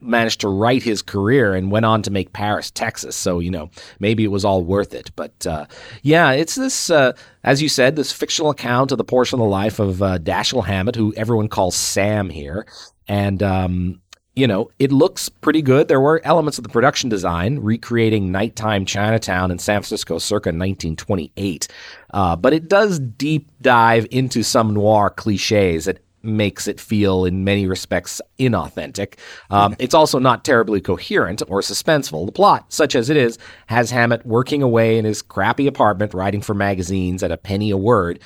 managed 0.00 0.40
to 0.40 0.48
write 0.48 0.82
his 0.82 1.02
career 1.02 1.54
and 1.54 1.70
went 1.70 1.84
on 1.84 2.02
to 2.02 2.10
make 2.10 2.32
Paris, 2.32 2.70
Texas. 2.70 3.16
So, 3.16 3.38
you 3.38 3.50
know, 3.50 3.70
maybe 3.98 4.24
it 4.24 4.30
was 4.30 4.44
all 4.44 4.62
worth 4.62 4.94
it. 4.94 5.10
But 5.16 5.46
uh, 5.46 5.66
yeah, 6.02 6.32
it's 6.32 6.54
this, 6.54 6.90
uh, 6.90 7.12
as 7.44 7.60
you 7.60 7.68
said, 7.68 7.96
this 7.96 8.12
fictional 8.12 8.50
account 8.50 8.92
of 8.92 8.98
the 8.98 9.04
portion 9.04 9.38
of 9.38 9.44
the 9.44 9.50
life 9.50 9.78
of 9.78 10.02
uh, 10.02 10.18
Dashiell 10.18 10.64
Hammett, 10.64 10.96
who 10.96 11.12
everyone 11.16 11.48
calls 11.48 11.76
Sam 11.76 12.30
here. 12.30 12.66
And, 13.08 13.42
um, 13.42 14.00
you 14.34 14.46
know, 14.46 14.70
it 14.78 14.90
looks 14.90 15.28
pretty 15.28 15.60
good. 15.60 15.88
There 15.88 16.00
were 16.00 16.22
elements 16.24 16.56
of 16.56 16.64
the 16.64 16.70
production 16.70 17.10
design 17.10 17.58
recreating 17.58 18.32
nighttime 18.32 18.86
Chinatown 18.86 19.50
in 19.50 19.58
San 19.58 19.82
Francisco 19.82 20.18
circa 20.18 20.48
1928. 20.48 21.68
Uh, 22.14 22.36
but 22.36 22.54
it 22.54 22.68
does 22.68 22.98
deep 22.98 23.50
dive 23.60 24.06
into 24.10 24.42
some 24.42 24.72
noir 24.72 25.10
cliches 25.10 25.84
that 25.84 25.98
makes 26.22 26.68
it 26.68 26.80
feel 26.80 27.24
in 27.24 27.44
many 27.44 27.66
respects 27.66 28.20
inauthentic. 28.38 29.18
Um, 29.50 29.76
it's 29.78 29.94
also 29.94 30.18
not 30.18 30.44
terribly 30.44 30.80
coherent 30.80 31.42
or 31.48 31.60
suspenseful. 31.60 32.26
The 32.26 32.32
plot, 32.32 32.72
such 32.72 32.94
as 32.94 33.10
it 33.10 33.16
is, 33.16 33.38
has 33.66 33.90
Hammett 33.90 34.24
working 34.26 34.62
away 34.62 34.98
in 34.98 35.04
his 35.04 35.22
crappy 35.22 35.66
apartment, 35.66 36.14
writing 36.14 36.40
for 36.40 36.54
magazines 36.54 37.22
at 37.22 37.32
a 37.32 37.36
penny 37.36 37.70
a 37.70 37.76
word. 37.76 38.20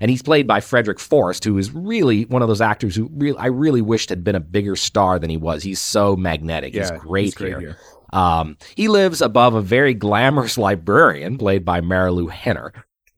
And 0.00 0.10
he's 0.10 0.22
played 0.22 0.48
by 0.48 0.60
Frederick 0.60 0.98
Forrest, 0.98 1.44
who 1.44 1.56
is 1.58 1.72
really 1.72 2.24
one 2.24 2.42
of 2.42 2.48
those 2.48 2.60
actors 2.60 2.96
who 2.96 3.08
really, 3.12 3.38
I 3.38 3.46
really 3.46 3.82
wished 3.82 4.08
had 4.08 4.24
been 4.24 4.34
a 4.34 4.40
bigger 4.40 4.74
star 4.74 5.20
than 5.20 5.30
he 5.30 5.36
was. 5.36 5.62
He's 5.62 5.78
so 5.78 6.16
magnetic. 6.16 6.74
he's 6.74 6.90
great, 6.90 7.24
he's 7.26 7.34
great 7.36 7.48
here. 7.50 7.60
here. 7.60 7.78
Um, 8.12 8.58
he 8.74 8.88
lives 8.88 9.22
above 9.22 9.54
a 9.54 9.62
very 9.62 9.94
glamorous 9.94 10.58
librarian 10.66 11.38
played 11.38 11.64
by 11.64 11.80
Marilu 11.80 12.30
Henner. 12.30 12.72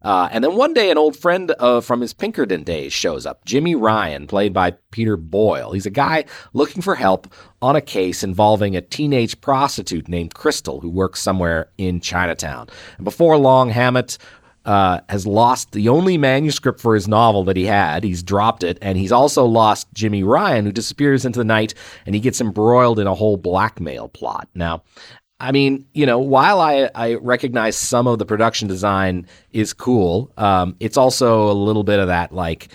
Uh, 0.04 0.28
and 0.30 0.44
then 0.44 0.54
one 0.54 0.74
day, 0.74 0.90
an 0.90 0.98
old 0.98 1.16
friend 1.16 1.54
uh, 1.58 1.80
from 1.80 2.00
his 2.00 2.12
Pinkerton 2.12 2.62
days 2.62 2.92
shows 2.92 3.24
up, 3.24 3.44
Jimmy 3.44 3.74
Ryan, 3.74 4.26
played 4.26 4.52
by 4.52 4.72
Peter 4.90 5.16
Boyle. 5.16 5.72
He's 5.72 5.86
a 5.86 5.90
guy 5.90 6.26
looking 6.52 6.82
for 6.82 6.94
help 6.94 7.32
on 7.62 7.74
a 7.74 7.80
case 7.80 8.22
involving 8.22 8.76
a 8.76 8.82
teenage 8.82 9.40
prostitute 9.40 10.08
named 10.08 10.34
Crystal 10.34 10.80
who 10.80 10.90
works 10.90 11.20
somewhere 11.20 11.70
in 11.78 12.00
Chinatown. 12.00 12.68
And 12.98 13.04
before 13.04 13.38
long, 13.38 13.70
Hammett 13.70 14.18
uh, 14.64 15.00
has 15.08 15.26
lost 15.26 15.72
the 15.72 15.88
only 15.88 16.16
manuscript 16.16 16.80
for 16.80 16.94
his 16.94 17.08
novel 17.08 17.44
that 17.44 17.56
he 17.56 17.66
had. 17.66 18.04
He's 18.04 18.22
dropped 18.22 18.62
it, 18.62 18.78
and 18.80 18.96
he's 18.96 19.12
also 19.12 19.44
lost 19.44 19.88
Jimmy 19.94 20.22
Ryan, 20.22 20.64
who 20.64 20.72
disappears 20.72 21.24
into 21.24 21.38
the 21.38 21.44
night, 21.44 21.74
and 22.06 22.14
he 22.14 22.20
gets 22.20 22.40
embroiled 22.40 22.98
in 22.98 23.06
a 23.06 23.14
whole 23.14 23.36
blackmail 23.36 24.08
plot. 24.08 24.48
Now, 24.54 24.82
I 25.40 25.52
mean, 25.52 25.86
you 25.92 26.06
know, 26.06 26.18
while 26.18 26.60
I, 26.60 26.88
I 26.94 27.14
recognize 27.14 27.76
some 27.76 28.06
of 28.06 28.18
the 28.18 28.24
production 28.24 28.68
design 28.68 29.26
is 29.50 29.72
cool, 29.72 30.32
um, 30.36 30.76
it's 30.80 30.96
also 30.96 31.50
a 31.50 31.52
little 31.52 31.82
bit 31.84 31.98
of 31.98 32.06
that 32.08 32.32
like 32.32 32.68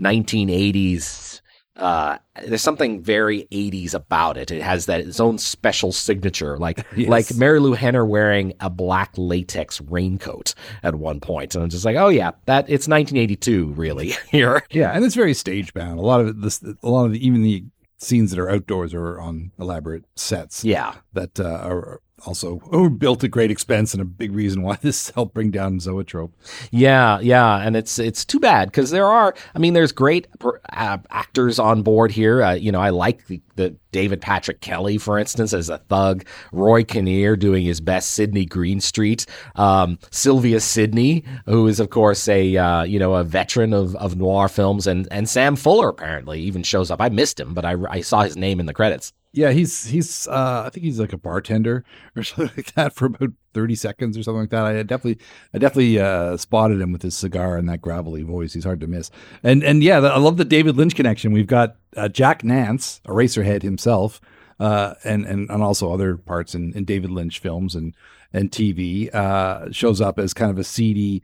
1980s. 0.00 1.40
Uh, 1.76 2.16
there's 2.46 2.62
something 2.62 3.02
very 3.02 3.46
80s 3.52 3.92
about 3.92 4.38
it. 4.38 4.50
It 4.50 4.62
has 4.62 4.86
that 4.86 5.00
its 5.00 5.20
own 5.20 5.36
special 5.36 5.92
signature, 5.92 6.56
like 6.56 6.86
Yes. 6.96 7.08
like 7.10 7.26
Marilu 7.26 7.76
Henner 7.76 8.06
wearing 8.06 8.54
a 8.60 8.70
black 8.70 9.12
latex 9.18 9.82
raincoat 9.82 10.54
at 10.82 10.94
one 10.94 11.20
point, 11.20 11.54
and 11.54 11.62
I'm 11.64 11.68
just 11.70 11.84
like, 11.84 11.96
oh 11.96 12.08
yeah, 12.08 12.30
that 12.46 12.64
it's 12.70 12.88
1982, 12.88 13.66
really 13.72 14.14
here. 14.30 14.62
Yeah, 14.70 14.92
and 14.92 15.04
it's 15.04 15.14
very 15.14 15.34
stage 15.34 15.74
bound. 15.74 15.98
A 15.98 16.02
lot 16.02 16.22
of 16.22 16.28
it, 16.28 16.40
this, 16.40 16.62
a 16.62 16.88
lot 16.88 17.04
of 17.04 17.12
the, 17.12 17.24
even 17.26 17.42
the 17.42 17.64
scenes 17.98 18.30
that 18.30 18.38
are 18.40 18.48
outdoors 18.50 18.94
are 18.94 19.20
on 19.20 19.52
elaborate 19.58 20.04
sets. 20.16 20.64
Yeah, 20.64 20.94
that 21.12 21.38
uh, 21.38 21.60
are 21.62 22.00
also 22.24 22.56
built 22.98 23.24
at 23.24 23.30
great 23.30 23.50
expense 23.50 23.92
and 23.92 24.00
a 24.00 24.04
big 24.04 24.32
reason 24.32 24.62
why 24.62 24.76
this 24.82 25.10
helped 25.10 25.34
bring 25.34 25.50
down 25.50 25.80
Zoetrope. 25.80 26.34
Yeah, 26.70 27.20
yeah, 27.20 27.58
and 27.58 27.76
it's 27.76 27.98
it's 27.98 28.24
too 28.24 28.40
bad 28.40 28.68
because 28.68 28.90
there 28.90 29.06
are. 29.06 29.34
I 29.54 29.58
mean, 29.58 29.74
there's 29.74 29.92
great 29.92 30.26
uh, 30.72 30.98
actors 31.10 31.58
on 31.58 31.82
board 31.82 32.10
here. 32.10 32.42
Uh, 32.42 32.54
you 32.54 32.72
know, 32.72 32.80
I 32.80 32.90
like 32.90 33.26
the, 33.26 33.40
the 33.56 33.76
David 33.92 34.20
Patrick 34.20 34.60
Kelly, 34.60 34.98
for 34.98 35.18
instance, 35.18 35.52
as 35.52 35.68
a 35.68 35.78
thug. 35.78 36.24
Roy 36.52 36.84
Kinnear 36.84 37.36
doing 37.36 37.64
his 37.64 37.80
best, 37.80 38.12
Sydney 38.12 38.46
Greenstreet, 38.46 39.26
um, 39.56 39.98
Sylvia 40.10 40.60
Sidney, 40.60 41.24
who 41.46 41.66
is 41.66 41.80
of 41.80 41.90
course 41.90 42.28
a 42.28 42.56
uh, 42.56 42.82
you 42.84 42.98
know 42.98 43.14
a 43.14 43.24
veteran 43.24 43.72
of, 43.72 43.94
of 43.96 44.16
noir 44.16 44.48
films, 44.48 44.86
and 44.86 45.08
and 45.10 45.28
Sam 45.28 45.56
Fuller 45.56 45.88
apparently 45.88 46.40
even 46.40 46.62
shows 46.62 46.90
up. 46.90 47.00
I 47.00 47.08
missed 47.08 47.38
him, 47.38 47.54
but 47.54 47.64
I, 47.64 47.76
I 47.90 48.00
saw 48.00 48.22
his 48.22 48.36
name 48.36 48.60
in 48.60 48.66
the 48.66 48.74
credits. 48.74 49.12
Yeah, 49.36 49.50
he's 49.50 49.84
he's 49.84 50.26
uh, 50.28 50.62
I 50.64 50.70
think 50.70 50.84
he's 50.86 50.98
like 50.98 51.12
a 51.12 51.18
bartender 51.18 51.84
or 52.16 52.22
something 52.24 52.50
like 52.56 52.72
that 52.72 52.94
for 52.94 53.04
about 53.04 53.32
thirty 53.52 53.74
seconds 53.74 54.16
or 54.16 54.22
something 54.22 54.40
like 54.40 54.50
that. 54.50 54.64
I 54.64 54.82
definitely 54.82 55.22
I 55.52 55.58
definitely 55.58 56.00
uh, 56.00 56.38
spotted 56.38 56.80
him 56.80 56.90
with 56.90 57.02
his 57.02 57.14
cigar 57.14 57.58
and 57.58 57.68
that 57.68 57.82
gravelly 57.82 58.22
voice. 58.22 58.54
He's 58.54 58.64
hard 58.64 58.80
to 58.80 58.86
miss. 58.86 59.10
And 59.42 59.62
and 59.62 59.82
yeah, 59.82 59.98
I 60.00 60.16
love 60.16 60.38
the 60.38 60.44
David 60.46 60.78
Lynch 60.78 60.96
connection. 60.96 61.32
We've 61.32 61.46
got 61.46 61.76
uh, 61.98 62.08
Jack 62.08 62.44
Nance, 62.44 63.02
Eraserhead 63.04 63.60
himself, 63.62 64.22
uh, 64.58 64.94
and 65.04 65.26
and 65.26 65.50
and 65.50 65.62
also 65.62 65.92
other 65.92 66.16
parts 66.16 66.54
in, 66.54 66.72
in 66.72 66.86
David 66.86 67.10
Lynch 67.10 67.38
films 67.38 67.74
and 67.74 67.94
and 68.32 68.50
TV. 68.50 69.14
Uh, 69.14 69.70
shows 69.70 70.00
up 70.00 70.18
as 70.18 70.32
kind 70.32 70.50
of 70.50 70.58
a 70.58 70.64
seedy. 70.64 71.22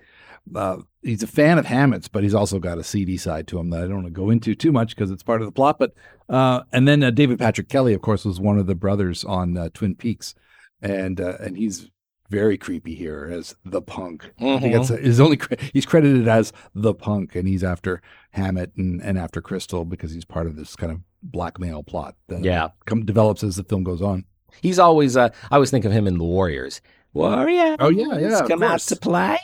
He's 1.03 1.23
a 1.23 1.27
fan 1.27 1.59
of 1.59 1.67
Hammett's, 1.67 2.07
but 2.09 2.23
he's 2.23 2.35
also 2.35 2.59
got 2.61 2.79
a 2.79 2.85
seedy 2.85 3.17
side 3.17 3.49
to 3.49 3.59
him 3.59 3.71
that 3.71 3.79
I 3.83 3.87
don't 3.87 3.97
want 4.03 4.07
to 4.07 4.13
go 4.13 4.31
into 4.31 4.55
too 4.55 4.71
much 4.73 4.95
because 4.95 5.11
it's 5.11 5.23
part 5.25 5.41
of 5.43 5.47
the 5.47 5.53
plot. 5.53 5.79
But 5.79 5.95
uh, 6.29 6.63
and 6.73 6.87
then 6.87 7.03
uh, 7.03 7.11
David 7.11 7.39
Patrick 7.39 7.69
Kelly, 7.69 7.93
of 7.95 8.03
course, 8.03 8.25
was 8.25 8.39
one 8.39 8.59
of 8.59 8.67
the 8.67 8.75
brothers 8.77 9.25
on 9.25 9.57
uh, 9.57 9.69
Twin 9.75 9.95
Peaks, 9.97 10.35
and 10.81 11.21
uh, 11.21 11.39
and 11.41 11.57
he's 11.57 11.91
very 12.31 12.57
creepy 12.57 12.95
here 12.95 13.29
as 13.31 13.57
the 13.65 13.83
punk. 13.83 14.33
I 14.41 14.59
think 14.61 14.75
that's 14.75 14.89
his 14.89 15.21
only. 15.21 15.41
He's 15.73 15.85
credited 15.87 16.29
as 16.29 16.53
the 16.75 16.95
punk, 16.95 17.35
and 17.35 17.49
he's 17.49 17.65
after 17.65 18.01
Hammett 18.31 18.73
and, 18.77 19.03
and 19.03 19.19
after 19.19 19.43
Crystal 19.43 19.85
because 19.85 20.13
he's 20.13 20.25
part 20.25 20.47
of 20.47 20.57
this 20.57 20.77
kind 20.77 20.93
of 20.93 21.01
blackmail 21.23 21.83
plot 21.83 22.15
that 22.29 22.43
Yeah. 22.45 22.69
come, 22.87 23.05
develops 23.05 23.43
as 23.45 23.57
the 23.57 23.65
film 23.65 23.83
goes 23.85 24.01
on. 24.03 24.25
He's 24.61 24.79
always. 24.79 25.17
Uh, 25.17 25.31
I 25.51 25.55
always 25.57 25.71
think 25.71 25.85
of 25.85 25.93
him 25.93 26.07
in 26.07 26.17
The 26.19 26.25
Warriors. 26.25 26.81
Warrior. 27.13 27.77
Oh, 27.79 27.91
yeah, 27.91 28.19
yeah, 28.19 28.41
Come 28.49 28.63
out 28.63 28.81
to 28.81 28.97
play. 28.97 29.37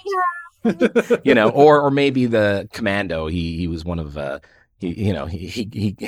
you 1.24 1.34
know, 1.34 1.50
or 1.50 1.80
or 1.80 1.90
maybe 1.90 2.26
the 2.26 2.68
Commando. 2.72 3.26
He 3.26 3.56
he 3.56 3.66
was 3.66 3.84
one 3.84 3.98
of. 3.98 4.16
Uh, 4.16 4.40
he, 4.80 5.06
you 5.06 5.12
know, 5.12 5.26
he, 5.26 5.48
he, 5.48 5.68
he 5.72 5.92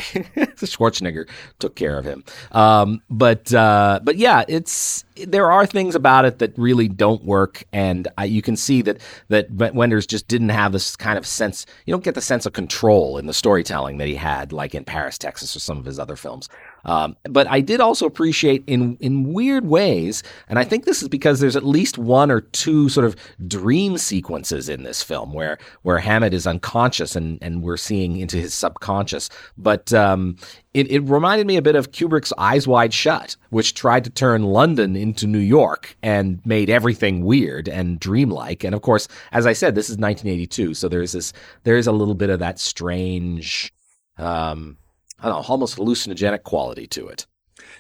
Schwarzenegger 0.65 1.29
took 1.59 1.75
care 1.75 1.99
of 1.99 2.05
him. 2.05 2.25
Um, 2.53 3.03
but, 3.11 3.53
uh, 3.53 4.01
but 4.03 4.17
yeah, 4.17 4.45
it's, 4.47 5.05
there 5.27 5.51
are 5.51 5.67
things 5.67 5.95
about 5.95 6.25
it 6.25 6.39
that 6.39 6.57
really 6.57 6.87
don't 6.87 7.25
work. 7.25 7.65
And 7.73 8.07
I, 8.17 8.27
you 8.27 8.43
can 8.43 8.57
see 8.57 8.83
that, 8.83 9.01
that 9.29 9.51
Wenders 9.75 10.07
just 10.07 10.29
didn't 10.29 10.51
have 10.51 10.73
this 10.73 10.95
kind 10.95 11.19
of 11.19 11.27
sense, 11.27 11.67
you 11.85 11.93
don't 11.93 12.05
get 12.05 12.15
the 12.15 12.21
sense 12.21 12.47
of 12.47 12.53
control 12.53 13.19
in 13.19 13.27
the 13.27 13.35
storytelling 13.35 13.99
that 13.99 14.07
he 14.07 14.15
had, 14.15 14.53
like 14.53 14.75
in 14.75 14.85
Paris, 14.85 15.19
Texas, 15.19 15.57
or 15.57 15.61
some 15.61 15.79
of 15.79 15.85
his 15.85 15.99
other 15.99 16.17
films. 16.17 16.49
Um, 16.85 17.17
but 17.25 17.47
I 17.49 17.61
did 17.61 17.81
also 17.81 18.07
appreciate 18.07 18.65
in 18.67 18.97
in 19.01 19.33
weird 19.33 19.67
ways, 19.67 20.23
and 20.49 20.59
I 20.59 20.65
think 20.65 20.85
this 20.85 21.03
is 21.03 21.09
because 21.09 21.41
there's 21.41 21.57
at 21.57 21.65
least 21.65 21.99
one 21.99 22.31
or 22.31 22.41
two 22.41 22.89
sort 22.89 23.07
of 23.07 23.17
dream 23.47 23.99
sequences 23.99 24.69
in 24.69 24.83
this 24.83 25.03
film 25.03 25.33
where 25.33 25.59
where 25.83 25.99
Hammett 25.99 26.35
is 26.35 26.47
unconscious 26.47 27.17
and 27.17 27.39
and 27.43 27.63
we're 27.63 27.77
seeing 27.77 28.17
into 28.17 28.37
his 28.37 28.55
subconscious. 28.55 29.29
But 29.57 29.93
um, 29.93 30.37
it, 30.73 30.91
it 30.91 31.01
reminded 31.01 31.47
me 31.47 31.57
a 31.57 31.63
bit 31.63 31.75
of 31.75 31.91
Kubrick's 31.91 32.33
Eyes 32.39 32.69
Wide 32.69 32.95
Shut, 32.95 33.37
which 33.51 33.75
tried 33.75 34.05
to 34.05 34.11
turn 34.11 34.45
London 34.45 34.95
into 34.95 35.27
New 35.27 35.39
York 35.39 35.97
and 36.03 36.41
made 36.47 36.71
everything 36.71 37.25
weird 37.25 37.69
and 37.69 37.99
dreamlike. 37.99 38.63
And 38.63 38.75
of 38.75 38.83
course, 38.83 39.09
as 39.33 39.47
I 39.47 39.53
said, 39.53 39.75
this 39.75 39.87
is 39.87 39.97
1982, 39.97 40.75
so 40.75 40.89
there's 40.89 41.13
this 41.13 41.33
there 41.65 41.77
is 41.77 41.87
a 41.87 41.93
little 41.93 42.15
bit 42.15 42.31
of 42.31 42.39
that 42.39 42.59
strange. 42.59 43.73
Um, 44.17 44.77
I 45.21 45.29
don't 45.29 45.43
know, 45.43 45.49
almost 45.49 45.77
hallucinogenic 45.77 46.43
quality 46.43 46.87
to 46.89 47.09
it. 47.09 47.27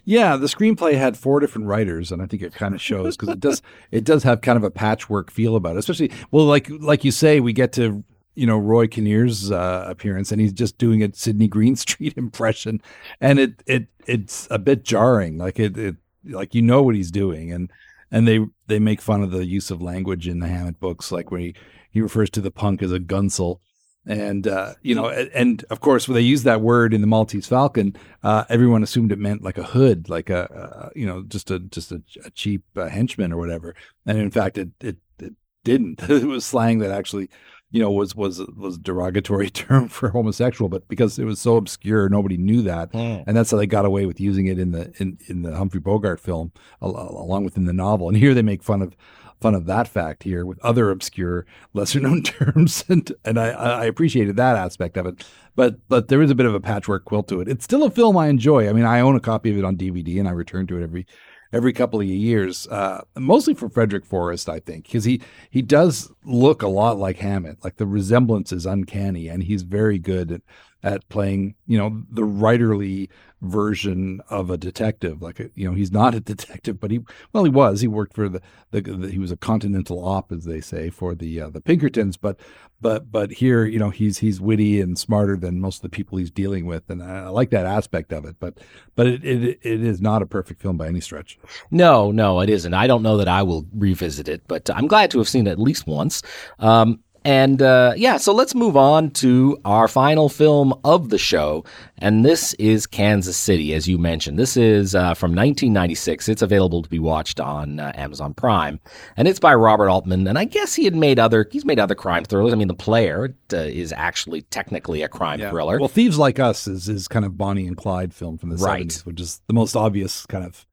Yeah, 0.04 0.36
the 0.36 0.46
screenplay 0.46 0.94
had 0.94 1.16
four 1.16 1.40
different 1.40 1.66
writers, 1.66 2.12
and 2.12 2.22
I 2.22 2.26
think 2.26 2.42
it 2.42 2.54
kind 2.54 2.74
of 2.74 2.80
shows 2.80 3.16
because 3.16 3.34
it 3.34 3.40
does 3.40 3.62
it 3.90 4.04
does 4.04 4.22
have 4.22 4.40
kind 4.40 4.56
of 4.56 4.64
a 4.64 4.70
patchwork 4.70 5.30
feel 5.30 5.56
about 5.56 5.76
it. 5.76 5.80
Especially, 5.80 6.10
well, 6.30 6.44
like 6.44 6.68
like 6.70 7.04
you 7.04 7.10
say, 7.10 7.40
we 7.40 7.52
get 7.52 7.72
to 7.74 8.04
you 8.34 8.46
know 8.46 8.58
Roy 8.58 8.86
Kinnear's 8.86 9.50
uh, 9.50 9.84
appearance, 9.86 10.32
and 10.32 10.40
he's 10.40 10.52
just 10.52 10.78
doing 10.78 11.02
a 11.02 11.12
Sydney 11.14 11.48
Greenstreet 11.48 12.14
impression, 12.16 12.80
and 13.20 13.38
it 13.38 13.62
it 13.66 13.88
it's 14.06 14.48
a 14.50 14.58
bit 14.58 14.84
jarring. 14.84 15.38
Like 15.38 15.58
it, 15.58 15.76
it 15.76 15.96
like 16.24 16.54
you 16.54 16.62
know 16.62 16.82
what 16.82 16.94
he's 16.94 17.10
doing, 17.10 17.52
and 17.52 17.70
and 18.10 18.26
they 18.26 18.40
they 18.66 18.78
make 18.78 19.00
fun 19.00 19.22
of 19.22 19.30
the 19.30 19.46
use 19.46 19.70
of 19.70 19.82
language 19.82 20.26
in 20.28 20.40
the 20.40 20.48
Hammett 20.48 20.80
books, 20.80 21.12
like 21.12 21.30
when 21.30 21.40
he 21.40 21.54
he 21.90 22.00
refers 22.00 22.30
to 22.30 22.40
the 22.40 22.50
punk 22.50 22.82
as 22.82 22.92
a 22.92 23.00
gunsel. 23.00 23.60
And 24.06 24.46
uh, 24.48 24.74
you 24.82 24.94
know, 24.94 25.06
and, 25.08 25.30
and 25.34 25.64
of 25.70 25.80
course, 25.80 26.08
when 26.08 26.14
they 26.14 26.22
used 26.22 26.44
that 26.44 26.62
word 26.62 26.94
in 26.94 27.02
the 27.02 27.06
Maltese 27.06 27.46
Falcon, 27.46 27.94
uh, 28.22 28.44
everyone 28.48 28.82
assumed 28.82 29.12
it 29.12 29.18
meant 29.18 29.42
like 29.42 29.58
a 29.58 29.62
hood, 29.62 30.08
like 30.08 30.30
a, 30.30 30.50
uh, 30.50 30.90
you 30.96 31.06
know, 31.06 31.22
just 31.22 31.50
a 31.50 31.58
just 31.58 31.92
a, 31.92 32.02
a 32.24 32.30
cheap 32.30 32.64
uh, 32.76 32.88
henchman 32.88 33.32
or 33.32 33.36
whatever. 33.36 33.74
And 34.06 34.18
in 34.18 34.30
fact, 34.30 34.56
it 34.56 34.70
it, 34.80 34.96
it 35.18 35.34
didn't. 35.64 36.02
it 36.08 36.24
was 36.24 36.46
slang 36.46 36.78
that 36.78 36.90
actually, 36.90 37.28
you 37.70 37.82
know, 37.82 37.90
was 37.90 38.16
was 38.16 38.40
was 38.56 38.76
a 38.76 38.80
derogatory 38.80 39.50
term 39.50 39.88
for 39.88 40.08
homosexual, 40.08 40.70
but 40.70 40.88
because 40.88 41.18
it 41.18 41.24
was 41.24 41.38
so 41.38 41.56
obscure, 41.56 42.08
nobody 42.08 42.38
knew 42.38 42.62
that, 42.62 42.88
and 43.26 43.36
that's 43.36 43.50
how 43.50 43.58
they 43.58 43.66
got 43.66 43.84
away 43.84 44.06
with 44.06 44.18
using 44.18 44.46
it 44.46 44.58
in 44.58 44.72
the 44.72 44.92
in, 44.98 45.18
in 45.26 45.42
the 45.42 45.54
Humphrey 45.54 45.80
Bogart 45.80 46.20
film, 46.20 46.52
al- 46.80 46.96
along 46.96 47.44
with 47.44 47.58
in 47.58 47.66
the 47.66 47.74
novel. 47.74 48.08
And 48.08 48.16
here 48.16 48.32
they 48.32 48.42
make 48.42 48.62
fun 48.62 48.80
of 48.80 48.96
fun 49.40 49.54
of 49.54 49.66
that 49.66 49.88
fact 49.88 50.22
here 50.22 50.44
with 50.44 50.58
other 50.60 50.90
obscure, 50.90 51.46
lesser 51.72 52.00
known 52.00 52.22
terms, 52.22 52.84
and 52.88 53.12
and 53.24 53.38
I, 53.38 53.48
I 53.50 53.84
appreciated 53.86 54.36
that 54.36 54.56
aspect 54.56 54.96
of 54.96 55.06
it. 55.06 55.24
But 55.56 55.86
but 55.88 56.08
there 56.08 56.22
is 56.22 56.30
a 56.30 56.34
bit 56.34 56.46
of 56.46 56.54
a 56.54 56.60
patchwork 56.60 57.04
quilt 57.04 57.28
to 57.28 57.40
it. 57.40 57.48
It's 57.48 57.64
still 57.64 57.84
a 57.84 57.90
film 57.90 58.16
I 58.16 58.28
enjoy. 58.28 58.68
I 58.68 58.72
mean, 58.72 58.84
I 58.84 59.00
own 59.00 59.16
a 59.16 59.20
copy 59.20 59.50
of 59.50 59.58
it 59.58 59.64
on 59.64 59.76
DVD, 59.76 60.18
and 60.18 60.28
I 60.28 60.32
return 60.32 60.66
to 60.68 60.78
it 60.78 60.82
every 60.82 61.06
every 61.52 61.72
couple 61.72 62.00
of 62.00 62.06
years, 62.06 62.68
uh, 62.68 63.02
mostly 63.16 63.54
for 63.54 63.68
Frederick 63.68 64.04
Forrest, 64.04 64.48
I 64.48 64.60
think, 64.60 64.84
because 64.84 65.04
he 65.04 65.20
he 65.50 65.62
does 65.62 66.12
look 66.24 66.62
a 66.62 66.68
lot 66.68 66.98
like 66.98 67.18
Hammett. 67.18 67.64
Like 67.64 67.76
the 67.76 67.86
resemblance 67.86 68.52
is 68.52 68.66
uncanny, 68.66 69.28
and 69.28 69.42
he's 69.42 69.62
very 69.62 69.98
good 69.98 70.32
at 70.32 70.42
at 70.82 71.08
playing, 71.08 71.54
you 71.66 71.76
know, 71.76 72.02
the 72.10 72.22
writerly 72.22 73.08
version 73.42 74.20
of 74.28 74.50
a 74.50 74.56
detective. 74.56 75.22
Like, 75.22 75.40
a, 75.40 75.50
you 75.54 75.68
know, 75.68 75.74
he's 75.74 75.92
not 75.92 76.14
a 76.14 76.20
detective, 76.32 76.80
but 76.80 76.90
he, 76.90 77.00
well, 77.32 77.44
he 77.44 77.50
was. 77.50 77.80
He 77.80 77.88
worked 77.88 78.14
for 78.14 78.28
the, 78.28 78.40
the, 78.70 78.80
the 78.80 79.10
he 79.10 79.18
was 79.18 79.30
a 79.30 79.36
continental 79.36 80.04
op, 80.04 80.32
as 80.32 80.44
they 80.44 80.60
say, 80.60 80.90
for 80.90 81.14
the 81.14 81.40
uh, 81.40 81.50
the 81.50 81.60
Pinkertons. 81.60 82.16
But, 82.16 82.38
but, 82.80 83.10
but 83.10 83.32
here, 83.32 83.64
you 83.64 83.78
know, 83.78 83.90
he's 83.90 84.18
he's 84.18 84.40
witty 84.40 84.80
and 84.80 84.98
smarter 84.98 85.36
than 85.36 85.60
most 85.60 85.76
of 85.76 85.82
the 85.82 85.88
people 85.90 86.18
he's 86.18 86.30
dealing 86.30 86.66
with, 86.66 86.88
and 86.88 87.02
I, 87.02 87.24
I 87.24 87.28
like 87.28 87.50
that 87.50 87.66
aspect 87.66 88.12
of 88.12 88.24
it. 88.24 88.36
But, 88.40 88.58
but 88.94 89.06
it, 89.06 89.24
it 89.24 89.58
it 89.62 89.84
is 89.84 90.00
not 90.00 90.22
a 90.22 90.26
perfect 90.26 90.62
film 90.62 90.76
by 90.76 90.88
any 90.88 91.00
stretch. 91.00 91.38
No, 91.70 92.10
no, 92.10 92.40
it 92.40 92.50
isn't. 92.50 92.74
I 92.74 92.86
don't 92.86 93.02
know 93.02 93.16
that 93.18 93.28
I 93.28 93.42
will 93.42 93.66
revisit 93.74 94.28
it, 94.28 94.42
but 94.48 94.70
I'm 94.70 94.86
glad 94.86 95.10
to 95.10 95.18
have 95.18 95.28
seen 95.28 95.46
it 95.46 95.50
at 95.50 95.58
least 95.58 95.86
once. 95.86 96.22
Um, 96.58 97.00
and 97.24 97.60
uh, 97.60 97.92
yeah, 97.96 98.16
so 98.16 98.32
let's 98.32 98.54
move 98.54 98.76
on 98.76 99.10
to 99.12 99.58
our 99.64 99.88
final 99.88 100.28
film 100.28 100.72
of 100.84 101.10
the 101.10 101.18
show. 101.18 101.64
And 101.98 102.24
this 102.24 102.54
is 102.54 102.86
Kansas 102.86 103.36
City, 103.36 103.74
as 103.74 103.86
you 103.86 103.98
mentioned. 103.98 104.38
This 104.38 104.56
is 104.56 104.94
uh, 104.94 105.12
from 105.14 105.32
1996. 105.32 106.28
It's 106.30 106.40
available 106.42 106.82
to 106.82 106.88
be 106.88 106.98
watched 106.98 107.38
on 107.40 107.78
uh, 107.78 107.92
Amazon 107.94 108.32
Prime. 108.32 108.80
And 109.18 109.28
it's 109.28 109.38
by 109.38 109.54
Robert 109.54 109.88
Altman. 109.90 110.26
And 110.26 110.38
I 110.38 110.44
guess 110.46 110.74
he 110.74 110.84
had 110.84 110.94
made 110.94 111.18
other, 111.18 111.46
he's 111.50 111.64
made 111.66 111.78
other 111.78 111.94
crime 111.94 112.24
thrillers. 112.24 112.52
I 112.54 112.56
mean, 112.56 112.68
The 112.68 112.74
Player 112.74 113.34
uh, 113.52 113.56
is 113.56 113.92
actually 113.92 114.42
technically 114.42 115.02
a 115.02 115.08
crime 115.08 115.40
Yeah. 115.40 115.50
thriller. 115.50 115.78
Well, 115.78 115.88
Thieves 115.88 116.18
Like 116.18 116.38
Us 116.38 116.66
is 116.66 116.88
is 116.88 117.06
kind 117.06 117.24
of 117.26 117.36
Bonnie 117.36 117.66
and 117.66 117.76
Clyde 117.76 118.14
film 118.14 118.38
from 118.38 118.48
the 118.50 118.56
Right. 118.56 118.86
70s, 118.88 119.04
which 119.04 119.20
is 119.20 119.42
the 119.46 119.54
most 119.54 119.76
obvious 119.76 120.24
kind 120.26 120.44
of 120.44 120.66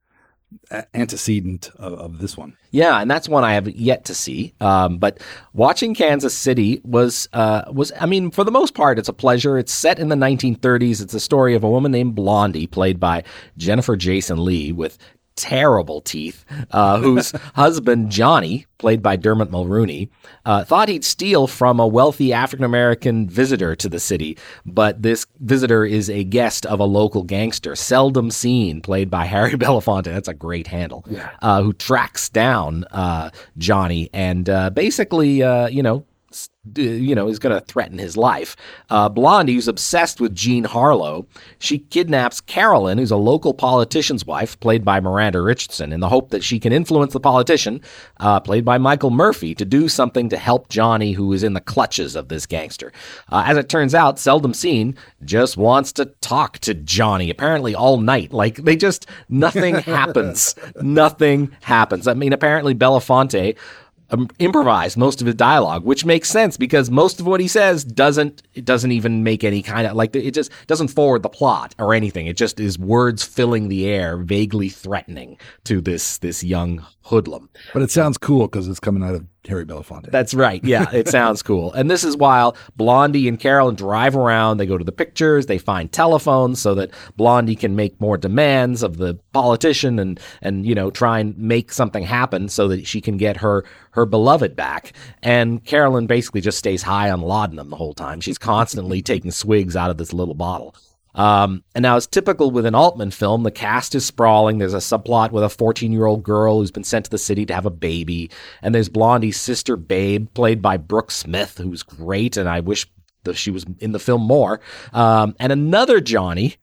antecedent 0.93 1.69
of, 1.77 1.93
of 1.93 2.19
this 2.19 2.37
one. 2.37 2.55
Yeah, 2.71 2.99
and 2.99 3.09
that's 3.09 3.29
one 3.29 3.43
I 3.43 3.53
have 3.53 3.67
yet 3.69 4.05
to 4.05 4.13
see. 4.13 4.53
Um, 4.59 4.97
but 4.97 5.19
watching 5.53 5.93
Kansas 5.93 6.35
City 6.35 6.81
was 6.83 7.27
uh, 7.33 7.63
was 7.71 7.91
I 7.99 8.05
mean, 8.05 8.31
for 8.31 8.43
the 8.43 8.51
most 8.51 8.73
part, 8.73 8.99
it's 8.99 9.09
a 9.09 9.13
pleasure. 9.13 9.57
It's 9.57 9.73
set 9.73 9.99
in 9.99 10.09
the 10.09 10.15
1930s. 10.15 11.01
It's 11.01 11.13
a 11.13 11.19
story 11.19 11.55
of 11.55 11.63
a 11.63 11.69
woman 11.69 11.91
named 11.91 12.15
Blondie, 12.15 12.67
played 12.67 12.99
by 12.99 13.23
Jennifer 13.57 13.95
Jason 13.95 14.43
Lee, 14.43 14.71
with 14.71 14.97
terrible 15.37 16.01
teeth, 16.01 16.43
uh, 16.71 16.99
whose 16.99 17.31
husband 17.53 18.11
Johnny, 18.11 18.65
played 18.79 19.01
by 19.01 19.15
Dermot 19.15 19.49
Mulroney, 19.49 20.09
uh, 20.45 20.65
thought 20.65 20.89
he'd 20.89 21.05
steal 21.05 21.47
from 21.47 21.79
a 21.79 21.87
wealthy 21.87 22.33
African 22.33 22.65
American 22.65 23.29
visitor 23.29 23.75
to 23.75 23.87
the 23.87 23.99
city, 23.99 24.37
but 24.65 25.01
this 25.01 25.25
visitor 25.39 25.85
is 25.85 26.09
a 26.09 26.23
guest 26.23 26.65
of 26.65 26.79
a 26.79 26.85
local 26.85 27.23
gangster, 27.23 27.75
seldom 27.75 28.31
seen, 28.31 28.81
played 28.81 29.09
by 29.09 29.25
Harry 29.33 29.53
Belafonte. 29.53 30.05
That's 30.05 30.27
a 30.27 30.33
great 30.33 30.67
handle. 30.67 31.05
Uh, 31.41 31.61
who 31.61 31.73
tracks 31.73 32.27
down 32.29 32.83
uh, 32.91 33.29
Johnny 33.57 34.09
and 34.13 34.49
uh, 34.49 34.69
basically, 34.71 35.43
uh, 35.43 35.67
you 35.67 35.83
know. 35.83 36.05
You 36.75 37.15
know, 37.15 37.29
is 37.29 37.39
going 37.39 37.57
to 37.57 37.65
threaten 37.65 37.97
his 37.97 38.17
life. 38.17 38.57
Uh, 38.89 39.07
Blondie, 39.07 39.53
who's 39.53 39.69
obsessed 39.69 40.19
with 40.19 40.35
Jean 40.35 40.65
Harlow, 40.65 41.25
she 41.59 41.79
kidnaps 41.79 42.41
Carolyn, 42.41 42.97
who's 42.97 43.11
a 43.11 43.15
local 43.15 43.53
politician's 43.53 44.25
wife, 44.25 44.59
played 44.59 44.83
by 44.83 44.99
Miranda 44.99 45.41
Richardson, 45.41 45.93
in 45.93 46.01
the 46.01 46.09
hope 46.09 46.31
that 46.31 46.43
she 46.43 46.59
can 46.59 46.73
influence 46.73 47.13
the 47.13 47.21
politician, 47.21 47.79
uh, 48.19 48.41
played 48.41 48.65
by 48.65 48.77
Michael 48.77 49.11
Murphy, 49.11 49.55
to 49.55 49.63
do 49.63 49.87
something 49.87 50.27
to 50.27 50.37
help 50.37 50.67
Johnny, 50.67 51.13
who 51.13 51.31
is 51.31 51.43
in 51.43 51.53
the 51.53 51.61
clutches 51.61 52.17
of 52.17 52.27
this 52.27 52.45
gangster. 52.45 52.91
Uh, 53.31 53.45
as 53.47 53.55
it 53.55 53.69
turns 53.69 53.95
out, 53.95 54.19
seldom 54.19 54.53
seen, 54.53 54.97
just 55.23 55.55
wants 55.55 55.93
to 55.93 56.05
talk 56.19 56.59
to 56.59 56.73
Johnny, 56.73 57.29
apparently 57.29 57.73
all 57.73 57.97
night. 57.97 58.33
Like, 58.33 58.57
they 58.57 58.75
just, 58.75 59.07
nothing 59.29 59.75
happens. 59.75 60.55
Nothing 60.81 61.55
happens. 61.61 62.09
I 62.09 62.13
mean, 62.13 62.33
apparently 62.33 62.75
Belafonte 62.75 63.55
um, 64.09 64.29
improvised 64.39 64.97
most 64.97 65.21
of 65.21 65.27
his 65.27 65.35
dialogue, 65.35 65.83
which 65.83 66.05
makes 66.05 66.29
sense 66.29 66.57
because 66.57 66.89
most 66.89 67.19
of 67.19 67.27
what 67.27 67.39
he 67.39 67.47
says 67.47 67.83
doesn't 67.83 68.43
it 68.53 68.65
doesn't 68.65 68.91
even 68.91 69.23
make 69.23 69.43
any 69.43 69.61
kind 69.61 69.87
of 69.87 69.95
like 69.95 70.15
it 70.15 70.31
just 70.31 70.51
doesn't 70.67 70.89
forward 70.89 71.23
the 71.23 71.29
plot 71.29 71.75
or 71.79 71.93
anything. 71.93 72.27
It 72.27 72.37
just 72.37 72.59
is 72.59 72.79
words 72.79 73.23
filling 73.23 73.67
the 73.67 73.87
air, 73.87 74.17
vaguely 74.17 74.69
threatening 74.69 75.37
to 75.65 75.81
this 75.81 76.17
this 76.19 76.43
young 76.43 76.85
hoodlum. 77.03 77.49
But 77.73 77.81
it 77.81 77.91
sounds 77.91 78.17
cool 78.17 78.47
because 78.47 78.67
it's 78.67 78.79
coming 78.79 79.03
out 79.03 79.15
of 79.15 79.25
Harry 79.47 79.65
Belafonte. 79.65 80.11
That's 80.11 80.33
right. 80.33 80.63
Yeah, 80.63 80.89
it 80.91 81.07
sounds 81.17 81.41
cool. 81.41 81.73
And 81.73 81.89
this 81.89 82.03
is 82.03 82.15
while 82.15 82.55
Blondie 82.75 83.27
and 83.27 83.39
Carolyn 83.39 83.75
drive 83.75 84.15
around. 84.15 84.57
They 84.57 84.65
go 84.65 84.77
to 84.77 84.83
the 84.83 84.91
pictures. 84.91 85.45
They 85.45 85.57
find 85.57 85.91
telephones 85.91 86.61
so 86.61 86.75
that 86.75 86.91
Blondie 87.15 87.55
can 87.55 87.75
make 87.75 87.99
more 87.99 88.17
demands 88.17 88.83
of 88.83 88.97
the 88.97 89.15
politician 89.33 89.99
and 89.99 90.19
and 90.41 90.65
you 90.65 90.75
know 90.75 90.91
try 90.91 91.19
and 91.19 91.37
make 91.37 91.71
something 91.71 92.03
happen 92.03 92.49
so 92.49 92.67
that 92.67 92.85
she 92.87 93.01
can 93.01 93.17
get 93.17 93.37
her 93.37 93.65
her 93.91 94.05
beloved 94.05 94.55
back. 94.55 94.93
And 95.23 95.63
Carolyn 95.65 96.07
basically 96.07 96.41
just 96.41 96.57
stays 96.57 96.83
high 96.83 97.09
on 97.09 97.21
laudanum 97.21 97.69
the 97.69 97.75
whole 97.75 97.93
time. 97.93 98.21
She's 98.21 98.37
constantly 98.37 99.01
taking 99.03 99.31
swigs 99.31 99.75
out 99.75 99.89
of 99.89 99.97
this 99.97 100.13
little 100.13 100.35
bottle. 100.35 100.75
Um, 101.17 101.63
and 101.73 101.81
now, 101.81 101.95
as 101.95 102.05
typical 102.05 102.51
with 102.51 102.67
an 102.67 102.75
Altman 102.75 103.09
film, 103.09 103.41
the 103.41 103.51
cast 103.51 103.95
is 103.95 104.05
sprawling. 104.05 104.59
There's 104.59 104.75
a 104.75 104.77
subplot 104.77 105.31
with 105.31 105.43
a 105.43 105.49
14 105.49 105.91
year 105.91 106.05
old 106.05 106.23
girl 106.23 106.59
who's 106.59 106.71
been 106.71 106.83
sent 106.83 107.05
to 107.05 107.11
the 107.11 107.17
city 107.17 107.45
to 107.47 107.55
have 107.55 107.65
a 107.65 107.71
baby. 107.71 108.29
And 108.61 108.73
there's 108.73 108.87
Blondie's 108.87 109.39
sister, 109.39 109.75
Babe, 109.75 110.27
played 110.35 110.61
by 110.61 110.77
Brooke 110.77 111.09
Smith, 111.09 111.57
who's 111.57 111.81
great. 111.81 112.37
And 112.37 112.47
I 112.47 112.59
wish 112.59 112.87
that 113.27 113.37
she 113.37 113.51
was 113.51 113.65
in 113.79 113.91
the 113.91 113.99
film 113.99 114.21
more. 114.23 114.59
Um, 114.93 115.35
and 115.39 115.51
another 115.51 116.01
Johnny, 116.01 116.55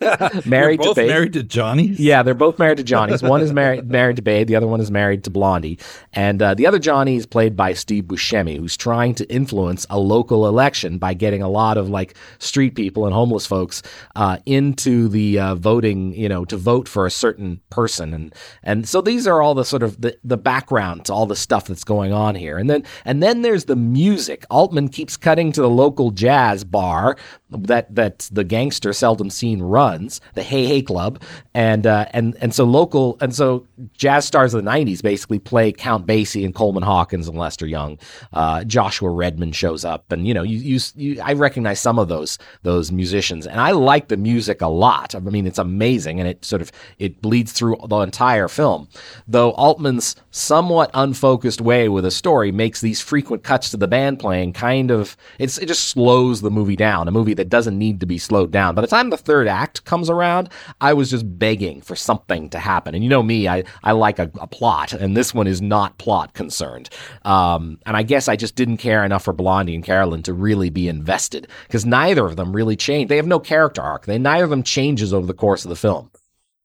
married 0.46 0.80
They're 0.80 0.86
both 0.86 0.94
to 0.94 1.00
Babe. 1.02 1.08
married 1.08 1.32
to 1.34 1.42
Johnny. 1.42 1.86
Yeah, 1.98 2.22
they're 2.22 2.34
both 2.34 2.58
married 2.58 2.78
to 2.78 2.84
Johnny's. 2.84 3.22
One 3.22 3.40
is 3.40 3.52
married 3.52 3.90
married 3.90 4.16
to 4.16 4.22
Babe. 4.22 4.46
The 4.46 4.56
other 4.56 4.66
one 4.66 4.80
is 4.80 4.90
married 4.90 5.24
to 5.24 5.30
Blondie. 5.30 5.78
And 6.12 6.40
uh, 6.40 6.54
the 6.54 6.66
other 6.66 6.78
Johnny 6.78 7.16
is 7.16 7.26
played 7.26 7.56
by 7.56 7.72
Steve 7.72 8.04
Buscemi, 8.04 8.56
who's 8.56 8.76
trying 8.76 9.14
to 9.16 9.30
influence 9.32 9.86
a 9.90 9.98
local 9.98 10.46
election 10.46 10.98
by 10.98 11.14
getting 11.14 11.42
a 11.42 11.48
lot 11.48 11.76
of 11.76 11.88
like 11.88 12.14
street 12.38 12.74
people 12.74 13.04
and 13.06 13.14
homeless 13.14 13.46
folks 13.46 13.82
uh, 14.16 14.38
into 14.46 15.08
the 15.08 15.38
uh, 15.38 15.54
voting, 15.56 16.14
you 16.14 16.28
know, 16.28 16.44
to 16.44 16.56
vote 16.56 16.88
for 16.88 17.06
a 17.06 17.10
certain 17.10 17.60
person. 17.70 18.14
And 18.14 18.34
and 18.62 18.88
so 18.88 19.00
these 19.00 19.26
are 19.26 19.42
all 19.42 19.54
the 19.54 19.64
sort 19.64 19.82
of 19.82 20.00
the, 20.00 20.16
the 20.24 20.36
background 20.36 21.04
to 21.06 21.12
all 21.12 21.26
the 21.26 21.36
stuff 21.36 21.66
that's 21.66 21.84
going 21.84 22.12
on 22.12 22.34
here. 22.34 22.58
And 22.58 22.68
then 22.70 22.84
and 23.04 23.22
then 23.22 23.42
there's 23.42 23.64
the 23.64 23.76
music. 23.76 24.44
Altman 24.50 24.88
keeps 24.88 25.16
cutting 25.16 25.52
to 25.52 25.60
the 25.62 25.70
local 25.70 26.09
jazz 26.10 26.64
bar 26.64 27.16
that 27.50 27.94
that 27.94 28.28
the 28.32 28.44
gangster 28.44 28.92
seldom 28.92 29.30
seen 29.30 29.60
runs, 29.60 30.20
the 30.34 30.42
Hey 30.42 30.66
Hey 30.66 30.82
Club, 30.82 31.22
and 31.54 31.86
uh, 31.86 32.06
and 32.10 32.36
and 32.40 32.54
so 32.54 32.64
local 32.64 33.16
and 33.20 33.34
so 33.34 33.66
jazz 33.94 34.24
stars 34.24 34.54
of 34.54 34.64
the 34.64 34.70
'90s 34.70 35.02
basically 35.02 35.38
play 35.38 35.72
Count 35.72 36.06
Basie 36.06 36.44
and 36.44 36.54
Coleman 36.54 36.82
Hawkins 36.82 37.28
and 37.28 37.36
Lester 37.36 37.66
Young. 37.66 37.98
Uh, 38.32 38.64
Joshua 38.64 39.10
Redman 39.10 39.52
shows 39.52 39.84
up, 39.84 40.10
and 40.12 40.26
you 40.26 40.34
know 40.34 40.42
you, 40.42 40.58
you 40.58 40.80
you 40.96 41.22
I 41.22 41.32
recognize 41.32 41.80
some 41.80 41.98
of 41.98 42.08
those 42.08 42.38
those 42.62 42.92
musicians, 42.92 43.46
and 43.46 43.60
I 43.60 43.72
like 43.72 44.08
the 44.08 44.16
music 44.16 44.60
a 44.60 44.68
lot. 44.68 45.14
I 45.14 45.20
mean, 45.20 45.46
it's 45.46 45.58
amazing, 45.58 46.20
and 46.20 46.28
it 46.28 46.44
sort 46.44 46.62
of 46.62 46.70
it 46.98 47.20
bleeds 47.20 47.52
through 47.52 47.76
the 47.88 47.98
entire 47.98 48.48
film. 48.48 48.88
Though 49.26 49.52
Altman's 49.52 50.16
somewhat 50.30 50.90
unfocused 50.94 51.60
way 51.60 51.88
with 51.88 52.04
a 52.04 52.10
story 52.10 52.52
makes 52.52 52.80
these 52.80 53.00
frequent 53.00 53.42
cuts 53.42 53.70
to 53.70 53.76
the 53.76 53.88
band 53.88 54.18
playing 54.18 54.52
kind 54.52 54.90
of 54.90 55.16
it's 55.38 55.58
it 55.58 55.66
just 55.66 55.96
slows 56.00 56.40
the 56.40 56.50
movie 56.50 56.76
down. 56.76 57.08
A 57.08 57.10
movie 57.10 57.34
that 57.34 57.50
doesn't 57.50 57.76
need 57.78 58.00
to 58.00 58.06
be 58.06 58.16
slowed 58.16 58.50
down. 58.50 58.74
By 58.74 58.80
the 58.80 58.86
time 58.86 59.10
the 59.10 59.18
third 59.18 59.46
act 59.46 59.84
comes 59.84 60.08
around, 60.08 60.48
I 60.80 60.94
was 60.94 61.10
just 61.10 61.38
begging 61.38 61.82
for 61.82 61.94
something 61.94 62.48
to 62.50 62.58
happen. 62.58 62.94
And 62.94 63.04
you 63.04 63.10
know 63.10 63.22
me, 63.22 63.46
I 63.46 63.64
I 63.84 63.92
like 63.92 64.18
a, 64.18 64.30
a 64.40 64.46
plot, 64.46 64.94
and 64.94 65.14
this 65.14 65.34
one 65.34 65.46
is 65.46 65.60
not 65.60 65.98
plot 65.98 66.32
concerned. 66.32 66.88
Um, 67.26 67.78
and 67.84 67.98
I 67.98 68.02
guess 68.02 68.28
I 68.28 68.36
just 68.36 68.54
didn't 68.54 68.78
care 68.78 69.04
enough 69.04 69.24
for 69.24 69.34
Blondie 69.34 69.74
and 69.74 69.84
Carolyn 69.84 70.22
to 70.22 70.32
really 70.32 70.70
be 70.70 70.88
invested 70.88 71.48
because 71.66 71.84
neither 71.84 72.24
of 72.24 72.36
them 72.36 72.56
really 72.56 72.76
changed. 72.76 73.10
They 73.10 73.16
have 73.16 73.26
no 73.26 73.38
character 73.38 73.82
arc. 73.82 74.06
They 74.06 74.16
neither 74.18 74.44
of 74.44 74.50
them 74.50 74.62
changes 74.62 75.12
over 75.12 75.26
the 75.26 75.34
course 75.34 75.66
of 75.66 75.68
the 75.68 75.76
film. 75.76 76.10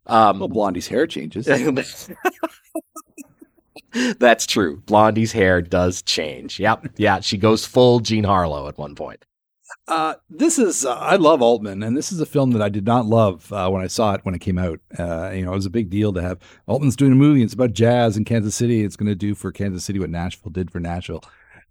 Um, 0.05 0.39
Well, 0.39 0.47
Blondie's 0.47 0.87
hair 0.87 1.07
changes. 1.07 1.45
That's 4.19 4.45
true. 4.45 4.81
Blondie's 4.85 5.31
hair 5.31 5.61
does 5.61 6.01
change. 6.01 6.59
Yep. 6.59 6.87
Yeah. 6.97 7.19
She 7.21 7.37
goes 7.37 7.65
full 7.65 7.99
Jean 7.99 8.23
Harlow 8.23 8.67
at 8.67 8.77
one 8.77 8.95
point. 8.95 9.25
Uh, 9.87 10.15
this 10.29 10.57
is 10.57 10.85
uh, 10.85 10.95
I 10.95 11.15
love 11.15 11.41
Altman, 11.41 11.83
and 11.83 11.95
this 11.95 12.11
is 12.11 12.19
a 12.19 12.25
film 12.25 12.51
that 12.51 12.61
I 12.61 12.69
did 12.69 12.85
not 12.85 13.05
love 13.05 13.51
uh, 13.51 13.69
when 13.69 13.83
I 13.83 13.87
saw 13.87 14.13
it 14.13 14.21
when 14.23 14.33
it 14.33 14.41
came 14.41 14.57
out. 14.57 14.79
Uh, 14.97 15.31
you 15.31 15.45
know, 15.45 15.51
it 15.51 15.55
was 15.55 15.65
a 15.65 15.71
big 15.71 15.89
deal 15.89 16.11
to 16.13 16.21
have 16.21 16.39
Altman's 16.65 16.95
doing 16.95 17.11
a 17.11 17.15
movie. 17.15 17.43
It's 17.43 17.53
about 17.53 17.73
jazz 17.73 18.17
in 18.17 18.25
Kansas 18.25 18.55
City. 18.55 18.83
It's 18.83 18.95
going 18.95 19.09
to 19.09 19.15
do 19.15 19.35
for 19.35 19.51
Kansas 19.51 19.83
City 19.83 19.99
what 19.99 20.09
Nashville 20.09 20.51
did 20.51 20.71
for 20.71 20.79
Nashville, 20.79 21.23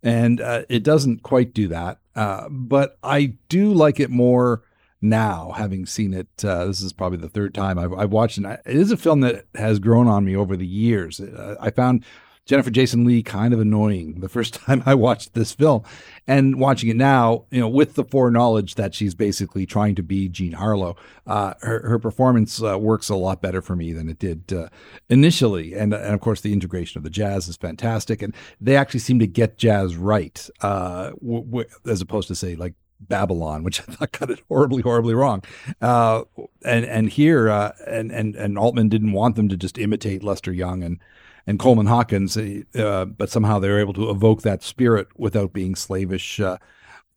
and 0.03 0.41
uh, 0.41 0.63
it 0.69 0.85
doesn't 0.85 1.23
quite 1.23 1.55
do 1.55 1.67
that. 1.69 1.99
Uh, 2.15 2.49
but 2.51 2.99
I 3.03 3.35
do 3.49 3.73
like 3.73 3.99
it 3.99 4.11
more 4.11 4.63
now, 5.05 5.53
having 5.57 5.87
seen 5.87 6.15
it. 6.15 6.45
Uh, 6.45 6.65
this 6.67 6.81
is 6.81 6.93
probably 6.93 7.19
the 7.19 7.29
third 7.29 7.55
time 7.55 7.79
I've, 7.79 7.93
I've 7.93 8.11
watched 8.11 8.39
it. 8.39 8.45
It 8.45 8.77
is 8.77 8.91
a 8.91 8.97
film 8.97 9.21
that 9.21 9.45
has 9.55 9.79
grown 9.79 10.09
on 10.09 10.25
me 10.25 10.35
over 10.35 10.57
the 10.57 10.67
years. 10.67 11.21
Uh, 11.21 11.57
I 11.61 11.71
found 11.71 12.05
Jennifer 12.47 12.71
Jason 12.71 13.05
Lee 13.05 13.23
kind 13.23 13.55
of 13.55 13.61
annoying 13.61 14.21
the 14.21 14.29
first 14.29 14.55
time 14.67 14.83
I 14.85 14.95
watched 14.95 15.35
this 15.35 15.53
film. 15.53 15.83
And 16.27 16.59
watching 16.59 16.91
it 16.91 16.97
now, 16.97 17.45
you 17.51 17.61
know, 17.61 17.69
with 17.69 17.95
the 17.95 18.05
foreknowledge 18.05 18.75
that 18.75 18.95
she's 18.95 19.15
basically 19.15 19.67
trying 19.67 19.95
to 19.95 20.03
be 20.03 20.29
Jean 20.29 20.53
Harlow, 20.53 20.97
uh, 21.27 21.55
her, 21.63 21.89
her 21.89 21.99
performance 21.99 22.63
uh, 22.63 22.79
works 22.79 23.09
a 23.09 23.15
lot 23.15 23.41
better 23.41 23.63
for 23.63 23.77
me 23.77 23.93
than 23.93 24.09
it 24.09 24.19
did 24.19 24.53
uh, 24.53 24.69
initially. 25.09 25.75
And, 25.75 25.93
and 25.93 26.15
of 26.15 26.21
course, 26.21 26.41
the 26.41 26.53
integration 26.53 26.99
of 26.99 27.05
the 27.05 27.11
jazz 27.11 27.49
is 27.49 27.57
fantastic. 27.57 28.23
And 28.23 28.35
they 28.61 28.77
actually 28.77 29.01
seem 29.01 29.19
to 29.19 29.27
get 29.27 29.59
jazz 29.59 29.97
right, 29.97 30.49
uh, 30.61 31.11
w- 31.21 31.45
w- 31.45 31.69
as 31.87 32.01
opposed 32.01 32.29
to, 32.29 32.35
say, 32.35 32.57
like 32.57 32.75
Babylon, 33.01 33.63
which 33.65 33.81
I 33.89 33.93
thought 33.93 34.13
got 34.13 34.31
it 34.31 34.41
horribly, 34.49 34.83
horribly 34.83 35.15
wrong. 35.15 35.43
Uh, 35.81 36.23
and 36.65 36.85
and 36.85 37.11
here, 37.11 37.49
uh, 37.49 37.73
and 37.87 38.11
and 38.11 38.35
and 38.37 38.59
Altman 38.59 38.89
didn't 38.89 39.13
want 39.13 39.37
them 39.37 39.49
to 39.49 39.57
just 39.57 39.79
imitate 39.79 40.23
Lester 40.23 40.53
Young 40.53 40.83
and 40.83 41.01
and 41.47 41.59
Coleman 41.59 41.87
Hawkins, 41.87 42.37
uh, 42.37 43.05
but 43.05 43.29
somehow 43.29 43.59
they 43.59 43.69
were 43.69 43.81
able 43.81 43.93
to 43.95 44.11
evoke 44.11 44.43
that 44.43 44.63
spirit 44.63 45.09
without 45.17 45.53
being 45.53 45.75
slavish 45.75 46.41
uh, 46.41 46.59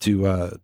to 0.02 0.28
uh, 0.28 0.58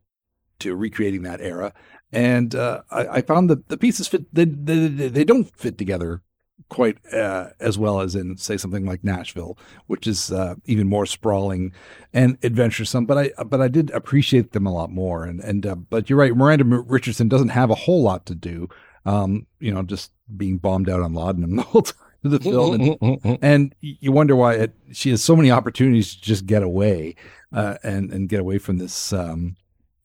to 0.60 0.76
recreating 0.76 1.24
that 1.24 1.42
era. 1.42 1.74
And 2.12 2.54
uh, 2.54 2.82
I, 2.92 3.08
I, 3.08 3.22
found 3.22 3.50
that 3.50 3.70
the 3.70 3.78
pieces 3.78 4.08
fit; 4.08 4.26
they, 4.34 4.46
they, 4.46 4.88
they 4.88 5.24
don't 5.24 5.46
fit 5.58 5.80
together 5.80 6.22
quite 6.70 6.98
uh, 7.14 7.50
as 7.60 7.78
well 7.78 8.02
as 8.02 8.16
in 8.16 8.38
say 8.38 8.58
something 8.58 8.86
like 8.86 9.04
Nashville, 9.04 9.58
which 9.88 10.08
is 10.08 10.32
uh, 10.32 10.56
even 10.66 10.88
more 10.88 11.06
sprawling 11.06 11.72
and 12.14 12.38
adventuresome. 12.44 13.06
But 13.06 13.18
I 13.18 13.44
but 13.44 13.62
I 13.62 13.68
did 13.68 13.92
appreciate 13.92 14.52
them 14.52 14.66
a 14.66 14.74
lot 14.74 14.92
more. 14.92 15.24
And 15.24 15.40
and 15.40 15.66
uh, 15.66 15.76
but 15.76 16.10
you're 16.10 16.20
right, 16.20 16.36
Miranda 16.36 16.66
Richardson 16.66 17.28
doesn't 17.28 17.50
have 17.50 17.70
a 17.70 17.76
whole 17.76 18.02
lot 18.02 18.26
to 18.28 18.36
do. 18.36 18.70
Um, 19.06 19.48
you 19.60 19.74
know, 19.74 19.84
just 19.84 20.12
being 20.36 20.58
bombed 20.58 20.90
out 20.90 21.02
on 21.02 21.14
laudanum 21.14 21.56
the 21.58 21.64
whole 21.64 21.82
time 21.82 21.96
of 22.24 22.32
the 22.32 22.40
film, 22.40 22.98
and, 23.02 23.40
and 23.42 23.76
you 23.82 24.12
wonder 24.12 24.36
why 24.36 24.54
it, 24.54 24.74
she 24.94 25.10
has 25.10 25.24
so 25.24 25.36
many 25.36 25.52
opportunities 25.52 26.16
to 26.16 26.22
just 26.22 26.46
get 26.46 26.64
away 26.64 27.16
uh, 27.52 27.76
and 27.84 28.12
and 28.12 28.30
get 28.30 28.40
away 28.40 28.58
from 28.58 28.78
this. 28.78 29.14
Um, 29.14 29.58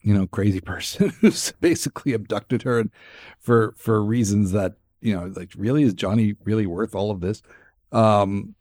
you 0.03 0.15
know, 0.15 0.27
crazy 0.27 0.61
person 0.75 1.11
who's 1.21 1.53
basically 1.61 2.13
abducted 2.13 2.63
her 2.63 2.79
and 2.79 2.91
for 3.39 3.75
for 3.77 4.03
reasons 4.03 4.53
that 4.53 4.75
you 5.01 5.15
know, 5.15 5.33
like 5.37 5.51
really 5.57 5.83
is 5.83 5.95
Johnny 5.95 6.35
really 6.45 6.67
worth 6.67 6.95
all 6.95 7.11
of 7.11 7.21
this? 7.21 7.43
Um, 7.93 8.55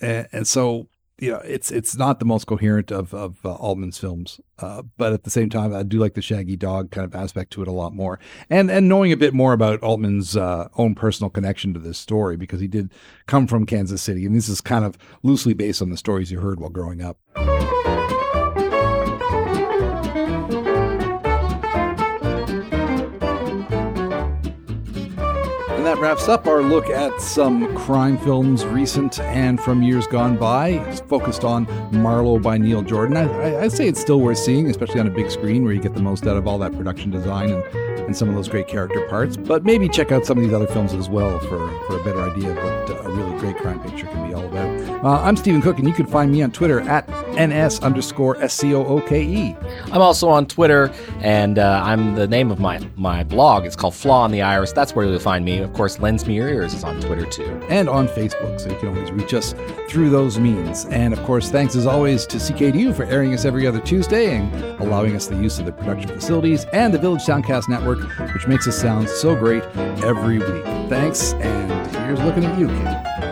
and, 0.00 0.28
and 0.32 0.48
so 0.48 0.88
you 1.22 1.30
know, 1.30 1.38
it's 1.44 1.70
it's 1.70 1.96
not 1.96 2.18
the 2.18 2.24
most 2.24 2.48
coherent 2.48 2.90
of 2.90 3.14
of 3.14 3.38
uh, 3.44 3.54
Altman's 3.54 3.96
films, 3.96 4.40
uh, 4.58 4.82
but 4.96 5.12
at 5.12 5.22
the 5.22 5.30
same 5.30 5.48
time, 5.50 5.72
I 5.72 5.84
do 5.84 6.00
like 6.00 6.14
the 6.14 6.20
Shaggy 6.20 6.56
Dog 6.56 6.90
kind 6.90 7.04
of 7.04 7.14
aspect 7.14 7.52
to 7.52 7.62
it 7.62 7.68
a 7.68 7.72
lot 7.72 7.94
more, 7.94 8.18
and 8.50 8.68
and 8.72 8.88
knowing 8.88 9.12
a 9.12 9.16
bit 9.16 9.32
more 9.32 9.52
about 9.52 9.80
Altman's 9.84 10.36
uh, 10.36 10.66
own 10.76 10.96
personal 10.96 11.30
connection 11.30 11.74
to 11.74 11.80
this 11.80 11.96
story 11.96 12.36
because 12.36 12.60
he 12.60 12.66
did 12.66 12.92
come 13.26 13.46
from 13.46 13.66
Kansas 13.66 14.02
City, 14.02 14.26
and 14.26 14.34
this 14.34 14.48
is 14.48 14.60
kind 14.60 14.84
of 14.84 14.98
loosely 15.22 15.54
based 15.54 15.80
on 15.80 15.90
the 15.90 15.96
stories 15.96 16.32
you 16.32 16.40
heard 16.40 16.58
while 16.58 16.70
growing 16.70 17.00
up. 17.00 17.18
Wraps 26.02 26.26
up 26.28 26.48
our 26.48 26.62
look 26.62 26.90
at 26.90 27.20
some 27.20 27.76
crime 27.76 28.18
films 28.18 28.66
recent 28.66 29.20
and 29.20 29.60
from 29.60 29.84
years 29.84 30.08
gone 30.08 30.36
by. 30.36 30.70
It's 30.70 30.98
focused 31.02 31.44
on 31.44 31.64
Marlowe 31.92 32.40
by 32.40 32.58
Neil 32.58 32.82
Jordan. 32.82 33.16
I, 33.16 33.62
would 33.62 33.70
say 33.70 33.86
it's 33.86 34.00
still 34.00 34.18
worth 34.20 34.38
seeing, 34.38 34.68
especially 34.68 34.98
on 34.98 35.06
a 35.06 35.10
big 35.10 35.30
screen 35.30 35.62
where 35.62 35.72
you 35.72 35.80
get 35.80 35.94
the 35.94 36.02
most 36.02 36.26
out 36.26 36.36
of 36.36 36.48
all 36.48 36.58
that 36.58 36.72
production 36.72 37.12
design 37.12 37.50
and, 37.50 37.62
and 38.00 38.16
some 38.16 38.28
of 38.28 38.34
those 38.34 38.48
great 38.48 38.66
character 38.66 39.06
parts. 39.08 39.36
But 39.36 39.64
maybe 39.64 39.88
check 39.88 40.10
out 40.10 40.26
some 40.26 40.38
of 40.38 40.42
these 40.42 40.52
other 40.52 40.66
films 40.66 40.92
as 40.92 41.08
well 41.08 41.38
for, 41.38 41.68
for 41.86 42.00
a 42.00 42.02
better 42.02 42.22
idea 42.28 42.50
of 42.50 42.56
what 42.56 43.06
a 43.06 43.08
really 43.08 43.38
great 43.38 43.56
crime 43.58 43.78
picture 43.78 44.06
can 44.06 44.26
be 44.26 44.34
all 44.34 44.44
about. 44.44 45.04
Uh, 45.04 45.20
I'm 45.22 45.36
Stephen 45.36 45.62
Cooke, 45.62 45.78
and 45.78 45.86
you 45.86 45.94
can 45.94 46.06
find 46.06 46.32
me 46.32 46.42
on 46.42 46.50
Twitter 46.50 46.80
at 46.80 47.08
ns 47.36 47.80
underscore 47.80 48.36
s 48.42 48.54
c 48.54 48.74
o 48.74 48.84
o 48.84 49.00
k 49.00 49.22
e. 49.22 49.56
I'm 49.86 50.02
also 50.02 50.28
on 50.28 50.46
Twitter, 50.46 50.92
and 51.20 51.58
uh, 51.58 51.80
I'm 51.84 52.14
the 52.16 52.26
name 52.26 52.50
of 52.50 52.58
my 52.58 52.80
my 52.96 53.24
blog. 53.24 53.66
It's 53.66 53.76
called 53.76 53.94
Flaw 53.94 54.24
in 54.24 54.32
the 54.32 54.42
Iris. 54.42 54.72
That's 54.72 54.94
where 54.94 55.06
you'll 55.06 55.18
find 55.18 55.44
me. 55.44 55.58
Of 55.58 55.72
course, 55.92 56.02
Lends 56.02 56.26
Me 56.26 56.34
Your 56.34 56.48
Ears 56.48 56.74
is 56.74 56.84
on 56.84 57.00
Twitter 57.00 57.26
too, 57.26 57.60
and 57.68 57.88
on 57.88 58.08
Facebook, 58.08 58.60
so 58.60 58.70
you 58.70 58.76
can 58.78 58.88
always 58.88 59.10
reach 59.10 59.34
us 59.34 59.54
through 59.88 60.10
those 60.10 60.38
means. 60.38 60.86
And 60.86 61.12
of 61.12 61.22
course, 61.24 61.50
thanks 61.50 61.76
as 61.76 61.86
always 61.86 62.26
to 62.26 62.38
CKDU 62.38 62.94
for 62.94 63.04
airing 63.04 63.34
us 63.34 63.44
every 63.44 63.66
other 63.66 63.80
Tuesday 63.80 64.36
and 64.36 64.52
allowing 64.80 65.14
us 65.16 65.26
the 65.26 65.36
use 65.36 65.58
of 65.58 65.66
the 65.66 65.72
production 65.72 66.08
facilities 66.08 66.64
and 66.72 66.94
the 66.94 66.98
Village 66.98 67.22
Soundcast 67.22 67.68
Network, 67.68 68.00
which 68.32 68.46
makes 68.46 68.66
us 68.66 68.80
sound 68.80 69.08
so 69.08 69.34
great 69.34 69.64
every 70.02 70.38
week. 70.38 70.64
Thanks, 70.88 71.34
and 71.34 71.96
here's 71.96 72.20
looking 72.20 72.44
at 72.44 72.58
you, 72.58 72.68
kid. 72.68 73.31